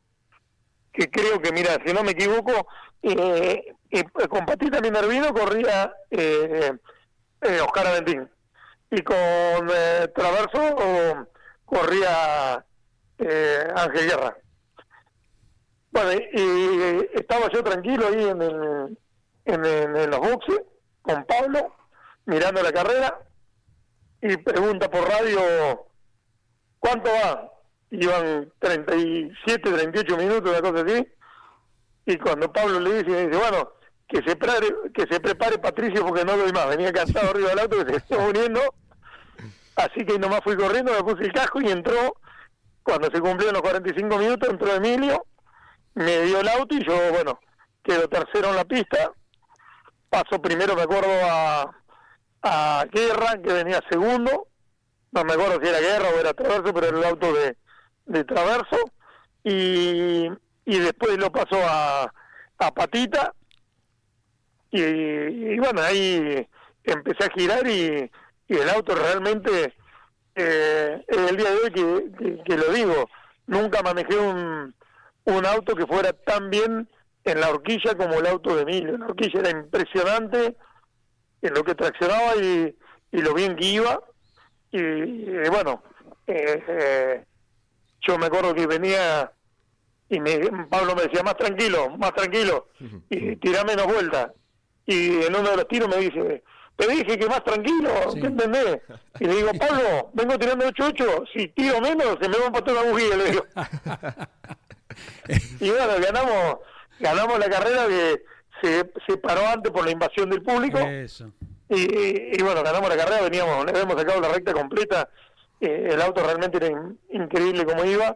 que 0.92 1.10
creo 1.10 1.42
que, 1.42 1.52
mira, 1.52 1.80
si 1.84 1.92
no 1.92 2.04
me 2.04 2.12
equivoco, 2.12 2.68
eh, 3.04 3.74
eh, 3.92 4.04
con 4.30 4.46
Patita 4.46 4.80
Minervino 4.82 5.34
corría 5.34 5.94
eh, 6.10 6.72
eh, 7.42 7.60
Oscar 7.62 7.88
Aventín 7.88 8.30
y 8.90 9.02
con 9.02 9.16
eh, 9.18 10.08
Traverso 10.16 11.28
corría 11.66 12.66
eh, 13.18 13.68
Ángel 13.76 14.08
Guerra. 14.10 14.38
Bueno, 15.92 16.12
y, 16.34 16.42
y 16.42 17.10
estaba 17.14 17.50
yo 17.52 17.64
tranquilo 17.64 18.08
ahí 18.08 18.24
en, 18.30 18.42
el- 18.42 18.98
en 19.46 20.10
los 20.10 20.20
boxes 20.20 20.62
con 21.02 21.24
Pablo, 21.26 21.76
mirando 22.26 22.64
la 22.64 22.72
carrera, 22.72 23.20
y 24.22 24.38
pregunta 24.38 24.90
por 24.90 25.08
radio, 25.08 25.86
¿cuánto 26.80 27.10
va? 27.12 27.52
Iban 27.92 28.52
37, 28.60 29.70
38 29.72 30.18
minutos, 30.18 30.50
una 30.50 30.62
cosa 30.62 30.84
así, 30.86 31.08
y 32.06 32.18
cuando 32.18 32.52
Pablo 32.52 32.80
le 32.80 33.04
dice, 33.04 33.28
dice, 33.28 33.40
bueno, 33.40 33.74
que 34.08 34.18
se, 34.18 34.36
prepare, 34.36 34.68
que 34.94 35.06
se 35.10 35.20
prepare 35.20 35.58
Patricio 35.58 36.06
porque 36.06 36.26
no 36.26 36.38
doy 36.38 36.52
más, 36.52 36.68
venía 36.68 36.92
cansado 36.92 37.30
arriba 37.30 37.50
del 37.50 37.60
auto 37.60 37.86
que 37.86 37.92
se 37.92 37.98
está 37.98 38.20
muriendo, 38.20 38.62
así 39.76 40.06
que 40.06 40.20
nomás 40.20 40.42
fui 40.44 40.56
corriendo, 40.56 40.92
me 40.92 41.04
puse 41.04 41.24
el 41.24 41.34
casco 41.34 41.62
y 41.62 41.72
entró, 41.72 42.18
cuando 42.84 43.10
se 43.12 43.22
cumplieron 43.22 43.54
los 43.54 43.62
45 43.62 44.18
minutos, 44.18 44.50
entró 44.50 44.74
Emilio, 44.74 45.26
me 45.96 46.22
dio 46.24 46.42
el 46.42 46.48
auto 46.50 46.76
y 46.76 46.86
yo, 46.86 46.96
bueno, 47.12 47.40
quedo 47.82 48.08
tercero 48.10 48.50
en 48.50 48.56
la 48.58 48.66
pista, 48.66 49.12
paso 50.10 50.42
primero, 50.42 50.76
me 50.76 50.84
acuerdo, 50.84 51.10
a, 51.24 51.72
a 52.44 52.86
Guerra, 52.92 53.42
que 53.42 53.54
venía 53.54 53.82
segundo, 53.90 54.48
no 55.12 55.24
me 55.24 55.34
acuerdo 55.34 55.60
si 55.62 55.70
era 55.70 55.80
Guerra 55.80 56.10
o 56.10 56.20
era 56.20 56.34
Traverso, 56.34 56.74
pero 56.74 56.88
era 56.88 56.98
el 56.98 57.06
auto 57.06 57.34
de, 57.34 57.58
de 58.06 58.24
Traverso, 58.26 58.78
y, 59.44 60.30
y 60.66 60.80
después 60.80 61.18
lo 61.18 61.32
pasó 61.32 61.58
a, 61.64 62.14
a 62.60 62.74
Patita, 62.74 63.34
y, 64.72 64.82
y 64.82 65.60
bueno, 65.60 65.82
ahí 65.82 66.48
empecé 66.84 67.26
a 67.26 67.34
girar 67.38 67.68
y, 67.68 68.10
y 68.48 68.54
el 68.58 68.70
auto 68.70 68.96
realmente, 68.96 69.74
eh, 70.36 71.04
el 71.08 71.38
día 71.38 71.50
de 71.52 71.56
hoy 71.58 71.72
que, 71.72 72.18
que- 72.18 72.44
que 72.44 72.58
lo 72.58 72.72
digo, 72.74 73.10
nunca 73.48 73.84
manejé 73.84 74.18
un, 74.18 74.74
un 75.26 75.46
auto 75.46 75.76
que 75.76 75.86
fuera 75.86 76.12
tan 76.14 76.50
bien 76.50 76.90
en 77.24 77.40
la 77.40 77.50
horquilla 77.50 77.96
como 77.96 78.16
el 78.16 78.28
auto 78.28 78.56
de 78.56 78.64
Emilio. 78.64 78.98
La 78.98 79.06
horquilla 79.06 79.40
era 79.42 79.50
impresionante 79.52 80.58
en 81.42 81.54
lo 81.54 81.64
que 81.64 81.76
traccionaba 81.76 82.36
y, 82.42 82.76
y 83.12 83.22
lo 83.22 83.34
bien 83.34 83.56
que 83.56 83.66
iba. 83.66 84.02
Y, 84.72 84.80
y 84.82 85.50
bueno, 85.50 85.84
eh, 86.28 86.64
eh, 86.68 87.26
yo 88.02 88.18
me 88.18 88.26
acuerdo 88.26 88.54
que 88.56 88.66
venía 88.66 89.32
y 90.10 90.20
me, 90.20 90.38
Pablo 90.70 90.96
me 90.96 91.04
decía, 91.04 91.24
más 91.24 91.36
tranquilo, 91.38 91.90
más 91.98 92.14
tranquilo, 92.14 92.68
y 93.10 93.36
tira 93.38 93.64
menos 93.64 93.88
vueltas. 93.88 94.32
Y 94.86 95.24
en 95.24 95.36
uno 95.36 95.50
de 95.52 95.56
los 95.58 95.68
tiros 95.68 95.90
me 95.90 95.98
dice, 95.98 96.44
te 96.76 96.88
dije 96.88 97.18
que 97.18 97.28
más 97.28 97.44
tranquilo, 97.44 97.90
Sí. 98.14 98.20
¿qué 98.22 98.28
entendés? 98.28 98.80
Y 99.20 99.26
le 99.26 99.36
digo, 99.36 99.50
Pablo, 99.60 100.10
vengo 100.14 100.38
tirando 100.38 100.68
8-8, 100.68 101.26
si 101.34 101.48
tiro 101.50 101.82
menos 101.82 102.18
se 102.22 102.30
me 102.30 102.38
va 102.38 102.44
a 102.44 102.48
empatar 102.48 102.76
una 102.76 102.92
bujía, 102.92 103.18
le 103.18 103.32
digo. 103.32 103.46
y 105.60 105.70
bueno, 105.70 105.94
ganamos 106.00 106.58
ganamos 107.00 107.40
la 107.40 107.50
carrera 107.50 107.88
que 107.88 108.24
se, 108.62 108.92
se 109.08 109.18
paró 109.18 109.48
antes 109.48 109.72
por 109.72 109.84
la 109.86 109.92
invasión 109.92 110.30
del 110.30 110.42
público. 110.42 110.78
eso. 110.80 111.32
Y, 111.70 112.38
y 112.38 112.42
bueno, 112.44 112.62
ganamos 112.64 112.90
la 112.90 112.98
carrera, 112.98 113.22
veníamos, 113.24 113.66
le 113.66 113.72
habíamos 113.72 113.96
sacado 113.98 114.22
la 114.22 114.30
recta 114.30 114.54
completa, 114.54 115.10
eh, 115.60 115.90
el 115.92 116.02
auto 116.02 116.24
realmente 116.24 116.58
era 116.58 116.68
in- 116.68 117.00
increíble 117.10 117.66
como 117.66 117.84
iba. 117.86 118.16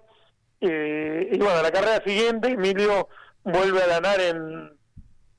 Eh, 0.61 1.29
y 1.31 1.37
bueno, 1.37 1.61
la 1.61 1.71
carrera 1.71 2.01
siguiente, 2.03 2.49
Emilio 2.49 3.07
vuelve 3.43 3.83
a 3.83 3.87
ganar 3.87 4.19
en, 4.19 4.71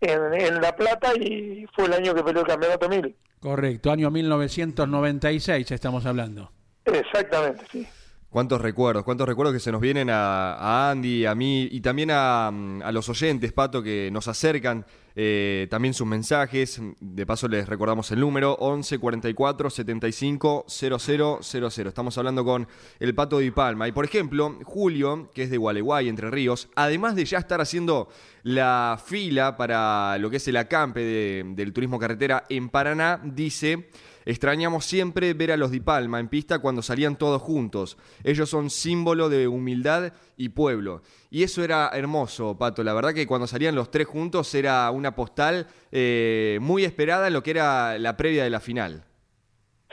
en, 0.01 0.35
en 0.35 0.61
La 0.61 0.75
Plata 0.77 1.13
y 1.15 1.67
fue 1.75 1.87
el 1.87 1.95
año 1.95 2.15
que 2.15 2.23
peleó 2.23 2.43
el 2.43 2.47
campeonato 2.49 2.87
Emilio. 2.87 3.15
Correcto, 3.41 3.91
año 3.91 4.11
1996 4.11 5.71
estamos 5.71 6.07
hablando. 6.07 6.51
Exactamente, 6.85 7.65
sí. 7.71 7.87
Cuántos 8.31 8.61
recuerdos, 8.61 9.05
cuántos 9.05 9.27
recuerdos 9.27 9.55
que 9.55 9.61
se 9.61 9.73
nos 9.73 9.81
vienen 9.81 10.11
a, 10.11 10.53
a 10.53 10.91
Andy, 10.91 11.25
a 11.25 11.35
mí 11.35 11.67
y 11.73 11.81
también 11.81 12.11
a, 12.13 12.51
mm, 12.53 12.83
a 12.83 12.93
los 12.93 13.09
oyentes, 13.09 13.55
Pato, 13.55 13.83
que 13.83 14.11
nos 14.13 14.29
acercan 14.29 14.85
eh, 15.17 15.67
también 15.71 15.95
sus 15.95 16.07
mensajes. 16.07 16.79
De 17.01 17.25
paso 17.25 17.49
les 17.49 17.67
recordamos 17.67 18.11
el 18.13 18.21
número 18.21 18.53
11 18.61 18.99
44 18.99 19.71
75 19.71 20.67
0000. 20.69 21.87
Estamos 21.87 22.19
hablando 22.19 22.45
con 22.45 22.69
el 23.01 23.15
Pato 23.15 23.39
Di 23.39 23.51
Palma. 23.51 23.89
Y 23.89 23.93
por 23.93 24.05
ejemplo, 24.05 24.59
Julio, 24.63 25.31
que 25.35 25.45
es 25.45 25.51
de 25.51 25.57
Gualeguay, 25.57 26.11
Entre 26.11 26.31
Ríos, 26.31 26.69
además 26.77 27.17
de 27.17 27.25
ya 27.25 27.39
estar 27.39 27.63
haciendo 27.63 28.11
la 28.43 29.01
fila 29.03 29.57
para 29.57 30.19
lo 30.19 30.29
que 30.29 30.37
es 30.37 30.47
el 30.49 30.59
acampe 30.59 31.01
de- 31.01 31.45
del 31.57 31.73
turismo 31.73 31.99
carretera 31.99 32.45
en 32.51 32.69
Paraná, 32.69 33.21
dice... 33.25 33.89
Extrañamos 34.29 34.85
siempre 34.85 35.33
ver 35.33 35.53
a 35.53 35.57
los 35.57 35.71
Di 35.71 35.81
Palma 35.81 36.21
en 36.21 36.29
pista 36.29 36.59
cuando 36.59 36.83
salían 36.83 37.17
todos 37.17 37.41
juntos. 37.41 37.97
Ellos 38.23 38.51
son 38.51 38.69
símbolo 38.69 39.31
de 39.31 39.49
humildad 39.49 40.13
y 40.37 40.51
pueblo. 40.51 41.01
Y 41.31 41.45
eso 41.45 41.65
era 41.65 41.89
hermoso, 41.95 42.59
Pato. 42.59 42.85
La 42.85 42.93
verdad 42.93 43.15
que 43.15 43.27
cuando 43.27 43.47
salían 43.47 43.75
los 43.75 43.91
tres 43.91 44.07
juntos 44.07 44.55
era 44.55 44.91
una 44.91 45.15
postal 45.15 45.67
eh, 45.93 46.59
muy 46.61 46.85
esperada 46.85 47.29
en 47.29 47.33
lo 47.33 47.43
que 47.43 47.53
era 47.53 47.97
la 47.97 48.19
previa 48.19 48.45
de 48.45 48.51
la 48.51 48.61
final. 48.61 49.03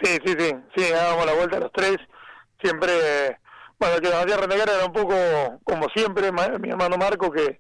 Sí, 0.04 0.18
sí, 0.26 0.36
sí, 0.38 0.52
sí, 0.76 0.84
dábamos 0.92 1.26
la 1.28 1.34
vuelta 1.34 1.56
a 1.56 1.62
los 1.62 1.72
tres. 1.72 1.96
Siempre, 2.62 3.40
bueno, 3.80 4.02
que 4.02 4.10
nos 4.10 4.16
hacía 4.16 4.36
renegar 4.36 4.70
era 4.70 4.86
un 4.86 4.92
poco 4.92 5.16
como 5.64 5.88
siempre, 5.96 6.34
mi 6.60 6.72
hermano 6.72 6.98
Marco, 6.98 7.32
que 7.32 7.58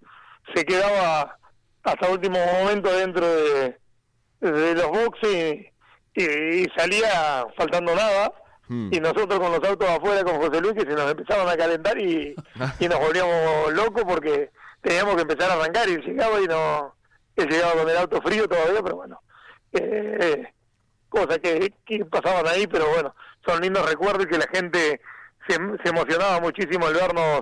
se 0.53 0.65
quedaba 0.65 1.37
hasta 1.83 2.09
último 2.09 2.37
momento 2.59 2.91
dentro 2.91 3.25
de, 3.25 3.79
de 4.41 4.75
los 4.75 4.89
boxes 4.89 5.67
y, 6.15 6.23
y 6.23 6.67
salía 6.75 7.45
faltando 7.57 7.95
nada. 7.95 8.31
Hmm. 8.67 8.89
Y 8.91 8.99
nosotros 8.99 9.39
con 9.39 9.51
los 9.51 9.63
autos 9.63 9.87
afuera 9.87 10.23
con 10.23 10.37
José 10.37 10.59
Luis, 10.59 10.73
que 10.73 10.81
se 10.89 10.95
nos 10.95 11.11
empezaban 11.11 11.47
a 11.47 11.55
calentar 11.55 11.99
y, 11.99 12.35
y 12.79 12.87
nos 12.87 12.99
volvíamos 12.99 13.73
locos 13.73 14.03
porque 14.07 14.49
teníamos 14.81 15.15
que 15.15 15.21
empezar 15.21 15.51
a 15.51 15.53
arrancar 15.53 15.87
y 15.89 15.97
llegaba 15.97 16.41
y 16.41 16.47
no 16.47 16.95
él 17.35 17.49
llegaba 17.49 17.73
con 17.73 17.89
el 17.89 17.97
auto 17.97 18.21
frío 18.21 18.47
todavía, 18.47 18.81
pero 18.81 18.95
bueno, 18.95 19.19
eh, 19.73 20.47
cosas 21.09 21.37
que, 21.39 21.73
que 21.85 22.05
pasaban 22.05 22.47
ahí, 22.47 22.65
pero 22.65 22.87
bueno, 22.89 23.13
son 23.45 23.61
lindos 23.61 23.87
recuerdos 23.89 24.25
y 24.25 24.29
que 24.29 24.37
la 24.37 24.47
gente 24.47 25.01
se, 25.47 25.55
se 25.83 25.89
emocionaba 25.89 26.39
muchísimo 26.39 26.87
al 26.87 26.93
vernos 26.93 27.41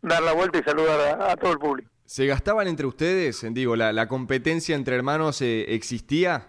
dar 0.00 0.22
la 0.22 0.32
vuelta 0.32 0.58
y 0.58 0.62
saludar 0.62 1.20
a, 1.20 1.32
a 1.32 1.36
todo 1.36 1.52
el 1.52 1.58
público. 1.58 1.90
¿Se 2.06 2.26
gastaban 2.26 2.68
entre 2.68 2.86
ustedes? 2.86 3.46
Digo, 3.52 3.76
¿la, 3.76 3.92
la 3.92 4.08
competencia 4.08 4.76
entre 4.76 4.96
hermanos 4.96 5.40
eh, 5.40 5.74
existía? 5.74 6.48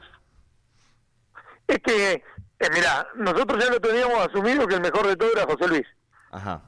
Es 1.68 1.80
que, 1.80 2.14
eh, 2.14 2.70
mira, 2.74 3.08
nosotros 3.16 3.64
ya 3.64 3.72
lo 3.72 3.80
teníamos 3.80 4.26
asumido 4.28 4.68
que 4.68 4.76
el 4.76 4.82
mejor 4.82 5.08
de 5.08 5.16
todo 5.16 5.32
era 5.32 5.46
José 5.46 5.68
Luis. 5.68 5.88
Ajá. 6.32 6.62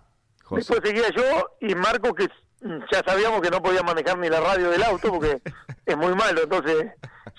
José. 0.43 0.60
Después 0.74 0.80
seguía 0.84 1.10
yo 1.16 1.50
y 1.62 1.76
Marco, 1.76 2.14
que 2.14 2.28
ya 2.91 3.02
sabíamos 3.06 3.41
que 3.41 3.50
no 3.52 3.62
podía 3.62 3.84
manejar 3.84 4.18
ni 4.18 4.30
la 4.30 4.39
radio 4.39 4.70
del 4.70 4.84
auto 4.84 5.12
porque 5.12 5.41
es 5.86 5.98
muy 5.98 6.16
malo, 6.16 6.41
entonces 6.43 6.88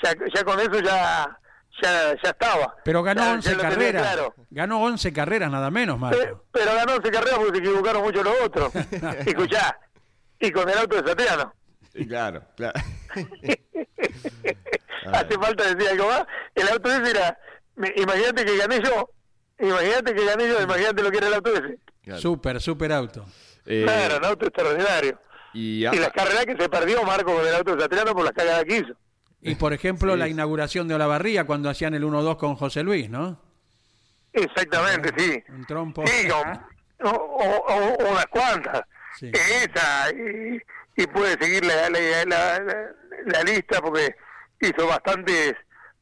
ya, 0.02 0.12
ya 0.34 0.44
con 0.44 0.60
eso 0.60 0.78
ya 0.80 1.38
ya, 1.82 2.12
ya 2.22 2.30
estaba. 2.30 2.74
Pero 2.84 3.02
ganó 3.04 3.22
Ya- 3.22 3.32
11 3.34 3.50
ya 3.50 3.54
lo 3.56 3.60
tenía 3.62 3.76
carreras. 3.76 4.02
claro. 4.02 4.34
Ganó 4.50 4.82
11 4.82 5.12
carreras 5.12 5.50
nada 5.50 5.70
menos, 5.70 5.98
Marco. 5.98 6.44
Pero 6.52 6.74
ganó 6.74 6.94
11 6.96 7.10
carreras 7.10 7.38
porque 7.38 7.52
se 7.52 7.58
equivocaron 7.64 8.02
mucho 8.02 8.22
los 8.24 8.34
otros. 8.44 8.74
Escuchá, 9.26 9.78
y 10.40 10.50
con 10.50 10.68
el 10.68 10.76
auto 10.78 11.00
de 11.00 11.08
Satriano. 11.08 11.52
Claro, 12.08 12.42
claro. 12.56 12.80
Hace 15.12 15.38
falta 15.38 15.74
decir 15.74 15.88
algo 15.90 16.08
más. 16.08 16.24
El 16.54 16.68
auto 16.68 16.90
ese 16.92 17.10
era, 17.10 17.38
me- 17.76 17.92
imagínate 17.96 18.44
que 18.44 18.56
gané 18.56 18.80
yo, 18.82 19.10
imagínate 19.60 20.14
que 20.14 20.24
gané 20.24 20.48
yo, 20.48 20.60
imagínate 20.62 21.02
lo 21.02 21.10
que 21.10 21.16
era 21.18 21.26
el 21.28 21.34
auto 21.34 21.52
ese. 21.54 21.78
Claro. 22.02 22.20
Super, 22.20 22.60
super 22.60 22.92
auto. 22.92 23.24
Eh, 23.66 23.82
Claro, 23.84 24.18
un 24.18 24.24
auto 24.24 24.46
extraordinario. 24.46 25.20
y, 25.54 25.84
ah, 25.86 25.90
Y 25.94 25.98
las 25.98 26.10
carreras 26.10 26.46
que 26.46 26.56
se 26.56 26.68
perdió 26.68 27.02
Marco 27.04 27.34
con 27.34 27.46
el 27.46 27.54
auto 27.54 27.74
de 27.76 27.82
Satriano 27.82 28.14
por 28.14 28.24
las 28.24 28.32
cagadas 28.32 28.64
que 28.64 28.76
hizo. 28.78 28.94
Y 29.40 29.54
por 29.54 29.72
ejemplo, 29.72 30.12
Sí. 30.14 30.18
la 30.18 30.28
inauguración 30.28 30.88
de 30.88 30.94
Olavarría 30.96 31.44
cuando 31.44 31.70
hacían 31.70 31.94
el 31.94 32.02
1-2 32.04 32.36
con 32.36 32.56
José 32.56 32.82
Luis, 32.82 33.08
¿no? 33.08 33.40
Exactamente, 34.32 35.10
sí. 35.16 35.42
Un 35.50 35.64
trompo. 35.64 36.04
Sí, 36.06 36.28
o, 36.30 37.08
o- 37.08 37.64
o- 37.68 38.10
unas 38.10 38.26
cuantas. 38.26 38.82
Sí. 39.18 39.30
Esa, 39.32 40.10
y, 40.12 40.58
y 40.98 41.06
puede 41.06 41.36
seguir 41.42 41.64
la, 41.64 41.88
la, 41.88 41.98
la- 42.26 42.58
la- 42.60 42.90
la 43.26 43.42
lista 43.42 43.80
porque 43.80 44.14
hizo 44.60 44.86
bastantes 44.86 45.54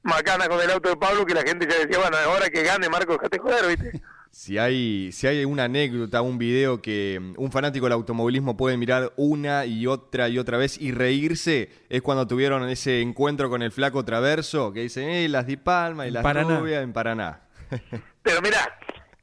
macanas 0.03 0.49
con 0.49 0.61
el 0.61 0.71
auto 0.71 0.89
de 0.91 0.97
Pablo 0.97 1.25
que 1.27 1.35
la 1.35 1.43
gente 1.43 1.67
ya 1.69 1.79
decía, 1.79 1.99
bueno, 1.99 2.17
ahora 2.25 2.49
que 2.49 2.63
gane 2.63 2.89
Marcos 2.89 3.17
dejate 3.19 3.39
joder, 3.39 3.67
¿viste? 3.77 4.01
si 4.31 4.59
hay, 4.59 5.11
si 5.13 5.27
hay 5.27 5.45
una 5.45 5.65
anécdota, 5.65 6.21
un 6.23 6.39
video 6.39 6.81
que 6.81 7.19
mm, 7.21 7.35
un 7.39 7.51
fanático 7.53 7.87
del 7.87 7.95
automovilismo 7.95 8.57
puede 8.57 8.77
mirar 8.77 9.13
una 9.17 9.67
y 9.67 9.87
otra 9.87 10.29
y 10.29 10.39
otra 10.39 10.59
vez 10.59 10.81
y 10.81 10.93
reírse, 10.93 11.71
es 11.89 12.03
cuando 12.03 12.27
tuvieron 12.27 12.69
ese 12.69 13.01
encuentro 13.01 13.49
con 13.51 13.63
el 13.63 13.73
flaco 13.73 14.05
Traverso, 14.05 14.73
que 14.73 14.81
dicen, 14.83 15.09
eh, 15.09 15.29
las 15.29 15.47
Di 15.47 15.57
Palma 15.57 16.07
y 16.07 16.11
las 16.11 16.23
Paraná. 16.23 16.59
rubias 16.61 16.83
en 16.83 16.93
Paraná. 16.93 17.41
Pero 18.23 18.41
mirá, 18.43 18.79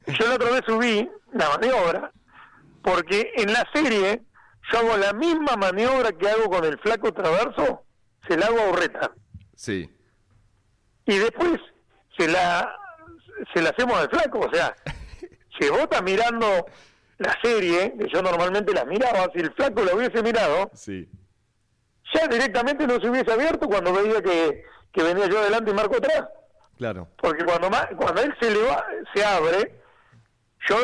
yo 0.06 0.28
la 0.28 0.34
otra 0.34 0.50
vez 0.50 0.60
subí 0.66 1.08
la 1.32 1.48
maniobra 1.50 2.12
porque 2.82 3.32
en 3.36 3.52
la 3.52 3.66
serie 3.72 4.22
yo 4.72 4.78
hago 4.78 4.96
la 4.96 5.12
misma 5.12 5.56
maniobra 5.56 6.12
que 6.12 6.28
hago 6.28 6.44
con 6.50 6.64
el 6.64 6.78
flaco 6.78 7.12
traverso, 7.12 7.84
se 8.28 8.36
la 8.36 8.46
hago 8.46 8.60
a 8.60 8.68
Urreta. 8.70 9.10
sí. 9.54 9.90
y 11.06 11.18
después 11.18 11.60
se 12.16 12.28
la 12.28 12.74
se 13.52 13.60
la 13.60 13.70
hacemos 13.70 13.98
al 13.98 14.08
flaco, 14.08 14.38
o 14.40 14.54
sea, 14.54 14.74
si 15.58 15.68
vos 15.68 15.80
estás 15.80 16.02
mirando 16.02 16.64
la 17.18 17.36
serie, 17.42 17.94
que 17.98 18.06
yo 18.12 18.22
normalmente 18.22 18.72
la 18.72 18.84
miraba, 18.84 19.28
si 19.34 19.40
el 19.40 19.52
flaco 19.54 19.82
la 19.82 19.94
hubiese 19.94 20.22
mirado, 20.22 20.70
Sí. 20.72 21.08
ya 22.14 22.26
directamente 22.28 22.86
no 22.86 22.98
se 23.00 23.08
hubiese 23.10 23.32
abierto 23.32 23.66
cuando 23.68 23.92
veía 23.92 24.22
que, 24.22 24.64
que 24.92 25.02
venía 25.02 25.26
yo 25.26 25.38
adelante 25.40 25.70
y 25.70 25.74
Marco 25.74 25.96
atrás, 25.96 26.24
Claro. 26.78 27.08
porque 27.18 27.44
cuando 27.44 27.68
cuando 27.96 28.22
él 28.22 28.34
se 28.40 28.50
le 28.50 28.62
va, 28.62 28.84
se 29.14 29.24
abre, 29.24 29.74
yo 30.68 30.76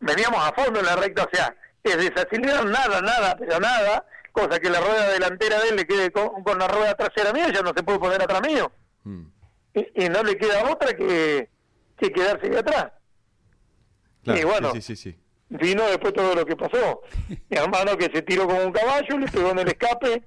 veníamos 0.00 0.40
a 0.44 0.52
fondo 0.52 0.80
en 0.80 0.86
la 0.86 0.96
recta, 0.96 1.24
o 1.24 1.28
sea, 1.32 1.54
es 1.90 1.96
desacelerar 1.96 2.64
nada, 2.66 3.00
nada, 3.00 3.36
pero 3.36 3.58
nada, 3.60 4.04
cosa 4.32 4.58
que 4.60 4.70
la 4.70 4.80
rueda 4.80 5.08
delantera 5.10 5.60
de 5.60 5.68
él 5.70 5.76
le 5.76 5.86
quede 5.86 6.10
con, 6.10 6.42
con 6.42 6.58
la 6.58 6.68
rueda 6.68 6.94
trasera 6.94 7.32
mía, 7.32 7.48
ya 7.52 7.62
no 7.62 7.72
se 7.76 7.82
puede 7.82 7.98
poner 7.98 8.22
atrás 8.22 8.40
mío 8.46 8.70
Mm. 9.04 9.24
y, 9.74 10.04
y 10.04 10.08
no 10.08 10.22
le 10.22 10.36
queda 10.36 10.70
otra 10.70 10.94
que, 10.94 11.48
que 11.98 12.10
quedarse 12.12 12.48
de 12.48 12.58
atrás. 12.60 12.92
Claro, 14.22 14.40
Y 14.40 14.44
bueno. 14.44 14.72
sí, 14.72 14.80
sí, 14.82 14.94
sí, 14.96 15.10
sí. 15.12 15.18
Vino 15.48 15.84
después 15.86 16.12
todo 16.14 16.34
lo 16.36 16.46
que 16.46 16.54
pasó. 16.56 17.02
Mi 17.28 17.56
hermano 17.56 17.96
que 17.98 18.04
se 18.14 18.22
tiró 18.22 18.46
como 18.46 18.62
un 18.64 18.72
caballo, 18.72 19.18
le 19.18 19.26
pegó 19.26 19.50
en 19.50 19.58
el 19.58 19.68
escape. 19.68 20.22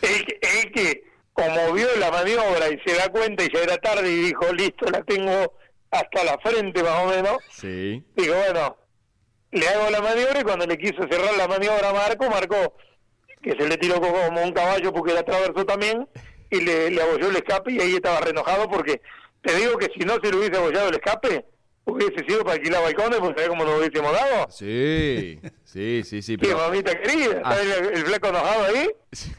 Él, 0.00 0.26
que- 0.26 0.38
él 0.62 0.72
que, 0.72 1.04
como 1.34 1.72
vio 1.74 1.86
la 1.98 2.10
maniobra 2.10 2.68
y 2.70 2.78
se 2.86 2.96
da 2.96 3.08
cuenta 3.10 3.44
y 3.44 3.52
ya 3.52 3.60
era 3.60 3.76
tarde 3.76 4.08
y 4.10 4.16
dijo, 4.28 4.52
listo, 4.52 4.86
la 4.90 5.02
tengo 5.02 5.52
hasta 5.90 6.24
la 6.24 6.38
frente 6.38 6.82
más 6.82 7.04
o 7.04 7.06
menos, 7.08 7.36
Sí. 7.50 8.02
digo, 8.16 8.34
bueno, 8.34 8.76
le 9.54 9.68
hago 9.68 9.88
la 9.88 10.00
maniobra 10.00 10.40
y 10.40 10.42
cuando 10.42 10.66
le 10.66 10.76
quiso 10.76 11.06
cerrar 11.08 11.36
la 11.36 11.46
maniobra 11.46 11.90
a 11.90 11.92
Marco, 11.92 12.28
Marco, 12.28 12.74
que 13.40 13.52
se 13.52 13.68
le 13.68 13.76
tiró 13.76 14.00
como 14.00 14.42
un 14.42 14.52
caballo 14.52 14.92
porque 14.92 15.12
era 15.12 15.22
traverso 15.22 15.64
también, 15.64 16.08
y 16.50 16.60
le, 16.60 16.90
le 16.90 17.02
abolló 17.02 17.28
el 17.28 17.36
escape 17.36 17.72
y 17.72 17.80
ahí 17.80 17.94
estaba 17.94 18.20
renojado 18.20 18.68
porque 18.68 19.00
te 19.42 19.54
digo 19.54 19.76
que 19.78 19.90
si 19.96 20.00
no 20.00 20.14
se 20.22 20.30
le 20.30 20.38
hubiese 20.38 20.56
abollado 20.56 20.88
el 20.88 20.96
escape, 20.96 21.44
hubiese 21.86 22.24
sido 22.26 22.42
para 22.44 22.54
alquilar 22.56 22.82
balcones, 22.82 23.18
pues 23.18 23.30
¿sabés 23.36 23.48
cómo 23.48 23.64
nos 23.64 23.78
hubiésemos 23.78 24.12
dado? 24.12 24.46
Sí, 24.50 25.38
sí, 25.64 26.02
sí, 26.04 26.22
sí. 26.22 26.36
Qué 26.36 26.46
Pero 26.46 26.58
mamita 26.58 26.98
querida, 27.00 27.40
Ah. 27.44 27.54
¿sabés 27.54 27.76
el, 27.78 27.86
el 27.98 28.04
flaco 28.06 28.28
enojado 28.28 28.64
ahí? 28.64 28.88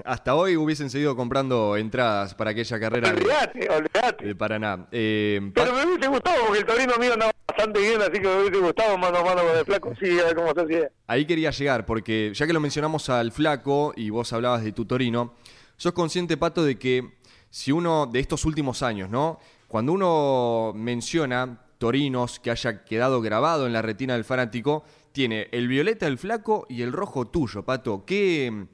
hasta 0.05 0.35
hoy 0.35 0.55
hubiesen 0.55 0.89
seguido 0.89 1.15
comprando 1.15 1.75
entradas 1.75 2.33
para 2.35 2.51
aquella 2.51 2.79
carrera 2.79 3.09
de, 3.11 3.15
Olvídate, 3.21 3.69
olvídate. 3.69 4.25
de 4.25 4.35
Paraná. 4.35 4.87
Eh, 4.91 5.51
Pero 5.53 5.73
me 5.73 5.85
hubiese 5.85 6.07
gustado 6.07 6.37
porque 6.45 6.59
el 6.59 6.65
Torino 6.65 6.93
mío 6.97 7.13
andaba 7.13 7.31
bastante 7.47 7.79
bien, 7.81 8.01
así 8.01 8.11
que 8.13 8.21
me 8.21 8.39
hubiese 8.41 8.57
gustado 8.59 8.97
mano 8.97 9.17
a 9.17 9.23
mano 9.23 9.41
con 9.43 9.57
el 9.57 9.65
flaco, 9.65 9.93
sí, 9.99 10.19
a 10.19 10.25
ver 10.25 10.35
cómo 10.35 10.53
se 10.53 10.61
hacía. 10.61 10.89
Ahí 11.07 11.25
quería 11.25 11.51
llegar, 11.51 11.85
porque 11.85 12.31
ya 12.33 12.47
que 12.47 12.53
lo 12.53 12.59
mencionamos 12.59 13.09
al 13.09 13.31
flaco 13.31 13.93
y 13.97 14.09
vos 14.09 14.31
hablabas 14.33 14.63
de 14.63 14.71
tu 14.71 14.85
Torino, 14.85 15.33
sos 15.77 15.91
consciente, 15.93 16.37
Pato, 16.37 16.63
de 16.63 16.77
que 16.79 17.15
si 17.49 17.71
uno 17.71 18.05
de 18.05 18.19
estos 18.19 18.45
últimos 18.45 18.81
años, 18.83 19.09
¿no? 19.09 19.39
Cuando 19.67 19.91
uno 19.93 20.71
menciona 20.75 21.64
Torinos 21.85 22.39
que 22.39 22.49
haya 22.49 22.83
quedado 22.83 23.21
grabado 23.21 23.67
en 23.67 23.73
la 23.73 23.83
retina 23.83 24.15
del 24.15 24.23
fanático, 24.23 24.83
tiene 25.11 25.49
el 25.51 25.67
violeta 25.67 26.07
del 26.07 26.17
flaco 26.17 26.65
y 26.67 26.81
el 26.81 26.91
rojo 26.91 27.27
tuyo, 27.27 27.63
Pato. 27.63 28.03
¿Qué, 28.07 28.65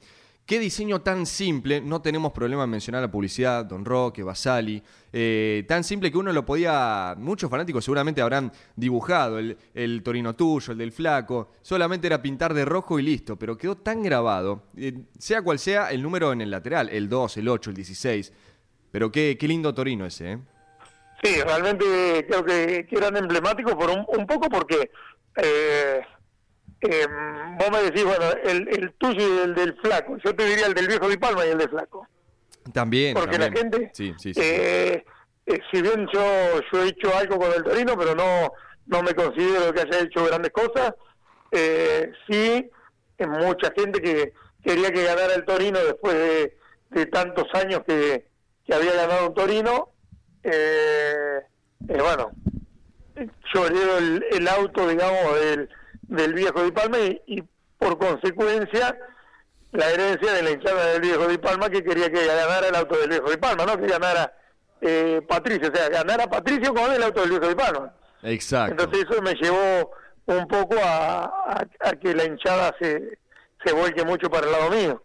qué 0.45 0.59
diseño 0.59 1.01
tan 1.01 1.25
simple? 1.25 1.81
No 1.81 2.01
tenemos 2.01 2.31
problema 2.31 2.63
en 2.63 2.69
mencionar 2.69 3.01
la 3.01 3.11
publicidad, 3.11 3.65
Don 3.65 3.83
Roque, 3.83 4.23
Basali. 4.23 4.81
eh, 5.11 5.65
tan 5.67 5.83
simple 5.83 6.09
que 6.09 6.17
uno 6.19 6.31
lo 6.31 6.45
podía. 6.45 7.13
Muchos 7.17 7.49
fanáticos 7.51 7.83
seguramente 7.83 8.21
habrán 8.21 8.49
dibujado 8.77 9.39
el, 9.39 9.57
el 9.73 10.01
Torino 10.03 10.33
tuyo, 10.33 10.71
el 10.71 10.77
del 10.77 10.93
flaco. 10.93 11.51
Solamente 11.61 12.07
era 12.07 12.21
pintar 12.21 12.53
de 12.53 12.63
rojo 12.63 12.97
y 12.97 13.01
listo, 13.03 13.37
pero 13.37 13.57
quedó 13.57 13.75
tan 13.75 14.03
grabado. 14.03 14.63
eh, 14.77 14.99
sea 15.19 15.41
cual 15.41 15.59
sea 15.59 15.91
el 15.91 16.01
número 16.01 16.31
en 16.31 16.39
el 16.39 16.49
lateral, 16.49 16.87
el 16.87 17.09
2, 17.09 17.35
el 17.35 17.49
8, 17.49 17.71
el 17.71 17.75
16. 17.75 18.31
Pero 18.89 19.11
qué, 19.11 19.35
qué 19.37 19.49
lindo 19.49 19.73
Torino 19.73 20.05
ese, 20.05 20.31
¿eh? 20.31 20.39
Sí, 21.23 21.41
realmente 21.41 22.25
creo 22.27 22.43
que, 22.43 22.85
que 22.87 22.95
eran 22.95 23.15
emblemáticos 23.15 23.75
por 23.75 23.89
un, 23.91 24.05
un 24.07 24.25
poco 24.25 24.49
porque 24.49 24.89
eh, 25.37 26.01
eh, 26.81 27.07
vos 27.59 27.71
me 27.71 27.83
decís, 27.83 28.03
bueno, 28.03 28.25
el, 28.43 28.67
el 28.69 28.93
tuyo 28.93 29.19
y 29.19 29.39
el 29.43 29.53
del 29.55 29.75
flaco. 29.81 30.17
Yo 30.23 30.35
te 30.35 30.45
diría 30.45 30.65
el 30.65 30.73
del 30.73 30.87
viejo 30.87 31.07
Di 31.07 31.17
Palma 31.17 31.45
y 31.45 31.49
el 31.49 31.57
del 31.59 31.69
flaco. 31.69 32.07
También. 32.73 33.13
Porque 33.13 33.37
la 33.37 33.51
gente, 33.51 33.91
Sí, 33.93 34.13
sí, 34.17 34.33
sí. 34.33 34.39
eh, 34.43 35.05
eh, 35.45 35.59
si 35.71 35.81
bien 35.81 36.07
yo, 36.11 36.59
yo 36.71 36.83
he 36.83 36.89
hecho 36.89 37.15
algo 37.15 37.37
con 37.37 37.51
el 37.53 37.63
Torino, 37.63 37.95
pero 37.97 38.15
no, 38.15 38.51
no 38.87 39.03
me 39.03 39.13
considero 39.13 39.71
que 39.73 39.81
haya 39.81 39.99
hecho 39.99 40.25
grandes 40.25 40.51
cosas, 40.51 40.93
eh, 41.51 42.11
sí, 42.27 42.69
mucha 43.27 43.71
gente 43.75 44.01
que 44.01 44.33
quería 44.63 44.91
que 44.91 45.03
ganara 45.03 45.35
el 45.35 45.45
Torino 45.45 45.77
después 45.79 46.15
de, 46.15 46.57
de 46.89 47.05
tantos 47.07 47.45
años 47.53 47.81
que, 47.87 48.25
que 48.65 48.73
había 48.73 48.93
ganado 48.93 49.27
un 49.27 49.33
Torino. 49.35 49.89
Eh, 50.43 51.39
eh, 51.89 51.97
bueno, 52.01 52.31
yo 53.53 53.65
heredo 53.67 53.97
el, 53.97 54.25
el 54.31 54.47
auto, 54.47 54.87
digamos, 54.87 55.39
del, 55.39 55.69
del 56.03 56.33
viejo 56.33 56.63
Di 56.63 56.71
Palma 56.71 56.97
y, 56.99 57.21
y 57.27 57.43
por 57.77 57.97
consecuencia 57.97 58.97
la 59.71 59.89
herencia 59.89 60.33
de 60.33 60.43
la 60.43 60.49
hinchada 60.51 60.85
del 60.87 61.01
viejo 61.01 61.27
Di 61.27 61.37
Palma 61.37 61.69
que 61.69 61.83
quería 61.83 62.09
que 62.11 62.25
ganara 62.25 62.67
el 62.67 62.75
auto 62.75 62.97
del 62.97 63.09
viejo 63.09 63.29
Di 63.29 63.37
Palma, 63.37 63.65
no 63.65 63.77
que 63.77 63.87
ganara 63.87 64.33
eh, 64.81 65.21
Patricio, 65.27 65.71
o 65.71 65.75
sea, 65.75 65.89
ganara 65.89 66.27
Patricio 66.27 66.73
con 66.73 66.91
el 66.91 67.03
auto 67.03 67.21
del 67.21 67.29
viejo 67.31 67.47
Di 67.47 67.55
Palma. 67.55 67.93
Exacto. 68.23 68.71
Entonces 68.83 69.05
eso 69.09 69.21
me 69.21 69.33
llevó 69.35 69.91
un 70.25 70.47
poco 70.47 70.75
a, 70.83 71.23
a- 71.25 71.67
a 71.79 71.91
que 71.93 72.13
la 72.13 72.25
hinchada 72.25 72.75
se, 72.79 73.17
se 73.65 73.73
vuelque 73.73 74.03
mucho 74.03 74.29
para 74.29 74.45
el 74.47 74.51
lado 74.51 74.69
mío. 74.71 75.03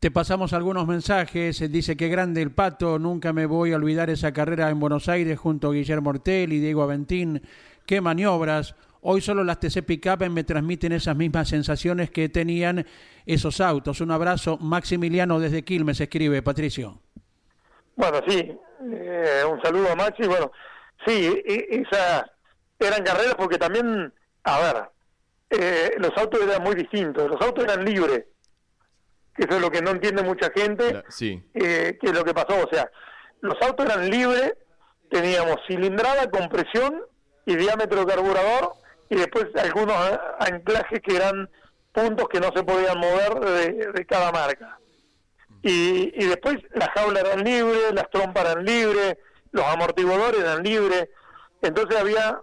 Te 0.00 0.10
pasamos 0.10 0.54
algunos 0.54 0.86
mensajes. 0.86 1.60
eh, 1.60 1.68
Dice 1.68 1.94
que 1.94 2.08
grande 2.08 2.40
el 2.40 2.52
pato. 2.52 2.98
Nunca 2.98 3.34
me 3.34 3.44
voy 3.44 3.72
a 3.72 3.76
olvidar 3.76 4.08
esa 4.08 4.32
carrera 4.32 4.70
en 4.70 4.80
Buenos 4.80 5.10
Aires 5.10 5.38
junto 5.38 5.68
a 5.68 5.72
Guillermo 5.74 6.08
Ortel 6.08 6.54
y 6.54 6.58
Diego 6.58 6.82
Aventín. 6.82 7.42
Qué 7.84 8.00
maniobras. 8.00 8.74
Hoy 9.02 9.20
solo 9.20 9.44
las 9.44 9.60
TC 9.60 9.82
Pickup 9.82 10.26
me 10.30 10.42
transmiten 10.44 10.92
esas 10.92 11.14
mismas 11.16 11.50
sensaciones 11.50 12.10
que 12.10 12.30
tenían 12.30 12.86
esos 13.26 13.60
autos. 13.60 14.00
Un 14.00 14.10
abrazo, 14.10 14.56
Maximiliano 14.56 15.38
desde 15.38 15.64
Quilmes, 15.64 16.00
escribe 16.00 16.40
Patricio. 16.40 16.98
Bueno, 17.96 18.22
sí, 18.26 18.56
eh, 18.92 19.42
un 19.50 19.60
saludo 19.60 19.92
a 19.92 19.96
Maxi. 19.96 20.26
Bueno, 20.26 20.50
sí, 21.04 21.42
esas 21.44 22.24
eran 22.78 23.02
carreras 23.04 23.34
porque 23.36 23.58
también, 23.58 24.10
a 24.44 24.58
ver, 24.60 24.82
eh, 25.50 25.90
los 25.98 26.16
autos 26.16 26.40
eran 26.42 26.62
muy 26.62 26.74
distintos, 26.74 27.28
los 27.28 27.40
autos 27.42 27.64
eran 27.64 27.84
libres, 27.84 28.24
que 29.40 29.46
eso 29.46 29.56
es 29.56 29.62
lo 29.62 29.70
que 29.70 29.80
no 29.80 29.92
entiende 29.92 30.22
mucha 30.22 30.50
gente, 30.50 31.02
sí. 31.08 31.42
eh, 31.54 31.96
que 31.98 32.08
es 32.08 32.12
lo 32.12 32.24
que 32.24 32.34
pasó, 32.34 32.62
o 32.62 32.68
sea, 32.70 32.90
los 33.40 33.54
autos 33.62 33.86
eran 33.86 34.10
libres, 34.10 34.52
teníamos 35.10 35.56
cilindrada, 35.66 36.30
compresión 36.30 37.02
y 37.46 37.56
diámetro 37.56 38.04
de 38.04 38.14
carburador, 38.14 38.74
y 39.08 39.16
después 39.16 39.46
algunos 39.56 39.96
anclajes 40.40 41.00
que 41.00 41.16
eran 41.16 41.48
puntos 41.92 42.28
que 42.28 42.38
no 42.38 42.52
se 42.54 42.62
podían 42.62 42.98
mover 42.98 43.40
de, 43.94 44.04
cada 44.04 44.30
marca. 44.30 44.78
Y, 45.62 46.12
y 46.22 46.26
después 46.26 46.58
las 46.74 46.90
jaulas 46.90 47.24
eran 47.24 47.42
libres, 47.42 47.94
las 47.94 48.10
trompas 48.10 48.44
eran 48.44 48.64
libres, 48.64 49.16
los 49.52 49.64
amortiguadores 49.64 50.40
eran 50.40 50.62
libres, 50.62 51.08
entonces 51.62 51.98
había 51.98 52.42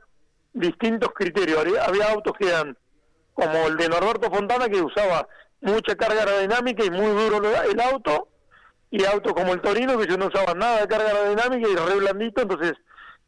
distintos 0.52 1.12
criterios, 1.14 1.64
había 1.80 2.12
autos 2.12 2.34
que 2.40 2.48
eran 2.48 2.76
como 3.36 3.68
el 3.68 3.78
de 3.78 3.88
Norberto 3.88 4.32
Fontana 4.32 4.68
que 4.68 4.82
usaba 4.82 5.28
mucha 5.62 5.96
carga 5.96 6.22
aerodinámica 6.22 6.84
y 6.84 6.90
muy 6.90 7.08
duro 7.08 7.42
el 7.64 7.80
auto, 7.80 8.30
y 8.90 9.04
autos 9.06 9.34
como 9.34 9.54
el 9.54 9.62
Torino 9.62 9.98
que 9.98 10.08
yo 10.08 10.18
no 10.18 10.28
usaba 10.28 10.54
nada 10.54 10.82
de 10.82 10.88
carga 10.88 11.10
aerodinámica 11.10 11.70
y 11.70 11.76
re 11.76 11.96
blandito, 11.96 12.42
entonces 12.42 12.74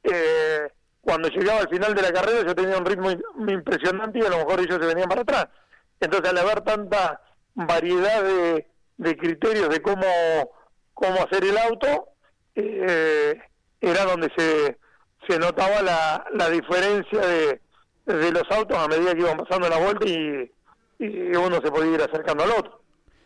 eh, 0.03 0.67
cuando 1.01 1.27
llegaba 1.29 1.61
al 1.61 1.69
final 1.69 1.93
de 1.93 2.01
la 2.01 2.13
carrera 2.13 2.47
yo 2.47 2.55
tenía 2.55 2.77
un 2.77 2.85
ritmo 2.85 3.09
impresionante 3.11 4.19
y 4.19 4.25
a 4.25 4.29
lo 4.29 4.37
mejor 4.37 4.59
ellos 4.59 4.77
se 4.79 4.85
venían 4.85 5.09
para 5.09 5.21
atrás. 5.21 5.47
Entonces 5.99 6.29
al 6.29 6.37
haber 6.37 6.61
tanta 6.61 7.21
variedad 7.55 8.23
de, 8.23 8.67
de 8.97 9.17
criterios 9.17 9.69
de 9.69 9.81
cómo, 9.81 10.05
cómo 10.93 11.15
hacer 11.23 11.43
el 11.43 11.57
auto, 11.57 12.09
eh, 12.55 13.41
era 13.81 14.05
donde 14.05 14.31
se, 14.37 14.77
se 15.27 15.39
notaba 15.39 15.81
la, 15.81 16.25
la 16.33 16.49
diferencia 16.49 17.19
de, 17.19 17.61
de 18.05 18.31
los 18.31 18.43
autos 18.51 18.77
a 18.77 18.87
medida 18.87 19.13
que 19.13 19.21
iban 19.21 19.37
pasando 19.37 19.69
la 19.69 19.77
vuelta 19.77 20.05
y, 20.07 20.51
y 20.99 21.35
uno 21.35 21.61
se 21.61 21.71
podía 21.71 21.95
ir 21.95 22.01
acercando 22.01 22.43
al 22.43 22.51
otro. 22.51 22.81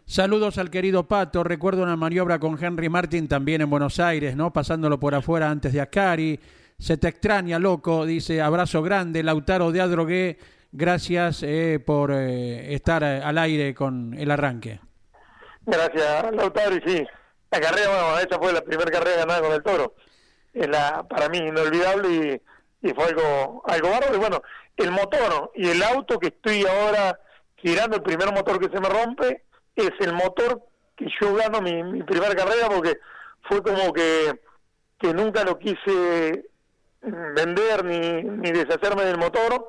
Saludos 0.06 0.58
al 0.58 0.70
querido 0.70 1.08
Pato. 1.08 1.44
Recuerdo 1.44 1.84
una 1.84 1.96
maniobra 1.96 2.38
con 2.38 2.62
Henry 2.62 2.90
Martin 2.90 3.28
también 3.28 3.62
en 3.62 3.70
Buenos 3.70 4.00
Aires, 4.00 4.36
¿no? 4.36 4.54
Pasándolo 4.54 5.00
por 5.00 5.16
afuera 5.16 5.50
antes 5.50 5.74
de 5.74 5.82
Ascari. 5.82 6.40
Se 6.78 6.98
te 6.98 7.08
extraña, 7.08 7.58
loco. 7.58 8.06
Dice, 8.06 8.42
abrazo 8.42 8.82
grande, 8.84 9.24
Lautaro 9.24 9.72
de 9.72 9.82
Adrogué. 9.82 10.38
Gracias 10.72 11.42
eh, 11.44 11.82
por 11.84 12.12
eh, 12.12 12.74
estar 12.74 13.04
eh, 13.04 13.22
al 13.24 13.38
aire 13.38 13.74
con 13.74 14.14
el 14.14 14.30
arranque. 14.30 14.80
Gracias, 15.66 16.36
Lautaro. 16.36 16.76
Y 16.76 16.82
sí, 16.86 17.08
la 17.52 17.60
carrera, 17.62 17.88
bueno, 17.88 18.20
esa 18.20 18.40
fue 18.40 18.54
la 18.54 18.62
primera 18.62 18.92
carrera 18.92 19.18
ganada 19.18 19.42
con 19.42 19.54
el 19.54 19.64
toro. 19.64 19.96
Es 20.54 20.68
la, 20.68 21.04
para 21.08 21.30
mí, 21.30 21.38
inolvidable 21.38 22.42
y, 22.82 22.88
y 22.90 22.94
fue 22.94 23.06
algo, 23.06 23.64
algo 23.66 23.90
bárbaro. 23.90 24.16
Y 24.16 24.20
bueno, 24.20 24.42
el 24.76 24.92
motor 24.92 25.52
y 25.56 25.70
el 25.70 25.82
auto 25.82 26.20
que 26.20 26.28
estoy 26.28 26.66
ahora 26.66 27.18
girando, 27.64 27.96
el 27.96 28.04
primer 28.04 28.32
motor 28.32 28.60
que 28.60 28.70
se 28.70 28.80
me 28.80 28.90
rompe, 28.90 29.44
es 29.76 29.92
el 30.02 30.14
motor 30.14 30.62
que 30.96 31.08
yo 31.20 31.34
gano 31.34 31.62
mi, 31.62 31.82
mi 31.82 32.04
primera 32.04 32.36
carrera 32.36 32.68
porque 32.70 33.00
fue 33.50 33.64
como 33.64 33.92
que, 33.94 34.40
que 35.00 35.14
nunca 35.14 35.44
lo 35.44 35.58
quise 35.58 36.46
vender 37.02 37.84
ni, 37.84 38.24
ni 38.24 38.52
deshacerme 38.52 39.04
del 39.06 39.18
motor. 39.18 39.68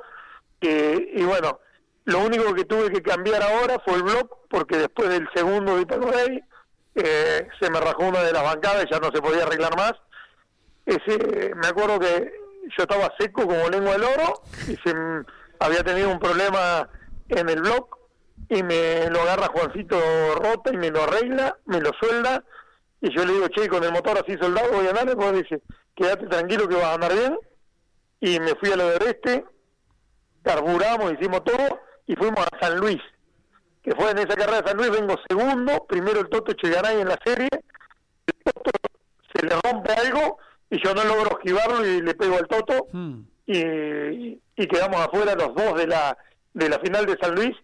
y 0.61 1.23
bueno, 1.25 1.61
lo 2.05 2.19
único 2.19 2.53
que 2.53 2.65
tuve 2.65 2.91
que 2.91 3.03
cambiar 3.03 3.43
ahora 3.43 3.79
fue 3.85 3.95
el 3.95 4.03
block 4.03 4.39
porque 4.51 4.77
después 4.77 5.09
del 5.09 5.29
segundo 5.35 5.77
de 5.77 6.43
eh, 6.97 7.49
se 7.61 7.71
me 7.71 7.81
rajó 7.81 8.05
una 8.05 8.23
de 8.23 8.33
las 8.33 8.43
bancadas 8.43 8.85
y 8.85 8.93
ya 8.93 9.01
no 9.01 9.11
se 9.13 9.23
podía 9.23 9.45
arreglar 9.45 9.77
más. 9.77 9.95
Ese, 10.87 11.55
me 11.55 11.67
acuerdo 11.67 11.99
que 11.99 12.33
yo 12.77 12.83
estaba 12.83 13.13
seco 13.19 13.47
como 13.47 13.69
lengua 13.69 13.93
del 13.93 14.05
oro 14.05 14.43
y 14.69 14.77
se 14.77 14.95
había 15.59 15.83
tenido 15.83 16.11
un 16.11 16.19
problema 16.19 16.89
en 17.29 17.49
el 17.49 17.61
block 17.61 17.99
y 18.49 18.63
me 18.63 19.09
lo 19.11 19.23
agarra 19.23 19.49
Juancito 19.49 19.99
Rota 20.37 20.73
y 20.73 20.77
me 20.77 20.91
lo 20.91 21.03
arregla, 21.03 21.57
me 21.67 21.81
lo 21.81 21.91
suelda. 22.01 22.45
Y 23.01 23.15
yo 23.15 23.25
le 23.25 23.35
digo, 23.35 23.49
che, 23.49 23.69
con 23.69 23.85
el 23.85 23.93
motor 23.93 24.19
así 24.19 24.37
soldado 24.39 24.73
voy 24.73 24.87
a 24.87 24.91
andar, 24.91 25.09
y 25.11 25.15
pues 25.15 25.33
dice, 25.33 25.63
quédate 25.95 26.27
tranquilo 26.27 26.69
que 26.69 26.77
vas 26.77 26.85
a 26.85 26.95
andar 26.95 27.13
bien 27.13 27.39
y 28.21 28.41
me 28.41 28.55
fui 28.55 28.73
a 28.73 28.77
lo 28.77 28.89
del 28.89 29.03
este, 29.03 29.45
carburamos, 30.43 31.13
hicimos 31.13 31.45
todo 31.45 31.81
y 32.07 32.17
fuimos 32.17 32.41
a 32.41 32.59
San 32.59 32.79
Luis, 32.79 33.01
que 33.83 33.95
fue 33.95 34.11
en 34.13 34.19
esa 34.19 34.35
carrera 34.35 34.63
de 34.63 34.69
San 34.69 34.77
Luis, 34.79 34.91
vengo 34.91 35.17
segundo, 35.29 35.85
primero 35.87 36.21
el 36.21 36.29
Toto 36.29 36.55
Chegaray 36.55 37.01
en 37.03 37.09
la 37.09 37.19
serie, 37.23 37.49
el 37.53 38.53
Toto 38.53 38.71
se 39.35 39.47
le 39.47 39.55
rompe 39.63 39.93
algo 39.93 40.39
y 40.71 40.83
yo 40.83 40.95
no 40.95 41.05
logro 41.05 41.39
esquivarlo 41.39 41.87
y 41.87 42.01
le 42.01 42.15
pego 42.15 42.37
al 42.37 42.49
Toto. 42.49 42.87
Hmm. 42.93 43.25
y, 43.47 44.41
y 44.57 44.67
quedamos 44.67 45.01
afuera 45.01 45.35
los 45.35 45.55
dos 45.55 45.77
de 45.77 45.87
la 45.87 46.17
de 46.55 46.69
la 46.69 46.79
final 46.79 47.05
de 47.05 47.19
San 47.19 47.35
Luis 47.35 47.55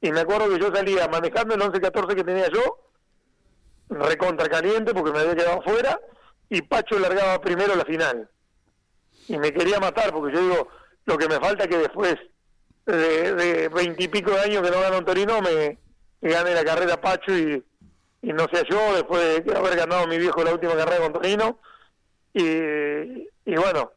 y 0.00 0.12
me 0.12 0.20
acuerdo 0.20 0.48
que 0.48 0.60
yo 0.60 0.74
salía 0.74 1.08
manejando 1.08 1.54
el 1.54 1.60
11-14 1.60 2.14
que 2.14 2.24
tenía 2.24 2.48
yo, 2.48 2.78
recontra 3.90 4.48
caliente 4.48 4.94
porque 4.94 5.12
me 5.12 5.20
había 5.20 5.34
quedado 5.34 5.62
fuera, 5.62 6.00
y 6.48 6.62
Pacho 6.62 6.98
largaba 6.98 7.40
primero 7.40 7.74
la 7.74 7.84
final. 7.84 8.28
Y 9.26 9.36
me 9.38 9.52
quería 9.52 9.80
matar 9.80 10.12
porque 10.12 10.34
yo 10.34 10.40
digo, 10.40 10.68
lo 11.04 11.18
que 11.18 11.28
me 11.28 11.40
falta 11.40 11.64
es 11.64 11.70
que 11.70 11.78
después 11.78 12.16
de 12.86 13.68
veintipico 13.68 14.30
de, 14.30 14.40
años 14.40 14.62
que 14.62 14.70
no 14.70 14.80
gano 14.80 14.98
un 14.98 15.04
Torino, 15.04 15.42
me, 15.42 15.78
gane 16.22 16.54
la 16.54 16.64
carrera 16.64 17.00
Pacho 17.00 17.36
y, 17.36 17.62
y 18.22 18.32
no 18.32 18.46
sea 18.50 18.62
yo, 18.70 18.94
después 18.94 19.44
de 19.44 19.56
haber 19.56 19.76
ganado 19.76 20.06
mi 20.06 20.16
viejo 20.16 20.42
la 20.42 20.54
última 20.54 20.74
carrera 20.76 21.02
con 21.02 21.12
Torino. 21.12 21.58
Y, 22.32 22.42
y 22.42 23.56
bueno, 23.56 23.92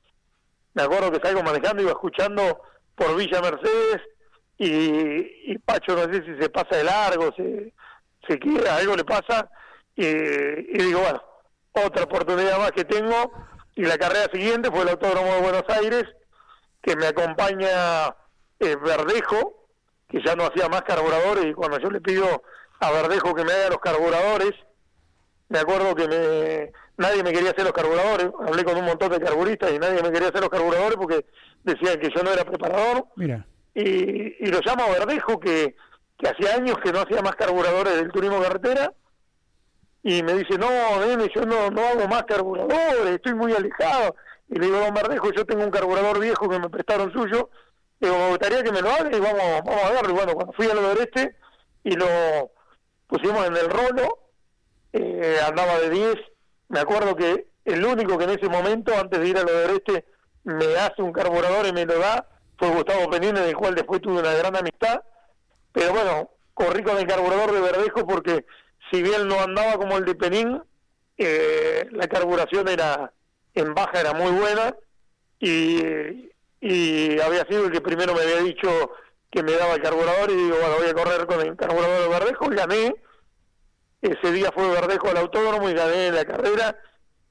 me 0.73 0.81
acuerdo 0.81 1.11
que 1.11 1.25
salgo 1.25 1.43
manejando, 1.43 1.83
iba 1.83 1.91
escuchando 1.91 2.61
por 2.95 3.15
Villa 3.15 3.39
Mercedes 3.39 4.01
y, 4.63 5.57
Pacho 5.65 5.95
no 5.95 6.13
sé 6.13 6.23
si 6.23 6.39
se 6.39 6.49
pasa 6.49 6.75
de 6.75 6.83
largo, 6.83 7.33
se, 7.35 7.73
se 8.27 8.37
quiera, 8.37 8.75
algo 8.75 8.95
le 8.95 9.03
pasa, 9.03 9.49
y, 9.95 10.05
digo, 10.05 10.99
bueno, 10.99 11.21
otra 11.71 12.03
oportunidad 12.03 12.59
más 12.59 12.71
que 12.71 12.85
tengo, 12.85 13.31
y 13.75 13.83
la 13.83 13.97
carrera 13.97 14.27
siguiente 14.31 14.69
fue 14.69 14.83
el 14.83 14.89
Autódromo 14.89 15.33
de 15.33 15.41
Buenos 15.41 15.63
Aires, 15.69 16.03
que 16.83 16.95
me 16.95 17.07
acompaña 17.07 18.15
eh, 18.59 18.75
Verdejo, 18.75 19.67
que 20.07 20.21
ya 20.23 20.35
no 20.35 20.43
hacía 20.43 20.69
más 20.69 20.83
carburadores, 20.83 21.45
y 21.45 21.53
cuando 21.53 21.79
yo 21.79 21.89
le 21.89 22.01
pido 22.01 22.43
a 22.81 22.91
Verdejo 22.91 23.33
que 23.33 23.43
me 23.43 23.53
haga 23.53 23.69
los 23.69 23.79
carburadores, 23.79 24.53
me 25.49 25.57
acuerdo 25.57 25.95
que 25.95 26.07
me, 26.07 26.71
nadie 26.97 27.23
me 27.23 27.31
quería 27.33 27.49
hacer 27.49 27.63
los 27.63 27.73
carburadores, 27.73 28.29
hablé 28.47 28.63
con 28.63 28.77
un 28.77 28.85
montón 28.85 29.11
de 29.11 29.19
carburistas 29.19 29.71
y 29.71 29.79
nadie 29.79 30.03
me 30.03 30.11
quería 30.11 30.29
hacer 30.29 30.41
los 30.41 30.49
carburadores 30.49 30.97
porque 30.97 31.25
decían 31.63 31.99
que 31.99 32.09
yo 32.15 32.21
no 32.23 32.31
era 32.31 32.45
preparador. 32.45 33.07
Mira 33.15 33.45
y, 33.73 34.45
lo 34.47 34.59
llamo 34.61 34.91
Verdejo, 34.91 35.39
que, 35.39 35.75
que 36.17 36.27
hacía 36.27 36.55
años 36.55 36.77
que 36.83 36.91
no 36.91 37.01
hacía 37.01 37.21
más 37.21 37.35
carburadores 37.35 37.95
del 37.95 38.11
turismo 38.11 38.41
carretera, 38.41 38.93
y 40.03 40.23
me 40.23 40.33
dice, 40.33 40.57
no, 40.57 40.67
nene, 41.05 41.29
yo 41.33 41.45
no, 41.45 41.69
no 41.69 41.81
hago 41.81 42.07
más 42.07 42.23
carburadores, 42.23 43.15
estoy 43.15 43.35
muy 43.35 43.53
alejado. 43.53 44.15
Y 44.49 44.55
le 44.59 44.65
digo, 44.65 44.79
don 44.79 44.93
Verdejo, 44.93 45.31
yo 45.31 45.45
tengo 45.45 45.63
un 45.63 45.71
carburador 45.71 46.19
viejo 46.19 46.49
que 46.49 46.59
me 46.59 46.69
prestaron 46.69 47.13
suyo, 47.13 47.49
y 47.99 48.07
me 48.07 48.29
gustaría 48.29 48.63
que 48.63 48.71
me 48.71 48.81
lo 48.81 48.89
haga 48.89 49.15
y 49.15 49.19
vamos, 49.19 49.61
vamos 49.63 49.83
a 49.83 49.91
verlo. 49.91 50.09
Y 50.09 50.13
bueno, 50.13 50.33
cuando 50.33 50.53
fui 50.53 50.67
a 50.67 50.73
lo 50.73 50.91
este 50.93 51.35
y 51.83 51.91
lo 51.91 52.07
pusimos 53.07 53.45
en 53.45 53.55
el 53.55 53.69
rolo, 53.69 54.19
eh, 54.91 55.37
andaba 55.45 55.79
de 55.79 55.89
10, 55.89 56.15
me 56.69 56.79
acuerdo 56.79 57.15
que 57.15 57.47
el 57.63 57.85
único 57.85 58.17
que 58.17 58.23
en 58.23 58.31
ese 58.31 58.49
momento, 58.49 58.91
antes 58.97 59.19
de 59.19 59.27
ir 59.27 59.37
a 59.37 59.43
lo 59.43 59.51
este 59.75 60.05
me 60.43 60.75
hace 60.77 61.01
un 61.03 61.13
carburador 61.13 61.67
y 61.67 61.73
me 61.73 61.85
lo 61.85 61.99
da, 61.99 62.27
fue 62.61 62.69
Gustavo 62.69 63.09
Penine, 63.09 63.39
del 63.39 63.55
cual 63.55 63.73
después 63.73 64.01
tuve 64.01 64.19
una 64.19 64.35
gran 64.35 64.55
amistad, 64.55 65.01
pero 65.71 65.93
bueno, 65.93 66.29
corrí 66.53 66.83
con 66.83 66.95
el 66.95 67.07
carburador 67.07 67.53
de 67.53 67.59
Verdejo 67.59 68.05
porque 68.05 68.45
si 68.91 69.01
bien 69.01 69.27
no 69.27 69.39
andaba 69.39 69.77
como 69.77 69.97
el 69.97 70.05
de 70.05 70.13
Penín, 70.13 70.61
eh, 71.17 71.87
la 71.91 72.07
carburación 72.07 72.67
era 72.67 73.11
en 73.55 73.73
baja 73.73 73.99
era 73.99 74.13
muy 74.13 74.31
buena 74.31 74.75
y, 75.39 76.29
y 76.61 77.19
había 77.19 77.45
sido 77.45 77.65
el 77.65 77.71
que 77.71 77.81
primero 77.81 78.13
me 78.13 78.21
había 78.21 78.43
dicho 78.43 78.91
que 79.31 79.41
me 79.41 79.53
daba 79.53 79.73
el 79.73 79.81
carburador 79.81 80.29
y 80.29 80.35
digo, 80.35 80.57
bueno, 80.59 80.75
voy 80.77 80.87
a 80.87 80.93
correr 80.93 81.25
con 81.25 81.41
el 81.41 81.55
carburador 81.55 82.01
de 82.03 82.09
Verdejo 82.09 82.51
y 82.51 82.55
gané. 82.55 82.95
Ese 84.03 84.31
día 84.31 84.51
fue 84.53 84.69
Verdejo 84.69 85.09
al 85.09 85.17
autódromo 85.17 85.67
y 85.67 85.73
gané 85.73 86.11
la 86.11 86.25
carrera, 86.25 86.77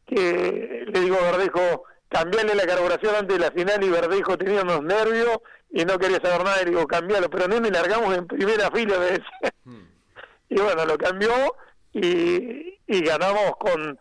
que 0.06 0.86
le 0.92 1.00
digo 1.00 1.16
a 1.16 1.30
Verdejo, 1.30 1.84
cambiarle 2.10 2.54
la 2.54 2.66
carburación 2.66 3.14
antes 3.14 3.38
de 3.38 3.44
la 3.44 3.50
final 3.50 3.82
y 3.82 3.88
Verdejo 3.88 4.36
tenía 4.36 4.62
unos 4.62 4.82
nervios 4.82 5.38
y 5.70 5.84
no 5.84 5.98
quería 5.98 6.20
saber 6.20 6.44
nada 6.44 6.62
y 6.62 6.66
digo, 6.66 6.86
cambiarlo, 6.86 7.30
pero 7.30 7.48
no 7.48 7.60
me 7.60 7.70
largamos 7.70 8.14
en 8.14 8.26
primera 8.26 8.70
fila, 8.70 8.98
me 8.98 9.04
decía. 9.04 9.54
Hmm. 9.64 9.84
Y 10.52 10.60
bueno, 10.60 10.84
lo 10.84 10.98
cambió 10.98 11.30
y, 11.92 12.76
y 12.88 13.00
ganamos 13.04 13.52
con, 13.60 13.96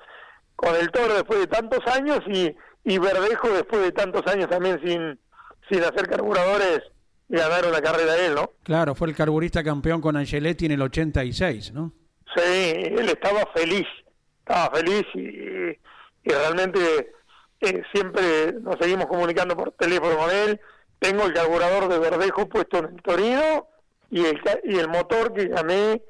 con 0.55 0.75
el 0.75 0.89
toro 0.89 1.13
después 1.13 1.41
de 1.41 1.45
tantos 1.45 1.85
años 1.85 2.21
y, 2.25 2.55
y 2.83 2.97
Verdejo 2.97 3.49
después 3.49 3.83
de 3.83 3.91
tantos 3.91 4.25
años 4.25 4.49
también 4.49 4.81
sin, 4.83 5.19
sin 5.69 5.83
hacer 5.83 6.07
carburadores 6.09 6.81
y 7.29 7.35
ganaron 7.35 7.71
la 7.71 7.83
carrera 7.83 8.13
de 8.13 8.25
él, 8.25 8.33
¿no? 8.33 8.51
Claro, 8.63 8.95
fue 8.95 9.09
el 9.09 9.15
carburista 9.15 9.63
campeón 9.63 10.01
con 10.01 10.17
Angeletti 10.17 10.65
en 10.65 10.71
el 10.71 10.81
86, 10.81 11.71
¿no? 11.71 11.93
Sí, 12.35 12.41
él 12.41 13.09
estaba 13.09 13.45
feliz 13.53 13.85
estaba 14.49 14.75
feliz 14.75 15.05
y, 15.13 15.77
realmente 16.23 17.11
eh, 17.61 17.83
siempre 17.93 18.53
nos 18.61 18.77
seguimos 18.79 19.07
comunicando 19.07 19.55
por 19.55 19.71
teléfono 19.71 20.17
con 20.17 20.31
él. 20.31 20.59
Tengo 20.99 21.25
el 21.25 21.33
carburador 21.33 21.87
de 21.87 21.99
Verdejo 21.99 22.47
puesto 22.47 22.79
en 22.79 22.85
el 22.85 23.01
Torino 23.01 23.67
y 24.11 24.25
el, 24.25 24.87
motor 24.89 25.33
que 25.33 25.47
gané 25.47 26.01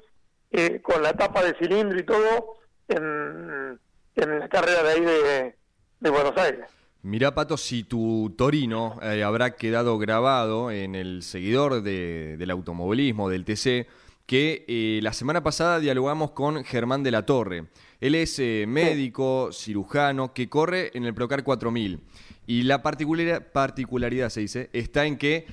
eh, 0.50 0.80
con 0.80 1.02
la 1.02 1.12
tapa 1.12 1.42
de 1.42 1.54
cilindro 1.58 1.98
y 1.98 2.02
todo 2.02 2.56
en, 2.88 3.78
en 4.16 4.38
la 4.38 4.48
carrera 4.48 4.82
de 4.82 4.90
ahí 4.90 5.00
de, 5.00 5.56
de 6.00 6.10
Buenos 6.10 6.36
Aires. 6.36 6.66
Mirá, 7.02 7.34
Pato, 7.34 7.56
si 7.56 7.82
tu 7.82 8.34
Torino 8.36 8.98
eh, 9.02 9.22
habrá 9.22 9.56
quedado 9.56 9.96
grabado 9.96 10.70
en 10.70 10.94
el 10.94 11.22
seguidor 11.22 11.82
del 11.82 12.50
automovilismo, 12.50 13.30
del 13.30 13.46
TC, 13.46 13.86
que 14.26 14.66
eh, 14.68 15.00
la 15.02 15.14
semana 15.14 15.42
pasada 15.42 15.80
dialogamos 15.80 16.32
con 16.32 16.62
Germán 16.62 17.02
de 17.02 17.10
la 17.10 17.24
Torre. 17.24 17.64
Él 18.00 18.14
es 18.14 18.38
eh, 18.38 18.64
médico, 18.66 19.50
cirujano, 19.52 20.32
que 20.32 20.48
corre 20.48 20.90
en 20.94 21.04
el 21.04 21.14
Procar 21.14 21.44
4000. 21.44 22.00
Y 22.46 22.62
la 22.62 22.82
particularidad, 22.82 23.52
particularidad, 23.52 24.30
se 24.30 24.40
dice, 24.40 24.70
está 24.72 25.06
en 25.06 25.16
que 25.16 25.46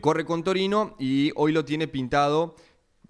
corre 0.00 0.24
con 0.24 0.42
Torino 0.42 0.96
y 0.98 1.30
hoy 1.36 1.52
lo 1.52 1.64
tiene 1.64 1.88
pintado 1.88 2.56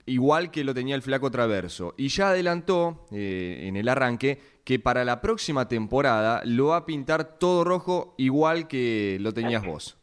igual 0.04 0.50
que 0.50 0.62
lo 0.62 0.74
tenía 0.74 0.94
el 0.94 1.02
flaco 1.02 1.30
Traverso. 1.30 1.94
Y 1.96 2.08
ya 2.08 2.28
adelantó 2.28 3.06
en 3.10 3.76
el 3.76 3.88
arranque 3.88 4.38
que 4.64 4.78
para 4.78 5.04
la 5.04 5.20
próxima 5.20 5.68
temporada 5.68 6.42
lo 6.44 6.68
va 6.68 6.78
a 6.78 6.86
pintar 6.86 7.38
todo 7.38 7.64
rojo 7.64 8.14
igual 8.18 8.68
que 8.68 9.18
lo 9.20 9.32
tenías 9.32 9.64
vos. 9.64 9.98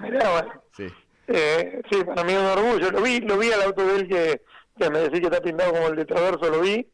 Mirá, 0.00 0.30
bueno. 0.30 0.62
Sí. 0.76 0.86
Eh, 1.28 1.82
sí, 1.90 2.04
para 2.04 2.24
mí 2.24 2.32
es 2.32 2.38
un 2.38 2.46
orgullo. 2.46 2.90
Lo 2.90 3.02
vi, 3.02 3.20
lo 3.20 3.38
vi 3.38 3.50
al 3.52 3.62
auto 3.62 3.86
de 3.86 3.96
él 3.96 4.08
que, 4.08 4.42
que 4.78 4.90
me 4.90 5.00
decía 5.00 5.20
que 5.20 5.26
está 5.26 5.40
pintado 5.40 5.72
como 5.72 5.88
el 5.88 5.96
de 5.96 6.04
Traverso, 6.04 6.50
lo 6.50 6.60
vi. 6.60 6.86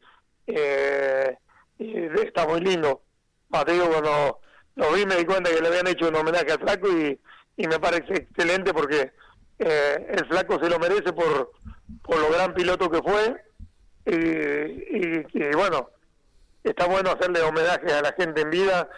Eh, 0.47 1.37
está 1.79 2.47
muy 2.47 2.61
lindo. 2.61 3.01
Mateo, 3.49 3.89
cuando 3.89 4.39
lo 4.75 4.91
vi 4.93 5.05
me 5.05 5.15
di 5.15 5.25
cuenta 5.25 5.49
que 5.49 5.61
le 5.61 5.67
habían 5.67 5.87
hecho 5.87 6.07
un 6.07 6.15
homenaje 6.15 6.51
al 6.51 6.59
flaco 6.59 6.87
y, 6.89 7.19
y 7.57 7.67
me 7.67 7.79
parece 7.79 8.13
excelente 8.13 8.73
porque 8.73 9.11
eh, 9.59 10.05
el 10.09 10.25
flaco 10.27 10.59
se 10.61 10.69
lo 10.69 10.79
merece 10.79 11.13
por, 11.13 11.51
por 12.03 12.19
lo 12.19 12.29
gran 12.29 12.53
piloto 12.53 12.89
que 12.89 13.01
fue. 13.01 13.43
Y, 14.05 15.53
bueno, 15.55 15.89
está 16.63 16.85
bueno 16.85 17.11
hacerle 17.11 17.41
homenaje 17.41 17.91
a 17.93 18.01
la 18.01 18.13
gente 18.13 18.41
en 18.41 18.49
vida. 18.49 18.89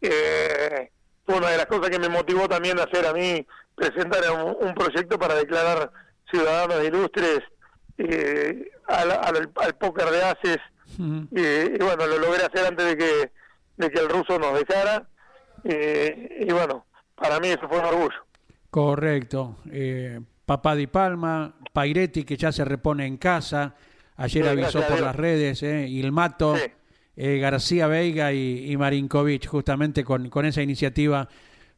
Eh, 0.00 0.90
fue 1.24 1.36
una 1.36 1.50
de 1.50 1.56
las 1.58 1.66
cosas 1.66 1.90
que 1.90 1.98
me 1.98 2.08
motivó 2.08 2.48
también 2.48 2.78
a 2.78 2.84
hacer 2.84 3.06
a 3.06 3.12
mí, 3.12 3.46
presentar 3.74 4.22
un, 4.32 4.74
proyecto 4.74 5.18
para 5.18 5.34
declarar 5.34 5.90
ciudadanos 6.30 6.84
ilustres 6.84 7.40
eh, 7.98 8.70
al, 8.86 9.10
al, 9.10 9.74
póker 9.78 10.10
de 10.10 10.22
haces. 10.22 10.58
Y, 10.98 11.78
bueno, 11.78 12.06
lo 12.06 12.18
logré 12.18 12.44
hacer 12.44 12.66
antes 12.66 12.86
de 12.86 12.96
que, 12.96 13.32
de 13.76 13.90
que 13.90 13.98
el 13.98 14.08
ruso 14.08 14.38
nos 14.38 14.58
dejara. 14.58 15.08
y 15.64 16.52
bueno, 16.52 16.86
para 17.16 17.40
mí 17.40 17.48
eso 17.48 17.68
fue 17.68 17.78
un 17.78 17.84
orgullo. 17.84 18.26
Correcto. 18.70 19.56
Eh, 19.70 20.20
papá 20.44 20.76
Di 20.76 20.86
Palma, 20.86 21.54
Pairetti 21.72 22.24
que 22.24 22.36
ya 22.36 22.52
se 22.52 22.64
repone 22.64 23.06
en 23.06 23.16
casa. 23.16 23.74
Ayer 24.16 24.46
avisó 24.46 24.82
por 24.82 25.00
las 25.00 25.16
redes, 25.16 25.62
eh, 25.62 25.86
y 25.88 26.00
el 26.00 26.12
Mato. 26.12 26.56
Eh, 27.18 27.38
García 27.38 27.86
Veiga 27.86 28.34
y, 28.34 28.76
Marinkovic, 28.76 29.46
justamente 29.46 30.04
con, 30.04 30.28
con, 30.28 30.44
esa 30.44 30.60
iniciativa 30.60 31.26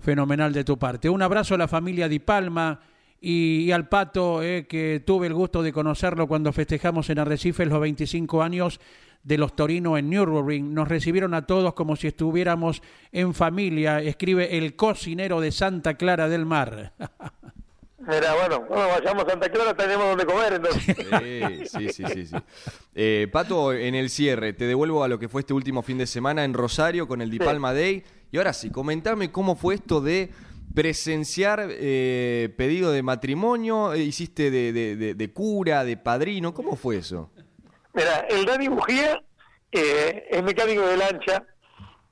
fenomenal 0.00 0.52
de 0.52 0.64
tu 0.64 0.76
parte. 0.76 1.08
Un 1.08 1.22
abrazo 1.22 1.54
a 1.54 1.58
la 1.58 1.68
familia 1.68 2.08
Di 2.08 2.18
Palma 2.18 2.80
y, 3.20 3.70
al 3.72 3.88
Pato, 3.88 4.42
eh, 4.42 4.66
que 4.66 5.02
tuve 5.04 5.26
el 5.26 5.34
gusto 5.34 5.62
de 5.62 5.72
conocerlo 5.72 6.28
cuando 6.28 6.52
festejamos 6.52 7.10
en 7.10 7.18
Arrecife 7.18 7.66
los 7.66 7.80
25 7.80 8.42
años 8.42 8.80
de 9.24 9.38
los 9.38 9.56
Torino 9.56 9.98
en 9.98 10.08
Nürburgring. 10.08 10.72
Nos 10.72 10.88
recibieron 10.88 11.34
a 11.34 11.46
todos 11.46 11.74
como 11.74 11.96
si 11.96 12.06
estuviéramos 12.06 12.82
en 13.12 13.34
familia, 13.34 14.00
escribe 14.00 14.56
el 14.56 14.76
cocinero 14.76 15.40
de 15.40 15.52
Santa 15.52 15.94
Clara 15.94 16.28
del 16.28 16.46
Mar. 16.46 16.92
Mira, 17.98 18.34
bueno, 18.36 18.64
cuando 18.66 18.88
vayamos 18.88 19.24
a 19.24 19.30
Santa 19.30 19.50
Clara 19.50 19.74
tenemos 19.74 20.06
donde 20.06 20.24
comer, 20.24 20.54
entonces. 20.54 20.96
Sí, 21.68 21.90
sí, 21.92 22.06
sí, 22.06 22.26
sí. 22.26 22.36
Eh, 22.94 23.28
Pato, 23.30 23.74
en 23.74 23.94
el 23.94 24.08
cierre, 24.08 24.54
te 24.54 24.64
devuelvo 24.64 25.04
a 25.04 25.08
lo 25.08 25.18
que 25.18 25.28
fue 25.28 25.42
este 25.42 25.52
último 25.52 25.82
fin 25.82 25.98
de 25.98 26.06
semana 26.06 26.44
en 26.44 26.54
Rosario 26.54 27.06
con 27.06 27.20
el 27.20 27.30
Dipalma 27.30 27.74
Day. 27.74 28.02
Y 28.30 28.38
ahora 28.38 28.54
sí, 28.54 28.70
comentame 28.70 29.30
cómo 29.30 29.56
fue 29.56 29.74
esto 29.74 30.00
de 30.00 30.30
presenciar 30.78 31.70
eh, 31.70 32.54
pedido 32.56 32.92
de 32.92 33.02
matrimonio, 33.02 33.94
eh, 33.94 33.98
hiciste 33.98 34.48
de, 34.48 35.32
cura, 35.34 35.82
de 35.82 35.96
padrino, 35.96 36.54
¿cómo 36.54 36.76
fue 36.76 36.98
eso? 36.98 37.32
Mira, 37.94 38.20
el 38.30 38.44
Dani 38.44 38.68
Bujía 38.68 39.20
es 39.72 40.40
mecánico 40.44 40.82
de 40.82 40.96
lancha 40.96 41.44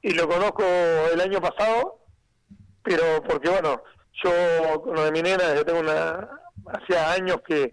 y 0.03 0.15
lo 0.15 0.29
conozco 0.29 0.65
el 1.13 1.21
año 1.21 1.41
pasado, 1.41 2.01
pero 2.83 3.23
porque 3.23 3.51
bueno, 3.51 3.85
yo 4.25 4.33
con 4.83 4.97
lo 4.97 5.05
de 5.05 5.13
mi 5.13 5.23
nena, 5.23 5.55
yo 5.55 5.65
tengo 5.65 5.79
una, 5.79 6.29
hacía 6.67 7.13
años 7.13 7.43
que, 7.47 7.71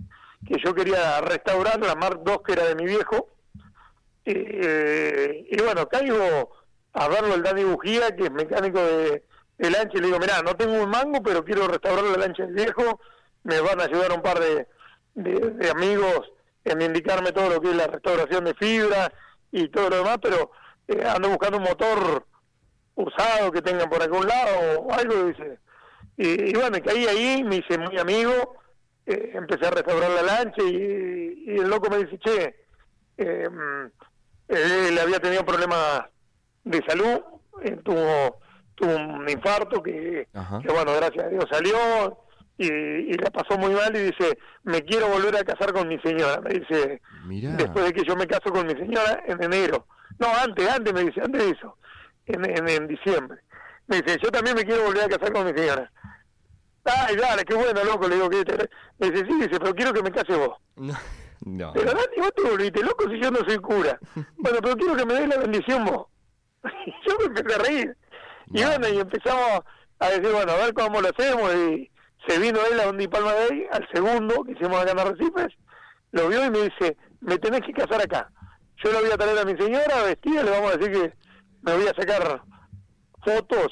que 0.47 0.61
yo 0.63 0.75
quería 0.75 1.21
restaurar 1.21 1.79
la 1.79 1.95
Mark 1.95 2.21
II 2.23 2.35
que 2.45 2.53
era 2.53 2.65
de 2.65 2.75
mi 2.75 2.85
viejo. 2.85 3.29
Eh, 4.25 5.47
y 5.49 5.59
bueno, 5.59 5.89
caigo 5.89 6.51
a 6.93 7.07
verlo 7.07 7.33
el 7.33 7.41
Dani 7.41 7.63
Bujía, 7.63 8.15
que 8.15 8.25
es 8.25 8.31
mecánico 8.31 8.77
de, 8.77 9.23
lancha, 9.69 9.97
y 9.97 10.01
le 10.01 10.07
digo, 10.07 10.19
mirá, 10.19 10.41
no 10.41 10.55
tengo 10.55 10.81
un 10.81 10.89
mango, 10.89 11.21
pero 11.23 11.43
quiero 11.43 11.67
restaurar 11.67 12.03
la 12.03 12.17
lancha 12.17 12.43
del 12.43 12.53
viejo, 12.53 12.99
me 13.43 13.59
van 13.59 13.79
a 13.81 13.85
ayudar 13.85 14.11
un 14.11 14.21
par 14.21 14.39
de, 14.39 14.67
de, 15.15 15.69
amigos 15.69 16.31
en 16.63 16.81
indicarme 16.81 17.31
todo 17.31 17.49
lo 17.49 17.61
que 17.61 17.71
es 17.71 17.75
la 17.75 17.87
restauración 17.87 18.45
de 18.45 18.53
fibra 18.53 19.11
y 19.51 19.67
todo 19.69 19.89
lo 19.89 19.97
demás, 19.97 20.17
pero 20.21 20.51
eh, 20.87 21.03
ando 21.05 21.29
buscando 21.29 21.57
un 21.57 21.63
motor 21.63 22.25
usado 22.95 23.51
que 23.51 23.61
tengan 23.61 23.89
por 23.89 24.01
algún 24.01 24.27
lado 24.27 24.81
o 24.81 24.93
algo, 24.93 25.25
dice, 25.25 25.59
y, 26.17 26.53
bueno, 26.53 26.77
caí 26.83 27.05
ahí, 27.07 27.43
me 27.43 27.57
hice 27.57 27.77
muy 27.77 27.97
amigo, 27.97 28.57
eh, 29.05 29.31
empecé 29.33 29.65
a 29.65 29.71
restaurar 29.71 30.11
la 30.11 30.21
lancha 30.21 30.61
y, 30.63 31.57
el 31.59 31.69
loco 31.69 31.89
me 31.89 31.97
dice, 31.97 32.17
che, 32.19 32.55
eh, 33.17 33.49
él 34.47 34.99
había 34.99 35.19
tenido 35.19 35.45
problemas 35.45 36.05
de 36.63 36.83
salud, 36.87 37.21
eh, 37.63 37.77
tuvo, 37.83 38.39
tuvo 38.75 38.95
un 38.95 39.29
infarto 39.29 39.81
que, 39.81 40.27
bueno, 40.33 40.93
gracias 40.95 41.25
a 41.25 41.29
Dios 41.29 41.45
salió 41.51 42.17
y, 42.57 42.67
y 42.67 43.13
la 43.13 43.29
pasó 43.31 43.57
muy 43.57 43.73
mal 43.73 43.95
y 43.95 43.99
dice, 44.11 44.37
me 44.63 44.81
quiero 44.83 45.07
volver 45.07 45.35
a 45.37 45.43
casar 45.43 45.73
con 45.73 45.87
mi 45.87 45.99
señora, 45.99 46.39
me 46.41 46.59
dice, 46.59 47.01
después 47.57 47.85
de 47.85 47.93
que 47.93 48.03
yo 48.03 48.15
me 48.15 48.27
caso 48.27 48.51
con 48.51 48.65
mi 48.67 48.73
señora 48.73 49.23
en 49.27 49.41
enero. 49.43 49.87
No, 50.19 50.27
antes, 50.41 50.69
antes 50.69 50.93
me 50.93 51.01
dice, 51.05 51.21
antes 51.21 51.43
de 51.43 51.49
eso, 51.51 51.77
en, 52.27 52.45
en, 52.49 52.67
en 52.69 52.87
diciembre. 52.87 53.39
Me 53.87 54.01
dice, 54.01 54.17
yo 54.23 54.29
también 54.31 54.55
me 54.55 54.63
quiero 54.63 54.83
volver 54.85 55.03
a 55.03 55.09
casar 55.17 55.33
con 55.33 55.45
mi 55.45 55.53
señora. 55.57 55.91
Ay, 56.85 57.15
dale, 57.15 57.43
qué 57.45 57.53
bueno, 57.55 57.83
loco, 57.83 58.07
le 58.07 58.15
digo 58.15 58.29
que 58.29 58.43
te... 58.43 58.69
Me 58.99 59.09
dice, 59.09 59.25
sí, 59.25 59.33
dice, 59.35 59.59
pero 59.59 59.73
quiero 59.73 59.93
que 59.93 60.03
me 60.03 60.11
case 60.11 60.35
vos. 60.35 60.57
No. 61.45 61.73
Pero 61.73 61.87
Dani, 61.91 62.15
vos 62.19 62.31
te 62.37 62.41
volviste 62.43 62.81
loco 62.81 63.09
si 63.09 63.19
yo 63.21 63.29
no 63.29 63.39
soy 63.45 63.57
cura. 63.57 63.99
bueno, 64.37 64.59
pero 64.61 64.77
quiero 64.77 64.95
que 64.95 65.05
me 65.05 65.13
des 65.15 65.27
la 65.27 65.37
bendición 65.39 65.83
vos. 65.83 66.07
yo 66.63 67.17
me 67.19 67.25
empecé 67.25 67.55
a 67.55 67.57
reír. 67.57 67.97
Y 68.47 68.63
bueno, 68.63 68.87
y 68.89 68.99
empezamos 68.99 69.61
a 69.99 70.09
decir, 70.09 70.31
bueno, 70.31 70.51
a 70.51 70.57
ver 70.57 70.73
cómo 70.73 71.01
lo 71.01 71.09
hacemos. 71.09 71.53
Y 71.55 71.91
se 72.27 72.39
vino 72.39 72.59
él 72.71 72.79
a 72.79 72.85
Bondi 72.85 73.07
Palma 73.07 73.33
de 73.33 73.43
ahí, 73.43 73.67
al 73.71 73.87
segundo, 73.93 74.43
que 74.43 74.53
hicimos 74.53 74.79
acá 74.79 74.91
en 74.91 74.99
Arrecifes, 74.99 75.53
lo 76.11 76.27
vio 76.29 76.45
y 76.45 76.49
me 76.49 76.61
dice, 76.63 76.97
me 77.21 77.37
tenés 77.37 77.61
que 77.61 77.73
casar 77.73 78.01
acá. 78.01 78.29
Yo 78.83 78.91
lo 78.91 79.01
voy 79.01 79.11
a 79.11 79.17
traer 79.17 79.37
a 79.37 79.45
mi 79.45 79.57
señora 79.57 80.03
vestida, 80.03 80.43
le 80.43 80.51
vamos 80.51 80.73
a 80.73 80.77
decir 80.77 80.91
que 80.93 81.13
me 81.61 81.75
voy 81.75 81.87
a 81.87 81.93
sacar 81.93 82.41
fotos 83.23 83.71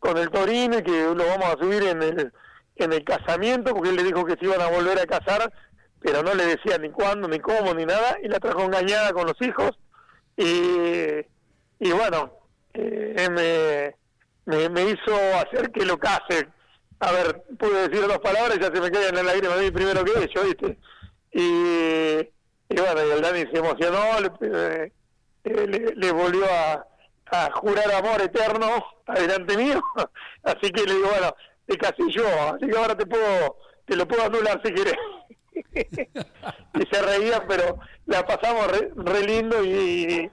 con 0.00 0.18
el 0.18 0.30
Torino 0.30 0.78
y 0.78 0.82
que 0.82 1.02
lo 1.02 1.26
vamos 1.26 1.46
a 1.46 1.62
subir 1.62 1.82
en 1.82 2.02
el, 2.02 2.32
en 2.76 2.92
el 2.92 3.04
casamiento, 3.04 3.74
porque 3.74 3.90
él 3.90 3.96
le 3.96 4.04
dijo 4.04 4.24
que 4.24 4.36
se 4.36 4.46
iban 4.46 4.60
a 4.60 4.70
volver 4.70 4.98
a 4.98 5.06
casar, 5.06 5.52
pero 6.00 6.22
no 6.22 6.34
le 6.34 6.46
decía 6.46 6.78
ni 6.78 6.90
cuándo, 6.90 7.28
ni 7.28 7.38
cómo, 7.38 7.74
ni 7.74 7.84
nada, 7.84 8.16
y 8.22 8.28
la 8.28 8.40
trajo 8.40 8.62
engañada 8.62 9.12
con 9.12 9.26
los 9.26 9.40
hijos. 9.40 9.78
Y, 10.36 11.26
y 11.78 11.92
bueno, 11.92 12.32
eh, 12.74 13.94
me, 14.46 14.68
me, 14.68 14.82
hizo 14.82 15.14
hacer 15.36 15.70
que 15.70 15.84
lo 15.84 15.98
case. 15.98 16.48
A 17.00 17.12
ver, 17.12 17.42
pude 17.58 17.88
decir 17.88 18.06
dos 18.06 18.18
palabras 18.18 18.56
y 18.56 18.60
ya 18.60 18.70
se 18.72 18.80
me 18.80 18.90
quedan 18.90 19.14
en 19.14 19.18
el 19.18 19.28
aire, 19.28 19.48
me 19.48 19.72
primero 19.72 20.04
que 20.04 20.30
yo, 20.32 20.44
¿viste? 20.44 20.78
Y, 21.32 22.18
y 22.68 22.80
bueno, 22.80 23.06
y 23.06 23.10
el 23.10 23.20
Dani 23.22 23.40
se 23.52 23.58
emocionó, 23.58 24.20
le, 24.20 24.92
eh, 25.44 25.92
le 25.96 26.12
volvió 26.12 26.44
a, 26.46 26.86
jurar 27.54 27.90
amor 27.92 28.20
eterno 28.20 28.84
adelante 29.06 29.56
mío, 29.56 29.80
así 30.42 30.70
que 30.70 30.84
le 30.84 30.94
digo, 30.94 31.08
bueno, 31.08 31.34
te 31.66 31.78
casé 31.78 32.02
yo, 32.10 32.26
así 32.54 32.68
que 32.68 32.76
ahora 32.76 32.94
te 32.94 33.06
puedo, 33.06 33.56
te 33.86 33.96
lo 33.96 34.06
puedo 34.06 34.24
anular 34.24 34.60
si 34.62 34.74
querés. 34.74 34.96
y 36.74 36.86
se 36.90 37.02
reía, 37.02 37.42
pero 37.48 37.78
la 38.04 38.26
pasamos 38.26 38.66
re, 38.68 39.26
lindo 39.26 39.64
y, 39.64 39.70
y, 39.70 40.30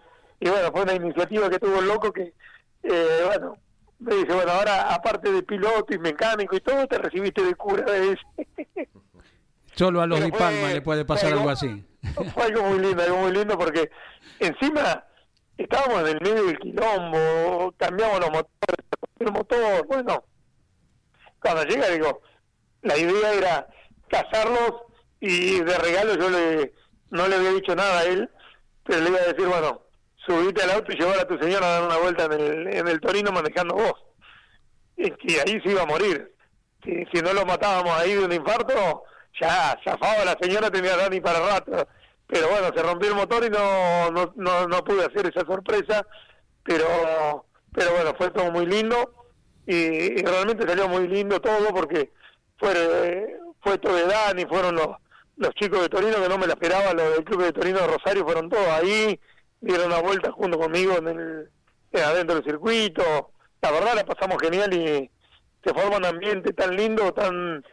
bueno, 0.47 0.71
fue 0.71 0.81
una 0.83 0.93
iniciativa 0.93 1.49
que 1.49 1.59
tuvo 1.59 1.79
el 1.79 1.87
loco 1.87 2.13
que, 2.13 2.33
eh, 2.83 3.21
bueno, 3.25 3.57
me 3.99 4.15
dice, 4.15 4.33
bueno, 4.33 4.51
ahora 4.51 4.93
aparte 4.93 5.31
de 5.31 5.43
piloto 5.43 5.93
y 5.93 5.99
mecánico 5.99 6.55
y 6.55 6.61
todo, 6.61 6.87
te 6.87 6.97
recibiste 6.97 7.43
de 7.43 7.55
cura, 7.55 7.91
de 7.91 8.17
Solo 9.75 10.01
a 10.01 10.07
los 10.07 10.23
Di 10.23 10.31
Palma 10.31 10.69
le 10.73 10.81
puede 10.81 11.05
pasar 11.05 11.33
algo, 11.33 11.49
así. 11.49 11.85
Fue 12.33 12.43
algo 12.43 12.63
muy 12.63 12.79
lindo, 12.79 13.03
algo 13.03 13.17
muy 13.17 13.31
lindo 13.31 13.57
porque 13.57 13.89
encima 14.39 15.05
estábamos 15.57 16.01
en 16.01 16.17
el 16.17 16.21
medio 16.21 16.45
del 16.45 16.59
quilombo, 16.59 17.73
cambiamos 17.77 18.19
los 18.19 18.29
motores, 18.29 18.85
el 19.19 19.31
motor, 19.31 19.87
bueno, 19.87 20.23
cuando 21.41 21.63
llega 21.63 21.89
digo, 21.89 22.21
la 22.81 22.97
idea 22.97 23.33
era 23.33 23.67
casarlos 24.07 24.81
y 25.19 25.59
de 25.59 25.77
regalo 25.77 26.15
yo 26.15 26.29
le 26.29 26.73
no 27.11 27.27
le 27.27 27.35
había 27.35 27.51
dicho 27.51 27.75
nada 27.75 27.99
a 27.99 28.03
él, 28.05 28.29
pero 28.83 29.01
le 29.01 29.09
iba 29.09 29.19
a 29.19 29.33
decir, 29.33 29.47
bueno, 29.47 29.81
subite 30.29 30.61
al 30.61 30.71
auto 30.71 30.91
y 30.91 30.95
llevar 30.95 31.19
a 31.19 31.27
tu 31.27 31.37
señora 31.39 31.65
a 31.65 31.71
dar 31.79 31.83
una 31.83 31.97
vuelta 31.97 32.25
en 32.25 32.33
el, 32.33 32.67
en 32.75 32.87
el 32.87 32.99
Torino 32.99 33.31
manejando 33.31 33.75
vos. 33.75 33.95
Y 34.95 35.09
que 35.11 35.41
ahí 35.41 35.59
se 35.61 35.71
iba 35.71 35.81
a 35.81 35.87
morir. 35.87 36.33
Si, 36.83 37.05
si 37.11 37.21
no 37.21 37.33
lo 37.33 37.45
matábamos 37.45 37.91
ahí 37.97 38.13
de 38.13 38.25
un 38.25 38.31
infarto, 38.31 39.03
ya 39.39 39.77
zafaba 39.83 40.25
la 40.25 40.37
señora, 40.39 40.69
tenía 40.69 40.95
Dani 40.95 41.19
para 41.19 41.39
rato. 41.39 41.87
Pero 42.27 42.47
bueno, 42.49 42.69
se 42.75 42.83
rompió 42.83 43.09
el 43.09 43.15
motor 43.15 43.43
y 43.43 43.49
no, 43.49 44.11
no, 44.11 44.33
no, 44.35 44.67
no 44.67 44.83
pude 44.83 45.05
hacer 45.05 45.25
esa 45.25 45.45
sorpresa. 45.45 46.05
Pero, 46.63 47.45
pero 47.73 47.91
bueno, 47.93 48.13
fue 48.17 48.29
todo 48.29 48.51
muy 48.51 48.65
lindo 48.65 49.19
y, 49.65 50.21
realmente 50.23 50.67
salió 50.67 50.87
muy 50.87 51.07
lindo 51.07 51.39
todo 51.39 51.69
porque 51.69 52.11
fue, 52.57 53.37
fue 53.61 53.77
todo 53.77 53.95
de 53.95 54.05
Dani, 54.05 54.45
fueron 54.45 54.75
los, 54.75 54.89
los 55.37 55.53
chicos 55.55 55.81
de 55.81 55.89
Torino 55.89 56.21
que 56.21 56.29
no 56.29 56.37
me 56.37 56.47
la 56.47 56.53
esperaba, 56.53 56.93
los 56.93 57.15
del 57.15 57.23
club 57.23 57.43
de 57.43 57.53
Torino 57.53 57.79
de 57.79 57.87
Rosario 57.87 58.25
fueron 58.25 58.49
todos 58.49 58.67
ahí, 58.67 59.19
dieron 59.61 59.89
la 59.89 60.01
vuelta 60.01 60.31
junto 60.31 60.57
conmigo 60.57 60.97
en 60.97 61.07
el, 61.07 61.49
adentro 62.01 62.35
del 62.35 62.43
circuito. 62.43 63.31
La 63.61 63.71
verdad 63.71 63.95
la 63.95 64.05
pasamos 64.05 64.37
genial 64.41 64.73
y 64.73 65.09
se 65.63 65.73
forma 65.73 65.97
un 65.97 66.05
ambiente 66.05 66.53
tan 66.53 66.75
lindo, 66.75 67.13
tan 67.13 67.63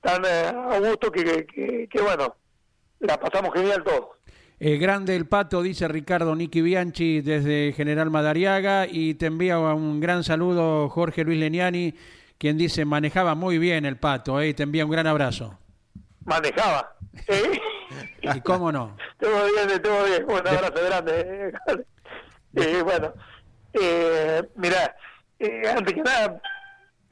tan 0.00 0.22
eh, 0.24 0.46
a 0.48 0.78
gusto 0.80 1.10
que, 1.10 1.46
que, 1.90 2.02
bueno, 2.02 2.36
la 3.00 3.18
pasamos 3.18 3.54
genial 3.54 3.82
todos. 3.82 4.08
Eh, 4.60 4.76
grande 4.76 5.16
el 5.16 5.26
pato, 5.26 5.62
dice 5.62 5.88
Ricardo 5.88 6.34
Niki 6.36 6.60
Bianchi 6.60 7.22
desde 7.22 7.72
General 7.72 8.10
Madariaga 8.10 8.86
y 8.86 9.14
te 9.14 9.26
envía 9.26 9.58
un 9.58 10.00
gran 10.00 10.22
saludo 10.22 10.88
Jorge 10.90 11.24
Luis 11.24 11.38
Leniani, 11.38 11.94
quien 12.38 12.56
dice 12.58 12.84
manejaba 12.84 13.34
muy 13.34 13.58
bien 13.58 13.84
el 13.84 13.96
pato, 13.96 14.40
eh, 14.40 14.48
y 14.48 14.54
te 14.54 14.62
envía 14.62 14.84
un 14.84 14.90
gran 14.90 15.06
abrazo. 15.06 15.58
Manejaba. 16.24 16.96
¿eh? 17.28 17.60
¿Y 18.22 18.40
cómo 18.40 18.72
no? 18.72 18.96
Todo 19.18 19.46
bien, 19.46 19.82
todo 19.82 20.04
bien. 20.04 20.24
Un 20.24 20.36
abrazo 20.38 20.84
grande. 20.86 21.52
Eh, 22.56 22.82
bueno, 22.82 23.12
eh, 23.72 24.42
mira, 24.54 24.96
antes 25.76 25.94
que 25.94 26.02
nada, 26.02 26.40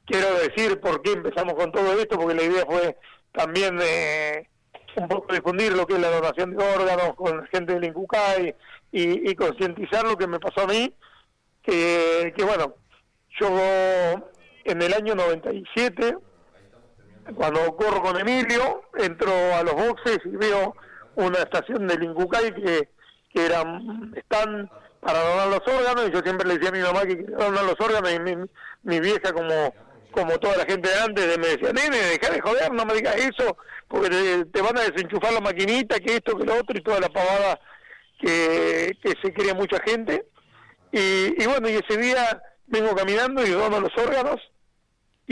quiero 0.07 0.35
decir 0.35 0.79
por 0.81 1.03
qué 1.03 1.13
empezamos 1.13 1.55
con 1.55 1.73
todo 1.73 1.99
esto, 1.99 2.17
porque 2.17 2.35
la 2.35 2.45
idea 2.45 2.65
fue 2.65 2.97
también 3.33 3.79
eh, 3.83 4.49
un 4.97 5.09
poco 5.09 5.35
difundir 5.35 5.73
lo 5.73 5.87
que 5.87 5.95
es 5.95 6.01
la 6.01 6.11
donación 6.11 6.57
de 6.57 6.65
órganos 6.65 7.15
con 7.17 7.39
la 7.39 7.47
gente 7.47 7.75
del 7.75 7.85
INCUCAI 7.85 8.55
y, 8.93 9.31
y 9.31 9.35
concientizar 9.35 10.05
lo 10.05 10.17
que 10.17 10.27
me 10.27 10.39
pasó 10.39 10.63
a 10.63 10.67
mí, 10.69 10.95
que, 11.63 12.33
que 12.37 12.45
bueno, 12.45 12.77
yo 13.41 13.49
en 14.65 14.83
el 14.83 14.95
año 14.95 15.15
97, 15.15 16.17
cuando 17.35 17.77
corro 17.77 18.03
con 18.03 18.19
Emilio, 18.19 18.83
entro 18.99 19.33
a 19.55 19.63
los 19.63 19.75
boxes 19.75 20.19
y 20.25 20.37
veo 20.37 20.75
una 21.15 21.39
estación 21.39 21.87
del 21.87 22.03
INCUCAI 22.03 22.55
que, 22.55 22.89
eran, 23.35 24.13
están 24.15 24.71
para 25.01 25.21
donar 25.21 25.49
los 25.49 25.75
órganos, 25.75 26.09
y 26.09 26.13
yo 26.13 26.21
siempre 26.21 26.47
le 26.47 26.55
decía 26.55 26.69
a 26.69 26.73
mi 26.73 26.81
mamá 26.81 27.03
que 27.07 27.17
donar 27.17 27.65
los 27.65 27.81
órganos, 27.81 28.13
y 28.13 28.21
mi, 28.21 28.37
mi 28.83 29.01
vieja 29.01 29.33
como 29.33 29.73
como 30.13 30.39
toda 30.39 30.59
la 30.59 30.67
gente 30.67 30.89
de 30.89 31.01
antes, 31.01 31.39
me 31.39 31.49
decía, 31.49 31.73
nene, 31.73 31.97
deja 31.97 32.33
de 32.33 32.41
joder, 32.41 32.73
no 32.73 32.85
me 32.85 32.95
digas 32.95 33.17
eso, 33.17 33.57
porque 33.89 34.45
te, 34.53 34.63
van 34.63 34.79
a 34.79 34.83
desenchufar 34.83 35.33
la 35.33 35.41
maquinita, 35.41 35.99
que 35.99 36.17
esto, 36.17 36.37
que 36.37 36.45
lo 36.45 36.55
otro, 36.55 36.79
y 36.79 36.83
toda 36.83 37.01
la 37.01 37.09
pavada 37.09 37.59
que, 38.21 38.97
se 39.23 39.33
crea 39.33 39.55
mucha 39.55 39.79
gente. 39.85 40.27
Y, 40.93 41.43
y 41.43 41.47
bueno, 41.47 41.69
y 41.69 41.75
ese 41.75 41.99
día 41.99 42.43
vengo 42.67 42.95
caminando 42.95 43.45
y 43.45 43.51
dono 43.51 43.81
los 43.81 43.97
órganos, 43.97 44.41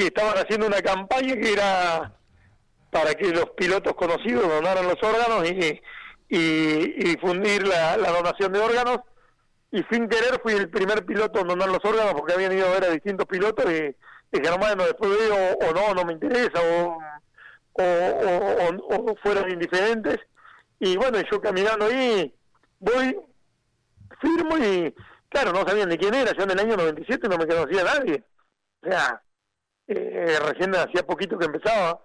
y 0.00 0.06
estaban 0.06 0.38
haciendo 0.38 0.66
una 0.66 0.80
campaña 0.80 1.36
que 1.36 1.52
era 1.52 2.14
para 2.90 3.14
que 3.14 3.28
los 3.30 3.50
pilotos 3.50 3.94
conocidos 3.94 4.48
donaran 4.48 4.86
los 4.86 4.96
órganos 5.02 5.48
y, 5.48 5.80
y, 6.28 7.04
difundir 7.04 7.66
la, 7.66 7.96
donación 7.96 8.52
de 8.52 8.60
órganos. 8.60 9.00
Y 9.70 9.84
sin 9.90 10.08
querer 10.08 10.40
fui 10.42 10.54
el 10.54 10.70
primer 10.70 11.04
piloto 11.04 11.40
en 11.40 11.48
donar 11.48 11.68
los 11.68 11.84
órganos 11.84 12.14
porque 12.14 12.32
habían 12.32 12.52
ido 12.52 12.66
a 12.66 12.72
ver 12.72 12.84
a 12.84 12.90
distintos 12.90 13.26
pilotos 13.26 13.66
y 13.66 13.94
dijeron, 14.32 14.58
bueno, 14.58 14.84
después 14.84 15.10
veo 15.10 15.58
o 15.68 15.72
no, 15.72 15.94
no 15.94 16.04
me 16.04 16.14
interesa, 16.14 16.60
o, 16.60 16.98
o, 17.74 19.16
fueron 19.22 19.50
indiferentes. 19.50 20.18
Y 20.80 20.96
bueno, 20.96 21.18
yo 21.30 21.40
caminando 21.40 21.86
ahí, 21.86 22.34
voy, 22.78 23.16
firmo 24.20 24.56
y, 24.58 24.94
claro, 25.28 25.52
no 25.52 25.68
sabían 25.68 25.90
de 25.90 25.98
quién 25.98 26.14
era, 26.14 26.32
yo 26.32 26.42
en 26.44 26.50
el 26.52 26.58
año 26.58 26.76
97 26.76 27.28
no 27.28 27.36
me 27.36 27.46
conocía 27.46 27.84
nadie. 27.84 28.24
O 28.82 28.88
sea, 28.88 29.22
eh, 29.92 30.38
recién 30.46 30.74
hacía 30.74 31.06
poquito 31.06 31.38
que 31.38 31.46
empezaba. 31.46 32.00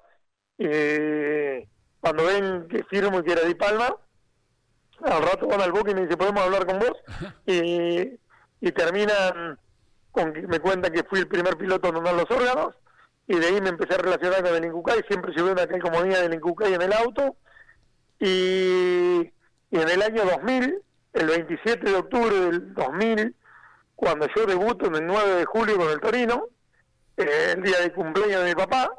Eh, 0.58 1.68
cuando 2.00 2.26
ven 2.26 2.68
que 2.68 2.84
firmo 2.86 3.20
y 3.20 3.24
que 3.24 3.32
era 3.34 3.44
Di 3.44 3.56
Palma, 3.56 3.96
al 5.02 5.22
rato 5.22 5.48
van 5.48 5.62
al 5.62 5.72
buque 5.72 5.92
y 5.92 5.96
me 5.96 6.02
dice, 6.02 6.18
¿podemos 6.18 6.44
hablar 6.44 6.66
con 6.66 6.80
vos? 6.80 6.98
Y, 7.46 8.20
y 8.62 8.72
terminan 8.72 9.60
con 10.12 10.34
que 10.34 10.48
me 10.48 10.60
cuenta 10.60 10.90
que 10.90 11.04
fui 11.04 11.20
el 11.20 11.28
primer 11.28 11.58
piloto 11.58 11.90
en 11.90 11.96
donar 11.96 12.14
los 12.14 12.32
órganos 12.32 12.76
y 13.28 13.38
de 13.38 13.48
ahí 13.48 13.62
me 13.62 13.70
empecé 13.70 13.96
a 13.96 13.98
relacionar 13.98 14.44
con 14.44 14.56
el 14.56 14.66
Incucay, 14.66 15.04
siempre 15.08 15.34
llevé 15.34 15.52
una 15.52 15.68
calcomanía 15.68 16.22
del 16.22 16.36
Incucay 16.36 16.74
en 16.74 16.82
el 16.82 16.94
auto 16.94 17.36
y, 18.20 19.32
en 19.72 19.90
el 19.90 20.02
año 20.02 20.24
2000, 20.26 20.82
el 21.14 21.28
27 21.28 21.90
de 21.90 21.96
octubre 21.96 22.36
del 22.40 22.74
2000, 22.74 23.36
cuando 23.96 24.28
yo 24.36 24.46
debuto 24.46 24.88
en 24.88 24.96
el 24.96 25.08
9 25.08 25.36
de 25.36 25.46
julio 25.46 25.78
con 25.78 25.90
el 25.90 26.00
Torino, 26.00 26.50
eh, 27.18 27.54
el 27.56 27.64
día 27.64 27.80
de 27.82 27.92
cumpleaños 27.94 28.44
de 28.44 28.50
mi 28.50 28.56
papá, 28.56 28.92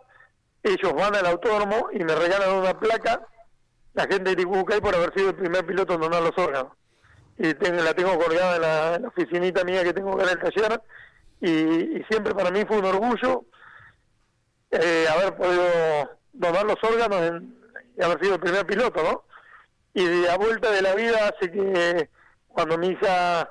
ellos 0.62 0.92
van 0.94 1.14
al 1.14 1.26
autódromo 1.26 1.88
y 1.92 2.02
me 2.04 2.14
regalan 2.14 2.54
una 2.54 2.78
placa, 2.78 3.26
la 3.94 4.06
gente 4.06 4.34
de 4.34 4.42
Incucay 4.42 4.80
por 4.80 4.94
haber 4.94 5.12
sido 5.14 5.30
el 5.30 5.36
primer 5.36 5.64
piloto 5.64 5.94
en 5.94 6.00
donar 6.00 6.22
los 6.22 6.36
órganos. 6.36 6.72
Y 7.38 7.54
tengo, 7.54 7.82
la 7.82 7.94
tengo 7.94 8.18
colgada 8.18 8.56
en 8.56 8.62
la, 8.62 8.94
en 8.94 9.02
la 9.02 9.08
oficinita 9.08 9.64
mía 9.64 9.84
que 9.84 9.92
tengo 9.92 10.12
acá 10.12 10.24
en 10.24 10.28
el 10.30 10.38
taller 10.38 10.82
y, 11.40 12.02
siempre 12.10 12.34
para 12.34 12.50
mí 12.50 12.64
fue 12.66 12.78
un 12.78 12.86
orgullo 12.86 13.44
eh, 14.70 15.06
haber 15.10 15.36
podido 15.36 15.64
donar 16.32 16.64
los 16.64 16.82
órganos 16.82 17.42
y 17.96 18.02
haber 18.02 18.20
sido 18.20 18.34
el 18.34 18.40
primer 18.40 18.66
piloto, 18.66 19.02
¿no? 19.02 19.24
Y 19.94 20.26
a 20.26 20.36
vuelta 20.36 20.70
de 20.70 20.82
la 20.82 20.94
vida 20.94 21.28
hace 21.28 21.50
que 21.50 22.10
cuando 22.48 22.76
mi 22.76 22.88
hija 22.88 23.42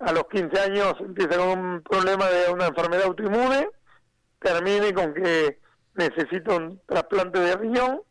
a 0.00 0.12
los 0.12 0.24
15 0.28 0.60
años 0.60 0.94
empieza 1.00 1.36
con 1.36 1.58
un 1.58 1.82
problema 1.82 2.26
de 2.26 2.52
una 2.52 2.66
enfermedad 2.66 3.06
autoinmune, 3.06 3.68
termine 4.40 4.92
con 4.92 5.14
que 5.14 5.58
necesito 5.94 6.56
un 6.56 6.80
trasplante 6.86 7.38
de 7.40 7.56
riñón 7.56 8.02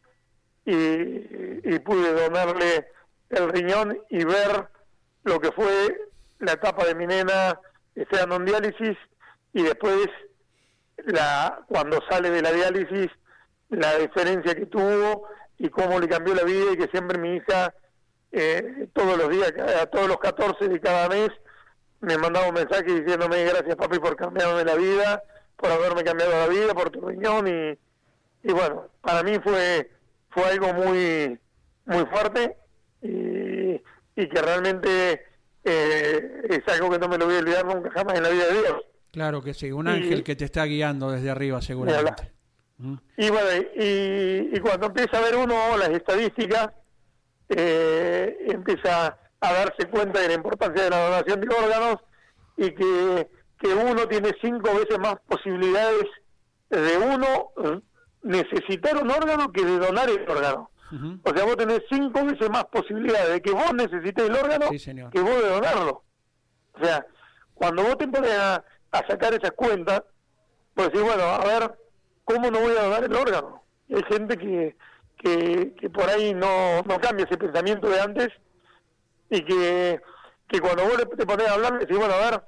y, 0.66 0.74
y 0.74 1.80
pude 1.80 2.14
donarle 2.14 2.88
el 3.30 3.50
riñón 3.50 3.98
y 4.10 4.24
ver 4.24 4.68
lo 5.24 5.40
que 5.40 5.52
fue 5.52 5.98
la 6.40 6.54
etapa 6.54 6.86
de 6.86 6.96
mi 6.96 7.08
nena 7.08 7.60
estando 7.96 8.36
en 8.36 8.46
diálisis 8.46 8.98
y 9.54 9.64
después 9.64 10.08
la 11.06 11.62
cuando 11.68 12.00
sale 12.10 12.30
de 12.30 12.42
la 12.42 12.52
diálisis 12.52 13.10
la 13.70 13.98
diferencia 13.98 14.56
que 14.56 14.66
tuvo 14.66 15.28
y 15.58 15.70
cómo 15.70 16.00
le 16.00 16.08
cambió 16.08 16.34
la 16.36 16.44
vida 16.44 16.74
y 16.74 16.78
que 16.78 16.88
siempre 16.88 17.18
mi 17.18 17.36
hija 17.36 17.74
eh, 18.32 18.88
todos 18.94 19.18
los 19.18 19.30
días, 19.30 19.52
a 19.82 19.86
todos 19.88 20.08
los 20.08 20.18
14 20.18 20.68
de 20.68 20.80
cada 20.80 21.10
mes 21.10 21.30
me 22.02 22.18
mandaba 22.18 22.50
un 22.50 22.54
mensaje 22.54 22.84
diciéndome 22.84 23.44
gracias 23.46 23.76
papi 23.76 24.00
por 24.00 24.16
cambiarme 24.16 24.64
la 24.64 24.76
vida, 24.76 25.24
por 25.58 25.72
haberme 25.72 26.04
cambiado 26.04 26.32
la 26.32 26.48
vida, 26.48 26.74
por 26.74 26.90
tu 26.90 27.02
riñón 27.02 27.48
y, 27.48 27.78
y 28.48 28.54
bueno, 28.54 28.88
para 29.02 29.24
mí 29.24 29.38
fue 29.44 29.92
fue 30.30 30.46
algo 30.46 30.74
muy 30.74 31.38
muy 31.86 32.06
fuerte 32.06 32.56
y, 33.02 33.82
y 34.16 34.30
que 34.30 34.42
realmente 34.42 35.22
eh, 35.64 36.42
es 36.50 36.74
algo 36.74 36.90
que 36.90 36.98
no 36.98 37.10
me 37.10 37.18
lo 37.18 37.26
voy 37.26 37.36
a 37.36 37.40
olvidar 37.40 37.66
nunca 37.66 37.92
jamás 37.92 38.18
en 38.18 38.24
la 38.24 38.30
vida 38.30 38.48
de 38.48 38.54
Dios. 38.54 38.82
Claro 39.12 39.42
que 39.42 39.54
sí, 39.54 39.72
un 39.72 39.88
ángel 39.88 40.24
que 40.24 40.36
te 40.36 40.46
está 40.46 40.64
guiando 40.64 41.12
desde 41.12 41.30
arriba 41.30 41.62
seguramente. 41.62 42.32
¿Mm? 42.78 42.96
Y 43.18 43.30
bueno, 43.30 43.66
y, 43.76 44.60
cuando 44.60 44.88
empieza 44.88 45.18
a 45.18 45.22
ver 45.22 45.36
uno 45.36 45.76
las 45.78 45.90
estadísticas, 45.90 46.70
eh, 47.50 48.38
empieza 48.48 49.18
a 49.40 49.54
darse 49.54 49.88
cuenta 49.90 50.22
de 50.22 50.30
la 50.30 50.34
importancia 50.36 50.84
de 50.84 50.90
la 50.90 51.10
donación 51.10 51.42
de 51.42 51.56
órganos 51.56 51.98
y 52.56 52.72
que, 52.72 53.28
que 53.60 53.68
uno 53.74 54.08
tiene 54.08 54.36
cinco 54.42 54.74
veces 54.76 55.00
más 55.00 55.16
posibilidades 55.28 56.06
de 56.70 56.98
uno 56.98 57.50
eh, 57.64 57.82
necesitar 58.24 59.02
un 59.02 59.10
órgano 59.10 59.52
que 59.52 59.64
de 59.64 59.80
donar 59.80 60.10
el 60.10 60.30
órgano. 60.30 60.70
O 61.24 61.36
sea, 61.36 61.44
vos 61.44 61.58
tenés 61.58 61.82
cinco 61.92 62.24
veces 62.24 62.50
más 62.50 62.64
posibilidades 62.66 63.30
de 63.30 63.42
que 63.42 63.52
vos 63.52 63.74
necesites 63.74 64.26
el 64.26 64.36
órgano 64.36 64.68
que 65.12 65.20
vos 65.20 65.42
de 65.42 65.50
donarlo. 65.50 66.04
O 66.74 66.84
sea, 66.86 67.06
cuando 67.54 67.84
vos 67.84 67.98
te 67.98 68.08
pones 68.08 68.32
a, 68.32 68.64
a 68.92 69.08
sacar 69.08 69.34
esas 69.34 69.52
cuentas, 69.52 70.04
pues 70.74 70.92
decir, 70.92 71.06
bueno, 71.06 71.24
a 71.24 71.44
ver, 71.44 71.78
¿cómo 72.24 72.50
no 72.52 72.60
voy 72.60 72.72
a 72.78 72.84
donar 72.84 73.04
el 73.04 73.16
órgano? 73.16 73.64
hay 73.90 74.04
gente 74.04 74.38
que, 74.38 74.76
que, 75.18 75.74
que 75.80 75.90
por 75.90 76.10
ahí 76.10 76.34
no, 76.34 76.82
no 76.84 77.00
cambie 77.00 77.26
ese 77.26 77.38
pensamiento 77.38 77.90
de 77.90 78.02
antes 78.02 78.30
y 79.30 79.44
que, 79.44 80.02
que 80.48 80.60
cuando 80.60 80.84
vos 80.84 80.98
te 81.18 81.26
pones 81.26 81.48
a 81.48 81.54
hablar, 81.54 81.80
decís, 81.80 81.98
bueno, 81.98 82.14
a 82.14 82.30
ver, 82.30 82.42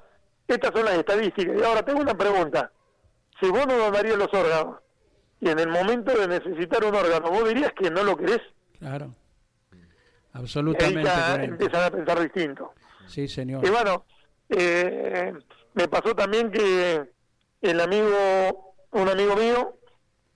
estas 0.53 0.71
son 0.73 0.85
las 0.85 0.97
estadísticas. 0.97 1.55
Y 1.57 1.63
ahora 1.63 1.83
tengo 1.83 2.01
una 2.01 2.15
pregunta. 2.15 2.71
Si 3.39 3.49
vos 3.49 3.65
no 3.67 3.77
donarías 3.77 4.17
los 4.17 4.33
órganos 4.33 4.77
y 5.39 5.49
en 5.49 5.59
el 5.59 5.69
momento 5.69 6.17
de 6.17 6.27
necesitar 6.27 6.83
un 6.83 6.95
órgano, 6.95 7.29
vos 7.29 7.47
dirías 7.47 7.71
que 7.73 7.89
no 7.89 8.03
lo 8.03 8.17
querés. 8.17 8.41
Claro. 8.79 9.13
Absolutamente. 10.33 11.09
Y 11.41 11.45
empiezan 11.45 11.83
a 11.83 11.91
pensar 11.91 12.19
distinto. 12.19 12.73
Sí, 13.07 13.27
señor. 13.27 13.65
Y 13.65 13.69
bueno, 13.69 14.05
eh, 14.49 15.33
me 15.73 15.87
pasó 15.87 16.15
también 16.15 16.51
que 16.51 17.09
el 17.61 17.79
amigo, 17.79 18.75
un 18.91 19.09
amigo 19.09 19.35
mío, 19.35 19.75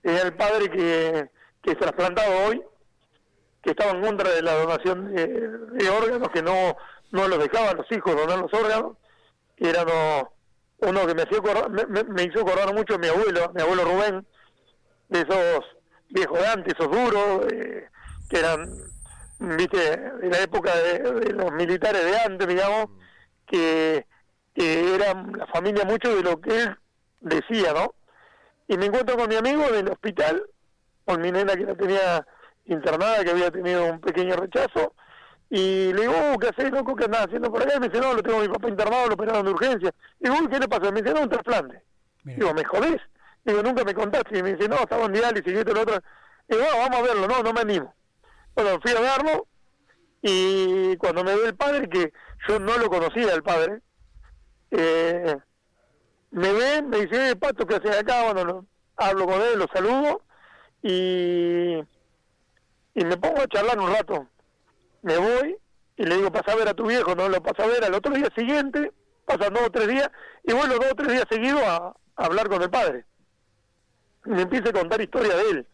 es 0.02 0.22
el 0.22 0.34
padre 0.34 0.70
que, 0.70 1.30
que 1.62 1.70
es 1.72 1.78
trasplantado 1.78 2.46
hoy, 2.46 2.62
que 3.62 3.70
estaba 3.70 3.92
en 3.92 4.02
contra 4.02 4.30
de 4.30 4.42
la 4.42 4.54
donación 4.54 5.14
de, 5.14 5.88
órganos, 5.88 6.28
que 6.28 6.42
no, 6.42 6.76
no 7.12 7.28
los 7.28 7.38
dejaban 7.38 7.78
los 7.78 7.90
hijos 7.90 8.14
donar 8.14 8.38
los 8.38 8.52
órganos, 8.52 8.96
era 9.56 9.84
uno 10.78 11.06
que 11.06 11.14
me, 11.14 11.22
hacía 11.22 11.40
me, 12.08 12.22
hizo 12.24 12.40
acordar 12.40 12.74
mucho 12.74 12.98
mi 12.98 13.08
abuelo, 13.08 13.52
mi 13.54 13.62
abuelo 13.62 13.84
Rubén, 13.84 14.26
de 15.08 15.20
esos 15.20 15.64
viejos 16.10 16.38
de 16.38 16.46
antes, 16.46 16.74
esos 16.74 16.90
duros, 16.90 17.52
eh, 17.52 17.88
que 18.28 18.38
eran, 18.38 18.68
viste, 19.38 19.96
de 19.96 20.28
la 20.30 20.40
época 20.40 20.74
de, 20.76 21.32
los 21.32 21.52
militares 21.52 22.04
de 22.04 22.18
antes, 22.18 22.48
digamos, 22.48 22.86
que, 23.46 24.06
que 24.54 24.94
eran 24.94 25.32
la 25.36 25.46
familia 25.46 25.84
mucho 25.84 26.14
de 26.14 26.22
lo 26.22 26.40
que 26.40 26.62
él 26.62 26.76
decía, 27.20 27.72
¿no? 27.72 27.94
Y 28.68 28.76
me 28.76 28.86
encuentro 28.86 29.16
con 29.16 29.28
mi 29.28 29.36
amigo 29.36 29.68
del 29.70 29.88
hospital, 29.90 30.44
con 31.04 31.20
mi 31.20 31.30
nena 31.30 31.54
que 31.54 31.64
la 31.64 31.74
tenía 31.74 32.26
internada, 32.66 33.22
que 33.22 33.30
había 33.30 33.50
tenido 33.50 33.84
un 33.84 34.00
pequeño 34.00 34.36
rechazo, 34.36 34.94
y 35.50 35.92
le 35.92 36.00
digo, 36.02 36.14
oh, 36.32 36.38
¿qué 36.38 36.48
haces, 36.48 36.70
loco? 36.72 36.96
¿Qué 36.96 37.04
andás 37.04 37.26
haciendo 37.26 37.50
por 37.50 37.62
allá? 37.62 37.76
Y 37.76 37.80
me 37.80 37.88
dice, 37.88 38.00
no, 38.00 38.14
lo 38.14 38.22
tengo 38.22 38.38
a 38.38 38.42
mi 38.42 38.48
papá 38.48 38.68
internado, 38.68 39.06
lo 39.08 39.14
operaron 39.14 39.44
de 39.44 39.52
urgencia. 39.52 39.94
Y 40.20 40.28
digo, 40.28 40.48
¿qué 40.48 40.58
le 40.58 40.68
pasa? 40.68 40.90
Me 40.90 41.02
dice, 41.02 41.14
no, 41.14 41.22
un 41.22 41.28
trasplante. 41.28 41.82
Digo, 42.24 42.54
¿me 42.54 42.64
jodés? 42.64 43.00
Digo, 43.44 43.62
nunca 43.62 43.84
me 43.84 43.94
contaste. 43.94 44.38
Y 44.38 44.42
me 44.42 44.54
dice, 44.54 44.68
no, 44.68 44.76
estaba 44.76 45.04
en 45.04 45.12
diálisis 45.12 45.52
y 45.52 45.56
esto 45.56 45.70
y 45.70 45.74
lo 45.74 45.82
otro. 45.82 45.96
Y 46.48 46.54
digo, 46.54 46.66
vamos 46.76 46.98
a 46.98 47.02
verlo, 47.02 47.28
no, 47.28 47.42
no 47.42 47.52
me 47.52 47.60
animo. 47.60 47.94
Bueno, 48.54 48.80
fui 48.80 48.92
a 48.92 49.00
verlo 49.00 49.46
y 50.22 50.96
cuando 50.96 51.22
me 51.22 51.34
ve 51.36 51.46
el 51.46 51.54
padre, 51.54 51.88
que 51.88 52.12
yo 52.48 52.58
no 52.58 52.78
lo 52.78 52.88
conocía 52.88 53.34
el 53.34 53.42
padre, 53.42 53.80
eh, 54.70 55.36
me 56.30 56.52
ve, 56.52 56.82
me 56.82 57.00
dice, 57.00 57.30
eh, 57.30 57.36
Pato, 57.36 57.66
¿qué 57.66 57.76
haces 57.76 57.98
acá? 57.98 58.32
Bueno, 58.32 58.66
hablo 58.96 59.26
con 59.26 59.40
él, 59.42 59.58
lo 59.58 59.66
saludo 59.72 60.22
y, 60.82 61.78
y 62.94 63.04
me 63.04 63.16
pongo 63.16 63.40
a 63.42 63.48
charlar 63.48 63.78
un 63.78 63.92
rato. 63.92 64.26
Me 65.04 65.18
voy 65.18 65.56
y 65.96 66.04
le 66.04 66.16
digo, 66.16 66.32
pasa 66.32 66.52
a 66.52 66.56
ver 66.56 66.68
a 66.68 66.74
tu 66.74 66.86
viejo, 66.86 67.14
no 67.14 67.28
lo 67.28 67.42
pasa 67.42 67.62
a 67.62 67.66
ver 67.66 67.84
al 67.84 67.94
otro 67.94 68.12
día 68.14 68.28
siguiente, 68.34 68.90
pasan 69.24 69.52
dos 69.52 69.64
o 69.66 69.70
tres 69.70 69.86
días, 69.86 70.10
y 70.42 70.52
vuelvo 70.52 70.74
dos 70.76 70.92
o 70.92 70.94
tres 70.96 71.12
días 71.12 71.24
seguidos 71.30 71.62
a, 71.62 71.94
hablar 72.16 72.48
con 72.48 72.62
el 72.62 72.70
padre. 72.70 73.04
Y 74.24 74.30
me 74.30 74.42
empieza 74.42 74.70
a 74.70 74.72
contar 74.72 75.00
historia 75.00 75.36
de 75.36 75.50
él. 75.50 75.66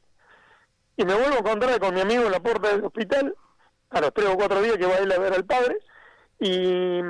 Y 0.97 1.05
me 1.05 1.15
vuelvo 1.15 1.37
a 1.37 1.39
encontrar 1.39 1.81
con 1.81 1.95
mi 1.95 2.01
amigo 2.01 2.25
en 2.25 2.33
la 2.33 2.41
puerta 2.41 2.69
del 2.69 2.85
hospital, 2.85 3.35
a 3.91 4.01
los 4.01 4.13
tres 4.13 4.29
o 4.29 4.37
cuatro 4.37 4.61
días 4.61 4.77
que 4.77 4.87
va 4.87 4.97
a 4.97 5.03
ir 5.03 5.13
a 5.13 5.19
ver 5.19 5.33
al 5.33 5.45
padre, 5.45 5.79
y 6.39 7.01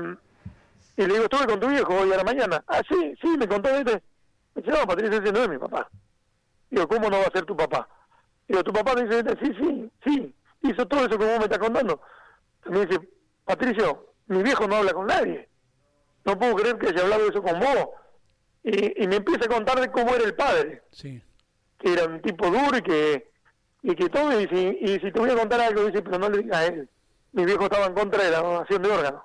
y 1.00 1.06
le 1.06 1.14
digo, 1.14 1.24
estuve 1.24 1.46
con 1.46 1.60
tu 1.60 1.66
viejo 1.66 1.94
hoy 1.94 2.12
a 2.12 2.18
la 2.18 2.24
mañana. 2.24 2.62
Ah, 2.66 2.82
sí, 2.86 3.14
sí, 3.22 3.28
me 3.38 3.48
contó 3.48 3.70
este. 3.70 4.02
Me 4.54 4.62
dice, 4.62 4.70
no, 4.70 4.86
Patricia, 4.86 5.18
ese 5.18 5.32
no 5.32 5.38
es 5.38 5.48
mi 5.48 5.56
papá. 5.56 5.88
Digo, 6.68 6.86
¿cómo 6.86 7.08
no 7.08 7.18
va 7.18 7.24
a 7.24 7.30
ser 7.30 7.46
tu 7.46 7.56
papá? 7.56 7.88
Digo, 8.46 8.62
tu 8.62 8.70
papá 8.70 8.94
me 8.94 9.04
dice, 9.04 9.24
sí, 9.40 9.54
sí, 9.58 9.90
sí, 10.04 10.34
hizo 10.62 10.86
todo 10.86 11.00
eso 11.00 11.18
que 11.18 11.24
vos 11.24 11.38
me 11.38 11.44
estás 11.44 11.58
contando. 11.58 12.00
Me 12.66 12.86
dice, 12.86 13.00
Patricio, 13.44 14.14
mi 14.26 14.42
viejo 14.42 14.66
no 14.66 14.76
habla 14.76 14.92
con 14.92 15.06
nadie. 15.06 15.48
No 16.24 16.38
puedo 16.38 16.56
creer 16.56 16.78
que 16.78 16.88
haya 16.88 17.02
hablado 17.02 17.28
eso 17.28 17.42
con 17.42 17.58
vos. 17.58 17.88
Y, 18.62 19.02
y 19.02 19.08
me 19.08 19.16
empieza 19.16 19.46
a 19.46 19.48
contar 19.48 19.80
de 19.80 19.90
cómo 19.90 20.14
era 20.14 20.24
el 20.24 20.34
padre. 20.34 20.82
Sí. 20.92 21.22
Que 21.78 21.92
era 21.94 22.04
un 22.04 22.20
tipo 22.20 22.46
duro 22.46 22.76
y 22.76 22.82
que, 22.82 23.30
y 23.82 23.94
que 23.94 24.08
todo. 24.08 24.38
Y 24.38 24.46
si, 24.48 24.78
y 24.80 25.00
si 25.00 25.10
te 25.10 25.18
voy 25.18 25.30
a 25.30 25.36
contar 25.36 25.60
algo, 25.60 25.84
dice, 25.84 26.02
pero 26.02 26.18
no 26.18 26.28
le 26.28 26.38
digas 26.38 26.58
a 26.58 26.66
él. 26.66 26.88
Mi 27.32 27.44
viejo 27.44 27.64
estaba 27.64 27.86
en 27.86 27.94
contra 27.94 28.22
de 28.22 28.30
la 28.30 28.42
donación 28.42 28.82
de 28.82 28.90
órganos. 28.90 29.22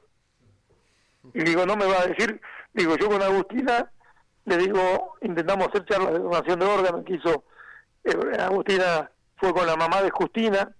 Y 1.33 1.43
digo, 1.43 1.65
no 1.65 1.75
me 1.75 1.85
va 1.85 2.01
a 2.01 2.07
decir, 2.07 2.39
digo, 2.73 2.95
yo 2.97 3.09
con 3.09 3.21
Agustina, 3.21 3.91
le 4.45 4.57
digo, 4.57 5.17
intentamos 5.21 5.67
hacer 5.67 5.85
charlas 5.85 6.13
de 6.13 6.19
donación 6.19 6.59
de 6.59 6.65
órganos, 6.65 7.03
que 7.03 7.15
hizo, 7.15 7.43
eh, 8.03 8.37
Agustina 8.39 9.09
fue 9.37 9.51
con 9.53 9.65
la 9.65 9.75
mamá 9.75 10.03
de 10.03 10.11
Justina 10.11 10.73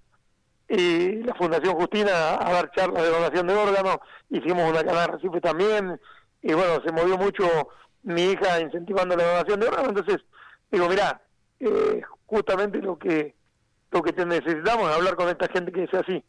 y 0.67 1.23
la 1.23 1.33
Fundación 1.35 1.75
Justina 1.75 2.35
a 2.35 2.51
dar 2.51 2.71
charlas 2.71 3.03
de 3.03 3.09
donación 3.09 3.47
de 3.47 3.53
órganos, 3.53 3.97
hicimos 4.29 4.69
una 4.69 4.83
canal 4.83 5.13
Recife 5.13 5.41
también, 5.41 5.99
y 6.41 6.53
bueno, 6.53 6.81
se 6.83 6.91
movió 6.91 7.17
mucho 7.17 7.69
mi 8.03 8.23
hija 8.31 8.59
incentivando 8.59 9.15
la 9.15 9.25
donación 9.25 9.59
de 9.59 9.67
órganos, 9.67 9.89
entonces 9.89 10.25
digo, 10.71 10.89
mira, 10.89 11.21
eh, 11.59 12.01
justamente 12.25 12.79
lo 12.79 12.97
que 12.97 13.35
lo 13.91 14.03
que 14.03 14.11
te 14.11 14.25
necesitamos 14.25 14.89
es 14.89 14.95
hablar 14.95 15.15
con 15.15 15.29
esta 15.29 15.47
gente 15.47 15.71
que 15.71 15.87
sea 15.87 16.01
así. 16.01 16.21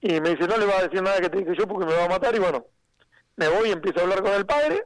Y 0.00 0.20
me 0.20 0.30
dice, 0.30 0.48
no 0.48 0.56
le 0.56 0.66
va 0.66 0.78
a 0.78 0.82
decir 0.82 1.00
nada 1.02 1.20
que 1.20 1.30
te 1.30 1.38
dije 1.38 1.54
yo 1.56 1.68
porque 1.68 1.86
me 1.86 1.94
va 1.94 2.06
a 2.06 2.08
matar, 2.08 2.34
y 2.34 2.40
bueno, 2.40 2.66
me 3.36 3.48
voy 3.48 3.68
y 3.68 3.72
empiezo 3.72 4.00
a 4.00 4.02
hablar 4.02 4.22
con 4.22 4.32
el 4.32 4.44
padre. 4.44 4.84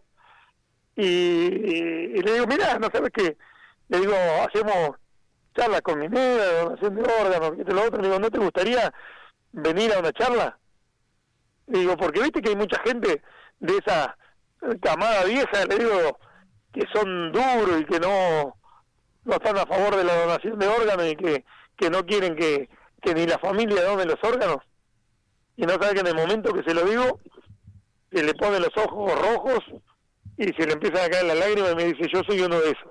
Y, 0.96 2.20
le 2.20 2.32
digo, 2.34 2.46
mira, 2.46 2.78
no 2.78 2.88
sabes 2.92 3.10
qué, 3.14 3.38
le 3.88 4.00
digo, 4.00 4.14
hacemos 4.46 4.96
charlas 5.54 5.82
con 5.82 5.98
mi 5.98 6.08
nena, 6.08 6.44
donación 6.44 6.94
de 6.94 7.02
órganos, 7.02 7.52
y 7.58 7.64
lo 7.64 7.82
otro, 7.82 8.00
le 8.00 8.08
digo, 8.08 8.18
¿no 8.18 8.30
te 8.30 8.38
gustaría 8.38 8.92
venir 9.52 9.92
a 9.92 9.98
una 9.98 10.12
charla? 10.12 10.58
Le 11.66 11.80
digo, 11.80 11.96
porque 11.96 12.22
viste 12.22 12.40
que 12.40 12.50
hay 12.50 12.56
mucha 12.56 12.80
gente 12.84 13.22
de 13.60 13.76
esa 13.76 14.16
camada 14.80 15.24
vieja, 15.24 15.64
le 15.66 15.78
digo, 15.78 16.18
que 16.72 16.86
son 16.92 17.32
duros 17.32 17.80
y 17.80 17.84
que 17.84 18.00
no, 18.00 18.56
no 19.24 19.34
están 19.34 19.58
a 19.58 19.66
favor 19.66 19.96
de 19.96 20.04
la 20.04 20.14
donación 20.22 20.58
de 20.58 20.68
órganos 20.68 21.06
y 21.06 21.16
que, 21.16 21.44
que 21.76 21.90
no 21.90 22.04
quieren 22.04 22.34
que, 22.36 22.68
que 23.00 23.14
ni 23.14 23.26
la 23.26 23.38
familia 23.38 23.82
done 23.84 24.04
los 24.04 24.22
órganos. 24.22 24.58
Y 25.56 25.62
no 25.62 25.72
sabe 25.74 25.94
que 25.94 26.00
en 26.00 26.06
el 26.06 26.14
momento 26.14 26.52
que 26.52 26.62
se 26.62 26.74
lo 26.74 26.84
digo, 26.84 27.20
se 28.10 28.22
le 28.22 28.34
pone 28.34 28.58
los 28.58 28.74
ojos 28.76 29.12
rojos 29.20 29.60
y 30.36 30.44
se 30.54 30.66
le 30.66 30.72
empieza 30.72 31.04
a 31.04 31.10
caer 31.10 31.24
la 31.24 31.34
lágrima 31.34 31.70
y 31.70 31.74
me 31.74 31.84
dice, 31.84 32.08
yo 32.12 32.22
soy 32.26 32.40
uno 32.40 32.58
de 32.60 32.70
esos. 32.70 32.90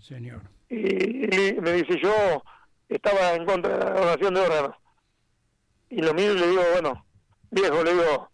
Señor. 0.00 0.53
Y, 0.76 1.60
me 1.60 1.72
dice, 1.72 1.98
yo 2.02 2.42
estaba 2.88 3.34
en 3.34 3.44
contra 3.44 3.76
de 3.76 3.84
la 3.84 3.90
donación 3.90 4.34
de 4.34 4.40
órganos. 4.40 4.76
Y 5.90 6.02
lo 6.02 6.14
miro 6.14 6.32
y 6.32 6.38
le 6.38 6.46
digo, 6.48 6.62
bueno, 6.72 7.06
viejo, 7.50 7.84
le 7.84 7.92
digo, 7.92 8.30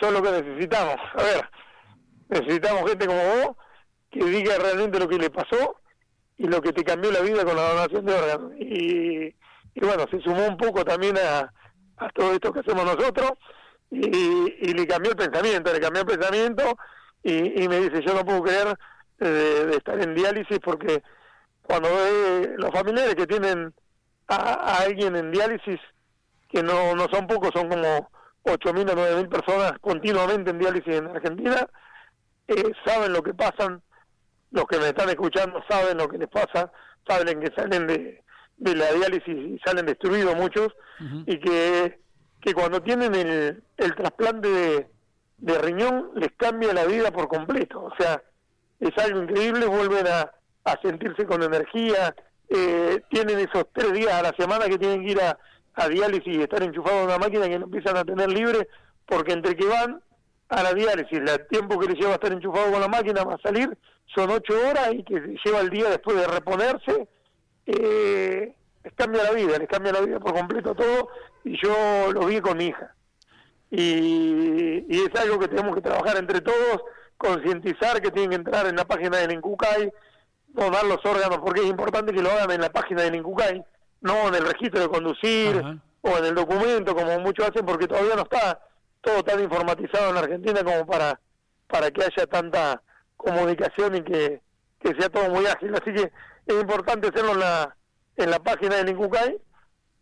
son 0.00 0.14
lo 0.14 0.22
que 0.22 0.30
necesitamos. 0.30 0.96
A 1.14 1.22
ver, 1.22 1.50
necesitamos 2.28 2.88
gente 2.88 3.06
como 3.06 3.22
vos 3.22 3.56
que 4.10 4.24
diga 4.24 4.56
realmente 4.58 4.98
lo 4.98 5.08
que 5.08 5.18
le 5.18 5.30
pasó 5.30 5.80
y 6.38 6.46
lo 6.46 6.60
que 6.60 6.72
te 6.72 6.84
cambió 6.84 7.10
la 7.10 7.20
vida 7.20 7.44
con 7.44 7.56
la 7.56 7.72
donación 7.72 8.04
de 8.04 8.14
órganos. 8.14 8.52
Y, 8.58 9.26
y 9.74 9.80
bueno, 9.80 10.06
se 10.10 10.20
sumó 10.20 10.46
un 10.46 10.56
poco 10.56 10.84
también 10.84 11.16
a, 11.18 11.52
a 11.96 12.10
todo 12.10 12.32
esto 12.32 12.52
que 12.52 12.60
hacemos 12.60 12.84
nosotros 12.84 13.32
y, 13.90 14.72
le 14.72 14.86
cambió 14.86 15.12
el 15.12 15.16
pensamiento, 15.16 15.72
le 15.72 15.80
cambió 15.80 16.02
el 16.02 16.08
pensamiento 16.08 16.76
y, 17.22 17.68
me 17.68 17.80
dice, 17.80 18.02
yo 18.02 18.14
no 18.14 18.24
puedo 18.24 18.42
creer 18.42 18.76
de, 19.18 19.76
estar 19.76 20.00
en 20.00 20.14
diálisis 20.14 20.58
porque 20.60 21.02
cuando 21.66 21.88
ve 21.88 22.54
los 22.56 22.70
familiares 22.70 23.14
que 23.14 23.26
tienen 23.26 23.72
a, 24.28 24.78
alguien 24.78 25.16
en 25.16 25.30
diálisis, 25.30 25.80
que 26.48 26.62
no, 26.62 26.94
no 26.94 27.06
son 27.08 27.26
pocos, 27.26 27.50
son 27.54 27.68
como 27.68 28.10
8.000 28.44 28.90
o 28.90 28.94
9.000 28.94 29.28
personas 29.28 29.72
continuamente 29.80 30.50
en 30.50 30.58
diálisis 30.58 30.94
en 30.94 31.06
Argentina, 31.08 31.68
eh, 32.48 32.72
saben 32.84 33.12
lo 33.12 33.22
que 33.22 33.34
pasan, 33.34 33.82
los 34.52 34.64
que 34.66 34.78
me 34.78 34.88
están 34.88 35.08
escuchando 35.08 35.62
saben 35.68 35.98
lo 35.98 36.08
que 36.08 36.18
les 36.18 36.28
pasa, 36.28 36.70
saben 37.06 37.40
que 37.40 37.52
salen 37.54 37.86
de, 37.86 38.22
de 38.56 38.74
la 38.74 38.92
diálisis 38.92 39.36
y 39.36 39.58
salen 39.64 39.86
destruidos 39.86 40.36
muchos, 40.36 40.72
y 41.26 41.38
que 41.40 41.98
que 42.46 42.54
cuando 42.54 42.80
tienen 42.80 43.12
el, 43.16 43.64
el 43.76 43.94
trasplante 43.96 44.88
de, 45.38 45.58
riñón 45.58 46.12
les 46.14 46.30
cambia 46.36 46.72
la 46.72 46.84
vida 46.84 47.10
por 47.10 47.26
completo. 47.26 47.82
O 47.82 47.92
sea, 47.98 48.22
es 48.78 48.96
algo 48.98 49.22
increíble, 49.22 49.66
vuelven 49.66 50.06
a, 50.06 50.30
a 50.66 50.80
sentirse 50.82 51.24
con 51.24 51.42
energía, 51.42 52.14
eh, 52.48 53.00
tienen 53.08 53.38
esos 53.38 53.66
tres 53.72 53.92
días 53.92 54.12
a 54.12 54.22
la 54.22 54.34
semana 54.38 54.66
que 54.66 54.78
tienen 54.78 55.04
que 55.04 55.12
ir 55.12 55.20
a, 55.20 55.38
a 55.74 55.88
diálisis 55.88 56.36
y 56.36 56.42
estar 56.42 56.62
enchufados 56.62 57.00
a 57.00 57.04
una 57.04 57.18
máquina 57.18 57.48
que 57.48 57.58
no 57.58 57.64
empiezan 57.66 57.96
a 57.96 58.04
tener 58.04 58.28
libre, 58.30 58.68
porque 59.06 59.32
entre 59.32 59.56
que 59.56 59.66
van 59.66 60.00
a 60.48 60.62
la 60.62 60.74
diálisis, 60.74 61.18
el 61.18 61.46
tiempo 61.48 61.78
que 61.78 61.88
les 61.88 61.96
lleva 61.96 62.14
estar 62.14 62.32
enchufado 62.32 62.70
con 62.70 62.80
la 62.80 62.88
máquina 62.88 63.24
va 63.24 63.34
a 63.34 63.38
salir 63.38 63.76
son 64.14 64.30
ocho 64.30 64.54
horas 64.68 64.90
y 64.92 65.02
que 65.02 65.36
lleva 65.44 65.60
el 65.60 65.70
día 65.70 65.90
después 65.90 66.16
de 66.16 66.26
reponerse, 66.26 67.08
eh, 67.66 68.54
les 68.84 68.92
cambia 68.94 69.24
la 69.24 69.32
vida, 69.32 69.58
les 69.58 69.68
cambia 69.68 69.92
la 69.92 70.00
vida 70.00 70.20
por 70.20 70.32
completo 70.32 70.74
todo 70.74 71.08
y 71.44 71.56
yo 71.62 72.12
lo 72.12 72.26
vi 72.26 72.40
con 72.40 72.60
hija. 72.60 72.94
Y, 73.70 74.86
es 74.88 75.20
algo 75.20 75.38
que 75.38 75.48
tenemos 75.48 75.74
que 75.74 75.82
trabajar 75.82 76.16
entre 76.16 76.40
todos, 76.40 76.82
concientizar 77.18 78.00
que 78.00 78.10
tienen 78.10 78.30
que 78.30 78.36
entrar 78.36 78.66
en 78.66 78.76
la 78.76 78.84
página 78.84 79.18
del 79.18 79.32
Incucay, 80.56 80.70
donar 80.70 80.84
los 80.84 81.04
órganos, 81.04 81.38
porque 81.38 81.60
es 81.60 81.66
importante 81.66 82.12
que 82.12 82.22
lo 82.22 82.30
hagan 82.30 82.50
en 82.50 82.60
la 82.60 82.70
página 82.70 83.02
del 83.02 83.16
Incucay, 83.16 83.62
no 84.00 84.28
en 84.28 84.34
el 84.34 84.46
registro 84.46 84.80
de 84.80 84.88
conducir 84.88 85.62
o 86.02 86.18
en 86.18 86.24
el 86.24 86.34
documento 86.34 86.94
como 86.94 87.18
muchos 87.20 87.48
hacen 87.48 87.64
porque 87.66 87.88
todavía 87.88 88.14
no 88.14 88.22
está 88.22 88.60
todo 89.00 89.22
tan 89.22 89.42
informatizado 89.42 90.08
en 90.08 90.14
la 90.14 90.20
Argentina 90.20 90.62
como 90.62 90.86
para 90.86 91.20
para 91.66 91.90
que 91.90 92.02
haya 92.04 92.26
tanta 92.28 92.80
comunicación 93.16 93.96
y 93.96 94.02
que, 94.02 94.40
que 94.78 94.94
sea 94.98 95.08
todo 95.08 95.28
muy 95.30 95.46
ágil. 95.46 95.74
Así 95.74 95.92
que 95.92 96.12
es 96.46 96.60
importante 96.60 97.08
hacerlo 97.08 97.32
en 97.32 97.40
la 97.40 97.76
en 98.16 98.30
la 98.30 98.38
página 98.38 98.76
del 98.76 98.90
Incucay 98.90 99.36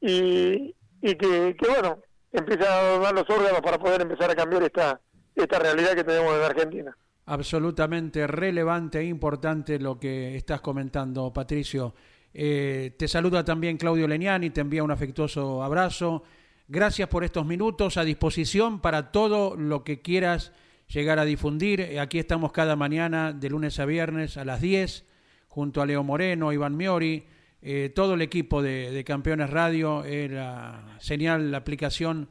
y, 0.01 0.75
y 1.01 1.15
que, 1.15 1.57
que 1.59 1.69
bueno 1.69 1.99
empiece 2.33 2.67
a 2.67 2.99
dar 2.99 3.15
los 3.15 3.29
órganos 3.31 3.61
para 3.61 3.79
poder 3.79 4.03
empezar 4.03 4.31
a 4.31 4.35
cambiar 4.35 4.63
esta 4.63 5.01
esta 5.35 5.59
realidad 5.59 5.95
que 5.95 6.05
tenemos 6.05 6.35
en 6.35 6.43
Argentina 6.43 6.97
absolutamente 7.27 8.27
relevante 8.27 9.01
e 9.01 9.05
importante 9.05 9.79
lo 9.79 9.99
que 9.99 10.37
estás 10.37 10.61
comentando, 10.61 11.33
Patricio. 11.33 11.95
Eh, 12.33 12.95
te 12.99 13.09
saluda 13.09 13.45
también 13.45 13.77
Claudio 13.77 14.09
Leniani, 14.09 14.51
te 14.51 14.61
envía 14.61 14.83
un 14.83 14.91
afectuoso 14.91 15.63
abrazo. 15.63 16.25
Gracias 16.67 17.09
por 17.09 17.25
estos 17.25 17.47
minutos 17.47 17.97
a 17.97 18.05
disposición 18.05 18.81
para 18.81 19.13
todo 19.13 19.57
lo 19.57 19.85
que 19.85 20.03
quieras 20.03 20.53
llegar 20.89 21.19
a 21.19 21.25
difundir. 21.25 21.81
Eh, 21.81 22.01
aquí 22.01 22.19
estamos 22.19 22.53
cada 22.53 22.77
mañana 22.77 23.33
de 23.33 23.51
lunes 23.51 23.79
a 23.79 23.87
viernes 23.87 24.37
a 24.37 24.45
las 24.45 24.61
10 24.61 25.05
junto 25.49 25.81
a 25.81 25.87
Leo 25.87 26.03
Moreno, 26.03 26.53
Iván 26.53 26.77
Miori, 26.77 27.25
eh, 27.63 27.93
todo 27.95 28.15
el 28.15 28.23
equipo 28.23 28.61
de, 28.61 28.91
de 28.91 29.05
Campeones 29.05 29.51
Radio, 29.51 30.03
la 30.05 30.97
señal, 30.99 31.53
la 31.53 31.59
aplicación 31.59 32.29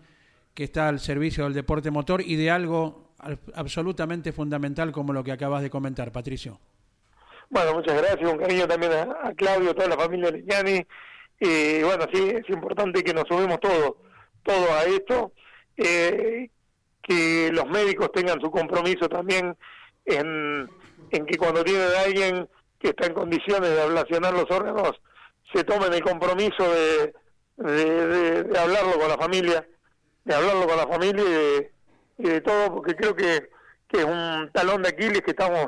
que 0.53 0.65
está 0.65 0.89
al 0.89 0.99
servicio 0.99 1.45
del 1.45 1.53
deporte 1.53 1.89
motor 1.89 2.21
y 2.21 2.35
de 2.35 2.51
algo 2.51 3.12
absolutamente 3.55 4.31
fundamental 4.31 4.91
como 4.91 5.13
lo 5.13 5.23
que 5.23 5.31
acabas 5.31 5.61
de 5.61 5.69
comentar, 5.69 6.11
Patricio. 6.11 6.59
Bueno, 7.49 7.75
muchas 7.75 8.01
gracias, 8.01 8.31
un 8.31 8.37
cariño 8.37 8.67
también 8.67 8.91
a, 8.93 9.31
Claudio, 9.35 9.71
a 9.71 9.73
toda 9.73 9.89
la 9.89 9.97
familia 9.97 10.31
Leñani. 10.31 10.85
Y 11.39 11.83
bueno, 11.83 12.05
sí, 12.11 12.29
es 12.29 12.49
importante 12.49 13.03
que 13.03 13.13
nos 13.13 13.27
subimos 13.27 13.59
todos 13.59 13.95
todo 14.43 14.73
a 14.73 14.83
esto, 14.83 15.31
eh, 15.77 16.49
que 17.01 17.49
los 17.51 17.65
médicos 17.69 18.11
tengan 18.11 18.41
su 18.41 18.51
compromiso 18.51 19.07
también 19.07 19.55
en, 20.05 20.69
en 21.11 21.25
que 21.25 21.37
cuando 21.37 21.63
tienen 21.63 21.87
a 21.87 22.01
alguien 22.01 22.49
que 22.79 22.89
está 22.89 23.07
en 23.07 23.13
condiciones 23.13 23.69
de 23.69 23.81
ablacionar 23.81 24.33
los 24.33 24.49
órganos, 24.51 24.91
se 25.53 25.63
tomen 25.63 25.93
el 25.93 26.03
compromiso 26.03 26.63
de, 26.73 27.13
de 27.57 28.59
hablarlo 28.59 28.99
con 28.99 29.07
la 29.07 29.17
familia, 29.17 29.65
de 30.25 30.35
hablarlo 30.35 30.67
con 30.67 30.77
la 30.77 30.87
familia 30.87 31.23
y 31.23 31.31
de, 31.31 31.72
y 32.17 32.23
de 32.23 32.41
todo, 32.41 32.75
porque 32.75 32.95
creo 32.95 33.15
que, 33.15 33.49
que 33.87 33.99
es 33.99 34.05
un 34.05 34.49
talón 34.53 34.81
de 34.81 34.89
Aquiles 34.89 35.21
que 35.21 35.31
estamos 35.31 35.67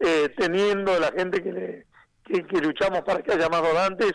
eh, 0.00 0.32
teniendo 0.36 0.98
la 0.98 1.12
gente 1.12 1.42
que, 1.42 1.52
le, 1.52 1.86
que, 2.24 2.60
luchamos 2.60 3.02
para 3.02 3.22
que 3.22 3.32
haya 3.32 3.48
más 3.48 3.62
donantes, 3.62 4.12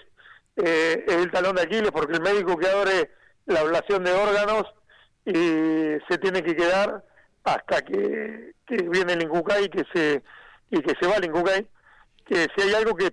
eh, 0.58 1.04
es 1.08 1.16
el 1.16 1.32
talón 1.32 1.56
de 1.56 1.64
Aquiles, 1.64 1.92
porque 1.92 2.14
el 2.14 2.22
médico 2.22 2.58
que 2.58 2.68
abre 2.68 3.12
la 3.46 3.62
ablación 3.62 4.04
de 4.04 4.12
órganos 4.12 4.64
y 5.26 5.34
se 6.10 6.18
tiene 6.20 6.44
que 6.44 6.56
quedar 6.56 7.04
hasta 7.44 7.82
que, 7.82 8.54
que 8.66 8.78
viene 8.84 9.14
el 9.14 9.24
Incucay 9.24 9.66
y 9.66 9.70
que 9.70 9.84
se 9.94 10.24
y 10.70 10.82
que 10.82 10.94
se 11.00 11.06
va 11.06 11.18
el 11.18 11.26
Incucay, 11.26 11.68
que 12.26 12.48
si 12.56 12.62
hay 12.62 12.74
algo 12.74 12.96
que 12.96 13.08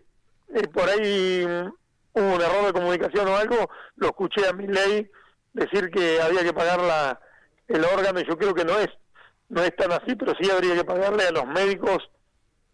eh, 0.55 0.69
por 0.73 0.89
ahí 0.89 1.45
hubo 2.13 2.35
un 2.35 2.41
error 2.41 2.67
de 2.67 2.73
comunicación 2.73 3.29
o 3.29 3.37
algo, 3.37 3.69
lo 3.97 4.07
escuché 4.09 4.47
a 4.47 4.53
mi 4.53 4.67
ley 4.67 5.11
decir 5.53 5.91
que 5.91 6.21
había 6.21 6.43
que 6.43 6.53
pagar 6.53 6.81
la 6.81 7.21
el 7.69 7.85
órgano, 7.85 8.21
y 8.21 8.27
yo 8.27 8.37
creo 8.37 8.55
que 8.55 8.65
no 8.65 8.79
es, 8.79 8.89
no 9.49 9.63
es 9.63 9.75
tan 9.77 9.93
así, 9.93 10.15
pero 10.17 10.35
sí 10.41 10.51
habría 10.51 10.75
que 10.75 10.85
pagarle 10.85 11.25
a 11.25 11.33
los 11.33 11.47
médicos 11.47 11.99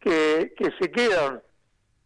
que, 0.00 0.54
que 0.56 0.70
se 0.80 0.90
quedan 0.90 1.42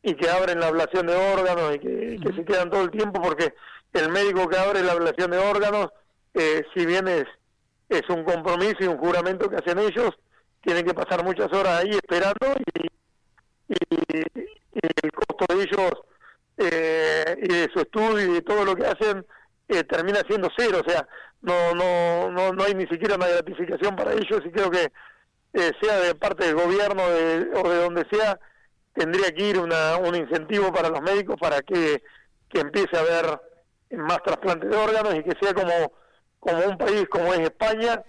y 0.03 0.15
que 0.15 0.29
abren 0.31 0.61
la 0.61 0.69
ablación 0.69 1.07
de 1.07 1.15
órganos 1.15 1.75
y 1.75 1.79
que, 1.79 2.33
se 2.35 2.45
quedan 2.45 2.71
todo 2.71 2.83
el 2.83 2.91
tiempo, 2.91 3.21
porque 3.21 3.55
el 3.93 4.11
médico 4.11 4.49
que 4.49 4.57
abre 4.57 4.83
la 4.83 4.93
ablación 4.93 5.31
de 5.31 5.39
órganos, 5.39 5.89
eh, 6.35 6.65
si 6.75 6.87
bien 6.87 7.09
es, 7.09 7.25
es 7.89 8.03
un 8.09 8.25
compromiso 8.25 8.77
y 8.81 8.87
un 8.87 8.99
juramento 8.99 9.49
que 9.49 9.57
hacen 9.57 9.79
ellos, 9.79 10.11
tienen 10.63 10.85
que 10.85 10.95
pasar 10.95 11.25
muchas 11.25 11.53
horas 11.53 11.81
ahí 11.81 11.91
esperando 11.91 12.55
y, 12.75 12.89
el 15.03 15.13
costo 15.13 15.55
de 15.55 15.63
ellos 15.63 15.91
eh, 16.57 17.37
y 17.43 17.49
de 17.49 17.69
su 17.73 17.81
estudio 17.81 18.31
y 18.31 18.33
de 18.35 18.43
todo 18.43 18.65
lo 18.65 18.75
que 18.75 18.87
hacen 18.87 19.27
eh, 19.69 19.85
termina 19.85 20.21
siendo 20.27 20.49
cero, 20.57 20.81
o 20.85 20.91
sea, 20.91 21.07
no, 21.43 21.75
no, 21.75 22.31
no, 22.31 22.53
no 22.53 22.65
hay 22.65 22.75
ni 22.75 22.87
siquiera 22.87 23.17
una 23.17 23.29
gratificación 23.29 23.97
para 23.97 24.13
ellos 24.13 24.43
y 24.45 24.51
creo 24.51 24.71
que 24.71 24.91
eh, 25.53 25.73
sea 25.81 26.01
de 26.01 26.15
parte 26.15 26.47
del 26.47 26.57
gobierno 26.57 27.03
o 27.05 27.69
de 27.69 27.77
donde 27.77 28.07
sea, 28.11 28.39
tendría 28.95 29.33
que 29.33 29.49
ir 29.49 29.59
una, 29.59 29.97
un 29.97 30.15
incentivo 30.15 30.73
para 30.73 30.89
los 30.89 31.01
médicos 31.01 31.37
para 31.41 31.63
que, 31.63 32.03
que 32.49 32.61
empiece 32.61 32.97
a 32.97 33.01
haber 33.01 33.41
más 33.93 34.23
trasplantes 34.23 34.69
de 34.69 34.77
órganos 34.77 35.15
y 35.15 35.23
que 35.23 35.37
sea 35.41 35.55
como, 35.55 35.93
como 36.41 36.65
un 36.65 36.77
país 36.77 37.09
como 37.09 37.33
es 37.33 37.41
España, 37.41 38.03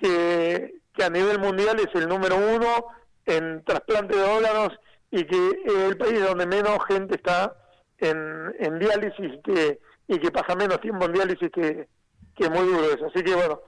que, 0.00 0.80
que 0.94 1.04
a 1.04 1.10
nivel 1.10 1.38
mundial 1.38 1.78
es 1.80 1.94
el 1.94 2.08
número 2.08 2.36
uno 2.36 2.86
en 3.26 3.64
trasplante 3.64 4.16
de 4.16 4.22
órganos 4.22 4.70
y 5.10 5.24
que 5.24 5.50
es 5.64 5.74
el 5.74 5.96
país 5.96 6.20
donde 6.24 6.46
menos 6.46 6.78
gente 6.88 7.16
está 7.16 7.54
en, 7.98 8.54
en 8.58 8.78
diálisis 8.78 9.40
que 9.44 9.80
y 10.08 10.18
que 10.18 10.30
pasa 10.30 10.56
menos 10.56 10.80
tiempo 10.80 11.04
en 11.04 11.12
diálisis 11.12 11.50
que, 11.50 11.88
que 12.34 12.44
es 12.44 12.50
muy 12.50 12.66
duro 12.66 12.84
eso. 12.92 13.06
Así 13.06 13.22
que 13.22 13.34
bueno, 13.34 13.60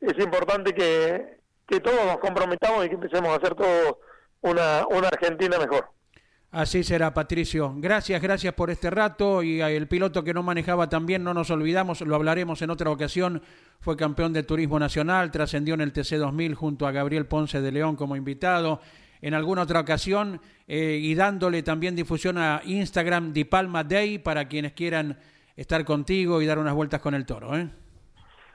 es 0.00 0.18
importante 0.18 0.72
que, 0.72 1.38
que 1.66 1.80
todos 1.80 2.04
nos 2.04 2.18
comprometamos 2.18 2.86
y 2.86 2.88
que 2.88 2.94
empecemos 2.94 3.30
a 3.30 3.36
hacer 3.36 3.54
todo 3.54 4.00
una, 4.42 4.86
una 4.88 5.08
Argentina 5.08 5.58
mejor. 5.58 5.88
Así 6.52 6.82
será, 6.82 7.14
Patricio. 7.14 7.72
Gracias, 7.76 8.20
gracias 8.20 8.52
por 8.54 8.70
este 8.70 8.90
rato. 8.90 9.42
Y 9.44 9.60
el 9.60 9.86
piloto 9.86 10.24
que 10.24 10.34
no 10.34 10.42
manejaba 10.42 10.88
también, 10.88 11.22
no 11.22 11.32
nos 11.32 11.50
olvidamos, 11.50 12.00
lo 12.00 12.16
hablaremos 12.16 12.60
en 12.62 12.70
otra 12.70 12.90
ocasión. 12.90 13.40
Fue 13.78 13.96
campeón 13.96 14.32
de 14.32 14.42
turismo 14.42 14.78
nacional, 14.80 15.30
trascendió 15.30 15.74
en 15.74 15.80
el 15.80 15.92
TC2000 15.92 16.54
junto 16.54 16.88
a 16.88 16.92
Gabriel 16.92 17.26
Ponce 17.26 17.60
de 17.60 17.70
León 17.70 17.94
como 17.94 18.16
invitado. 18.16 18.80
En 19.22 19.34
alguna 19.34 19.62
otra 19.62 19.78
ocasión 19.78 20.40
eh, 20.66 20.98
y 21.00 21.14
dándole 21.14 21.62
también 21.62 21.94
difusión 21.94 22.36
a 22.36 22.62
Instagram 22.64 23.32
Di 23.32 23.44
Palma 23.44 23.84
Day 23.84 24.18
para 24.18 24.48
quienes 24.48 24.72
quieran 24.72 25.18
estar 25.54 25.84
contigo 25.84 26.42
y 26.42 26.46
dar 26.46 26.58
unas 26.58 26.74
vueltas 26.74 27.00
con 27.00 27.14
el 27.14 27.26
toro. 27.26 27.56
¿eh? 27.56 27.68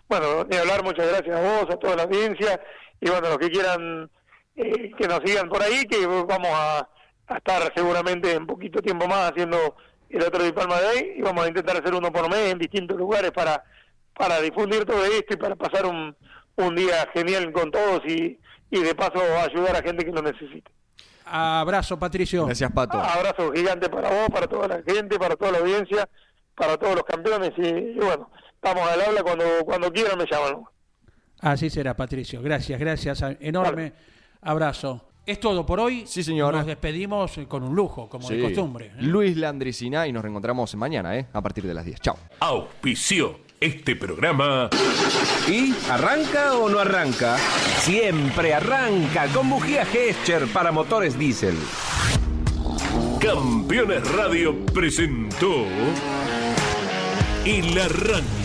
Bueno, 0.08 0.46
ni 0.50 0.58
hablar, 0.58 0.84
muchas 0.84 1.08
gracias 1.08 1.36
a 1.36 1.42
vos, 1.42 1.70
a 1.70 1.78
toda 1.78 1.96
la 1.96 2.04
audiencia 2.04 2.60
y 3.02 3.10
bueno, 3.10 3.30
los 3.30 3.38
que 3.38 3.50
quieran 3.50 4.10
eh, 4.56 4.92
que 4.98 5.08
nos 5.08 5.20
sigan 5.26 5.50
por 5.50 5.62
ahí, 5.62 5.86
que 5.86 6.06
vamos 6.06 6.50
a, 6.52 6.88
estar 7.36 7.74
seguramente 7.76 8.34
en 8.34 8.46
poquito 8.46 8.84
tiempo 8.84 9.08
más 9.08 9.32
haciendo 9.32 9.76
el 10.10 10.22
otro 10.22 10.44
de 10.44 10.54
Palma 10.54 10.80
Day 10.80 11.16
y 11.18 11.22
vamos 11.24 11.44
a 11.44 11.48
intentar 11.48 11.76
hacer 11.76 11.96
uno 11.96 12.12
por 12.12 12.30
mes 12.30 12.52
en 12.52 12.60
distintos 12.60 12.96
lugares 12.98 13.32
para, 13.32 13.64
para 14.16 14.40
difundir 14.42 14.86
todo 14.86 15.04
esto 15.04 15.34
y 15.34 15.38
para 15.38 15.56
pasar 15.56 15.88
un, 15.88 16.16
un 16.58 16.76
día 16.76 17.10
genial 17.14 17.52
con 17.52 17.72
todos 17.72 18.02
y, 18.06 18.40
y 18.70 18.80
de 18.80 18.94
paso 18.94 19.20
ayudar 19.40 19.76
a 19.76 19.82
gente 19.82 20.06
que 20.06 20.12
lo 20.12 20.22
necesite. 20.22 20.72
Abrazo, 21.26 21.98
Patricio. 21.98 22.46
Gracias, 22.46 22.72
Pato. 22.72 23.00
Abrazo 23.00 23.52
gigante 23.52 23.90
para 23.90 24.10
vos, 24.10 24.30
para 24.32 24.46
toda 24.46 24.68
la 24.68 24.84
gente, 24.84 25.18
para 25.18 25.36
toda 25.36 25.54
la 25.54 25.58
audiencia 25.58 26.08
para 26.56 26.78
todos 26.78 26.96
los 26.96 27.04
campeones 27.04 27.52
y, 27.58 27.94
bueno, 28.00 28.30
estamos 28.66 28.90
al 28.90 29.02
habla 29.02 29.22
cuando, 29.22 29.46
cuando 29.64 29.94
quieran 29.94 30.18
me 30.18 30.26
llaman. 30.26 30.64
Así 31.40 31.70
será, 31.70 31.96
Patricio. 31.96 32.42
Gracias, 32.42 32.80
gracias. 32.80 33.24
Enorme 33.40 33.94
abrazo. 34.42 35.10
Es 35.24 35.40
todo 35.40 35.66
por 35.66 35.80
hoy. 35.80 36.06
Sí, 36.08 36.24
señor. 36.24 36.54
Nos 36.54 36.66
despedimos 36.66 37.40
con 37.48 37.64
un 37.64 37.76
lujo, 37.76 38.10
como 38.10 38.28
de 38.28 38.42
costumbre. 38.42 38.88
¿eh? 38.88 39.02
Luis 39.02 39.38
Landricina 39.38 40.08
y 40.08 40.12
nos 40.12 40.24
reencontramos 40.24 40.74
mañana, 40.76 41.16
¿eh? 41.16 41.28
A 41.34 41.42
partir 41.42 41.66
de 41.66 41.74
las 41.74 41.86
10. 41.86 42.00
Chao. 42.00 42.18
Auspicio 42.40 43.42
este 43.60 43.96
programa. 43.96 44.70
¿Y 45.48 45.74
arranca 45.90 46.58
o 46.58 46.70
no 46.70 46.80
arranca? 46.80 47.38
Siempre 47.38 48.54
arranca 48.54 49.28
con 49.28 49.50
bujía 49.50 49.86
Gescher 49.86 50.48
para 50.48 50.72
motores 50.72 51.18
diésel. 51.18 51.56
Campeones 53.20 54.12
Radio 54.12 54.66
presentó 54.66 55.66
El 57.46 57.80
Arranque. 57.80 58.45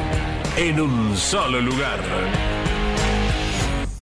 en 0.57 0.79
un 0.79 1.17
solo 1.17 1.61
lugar. 1.61 2.60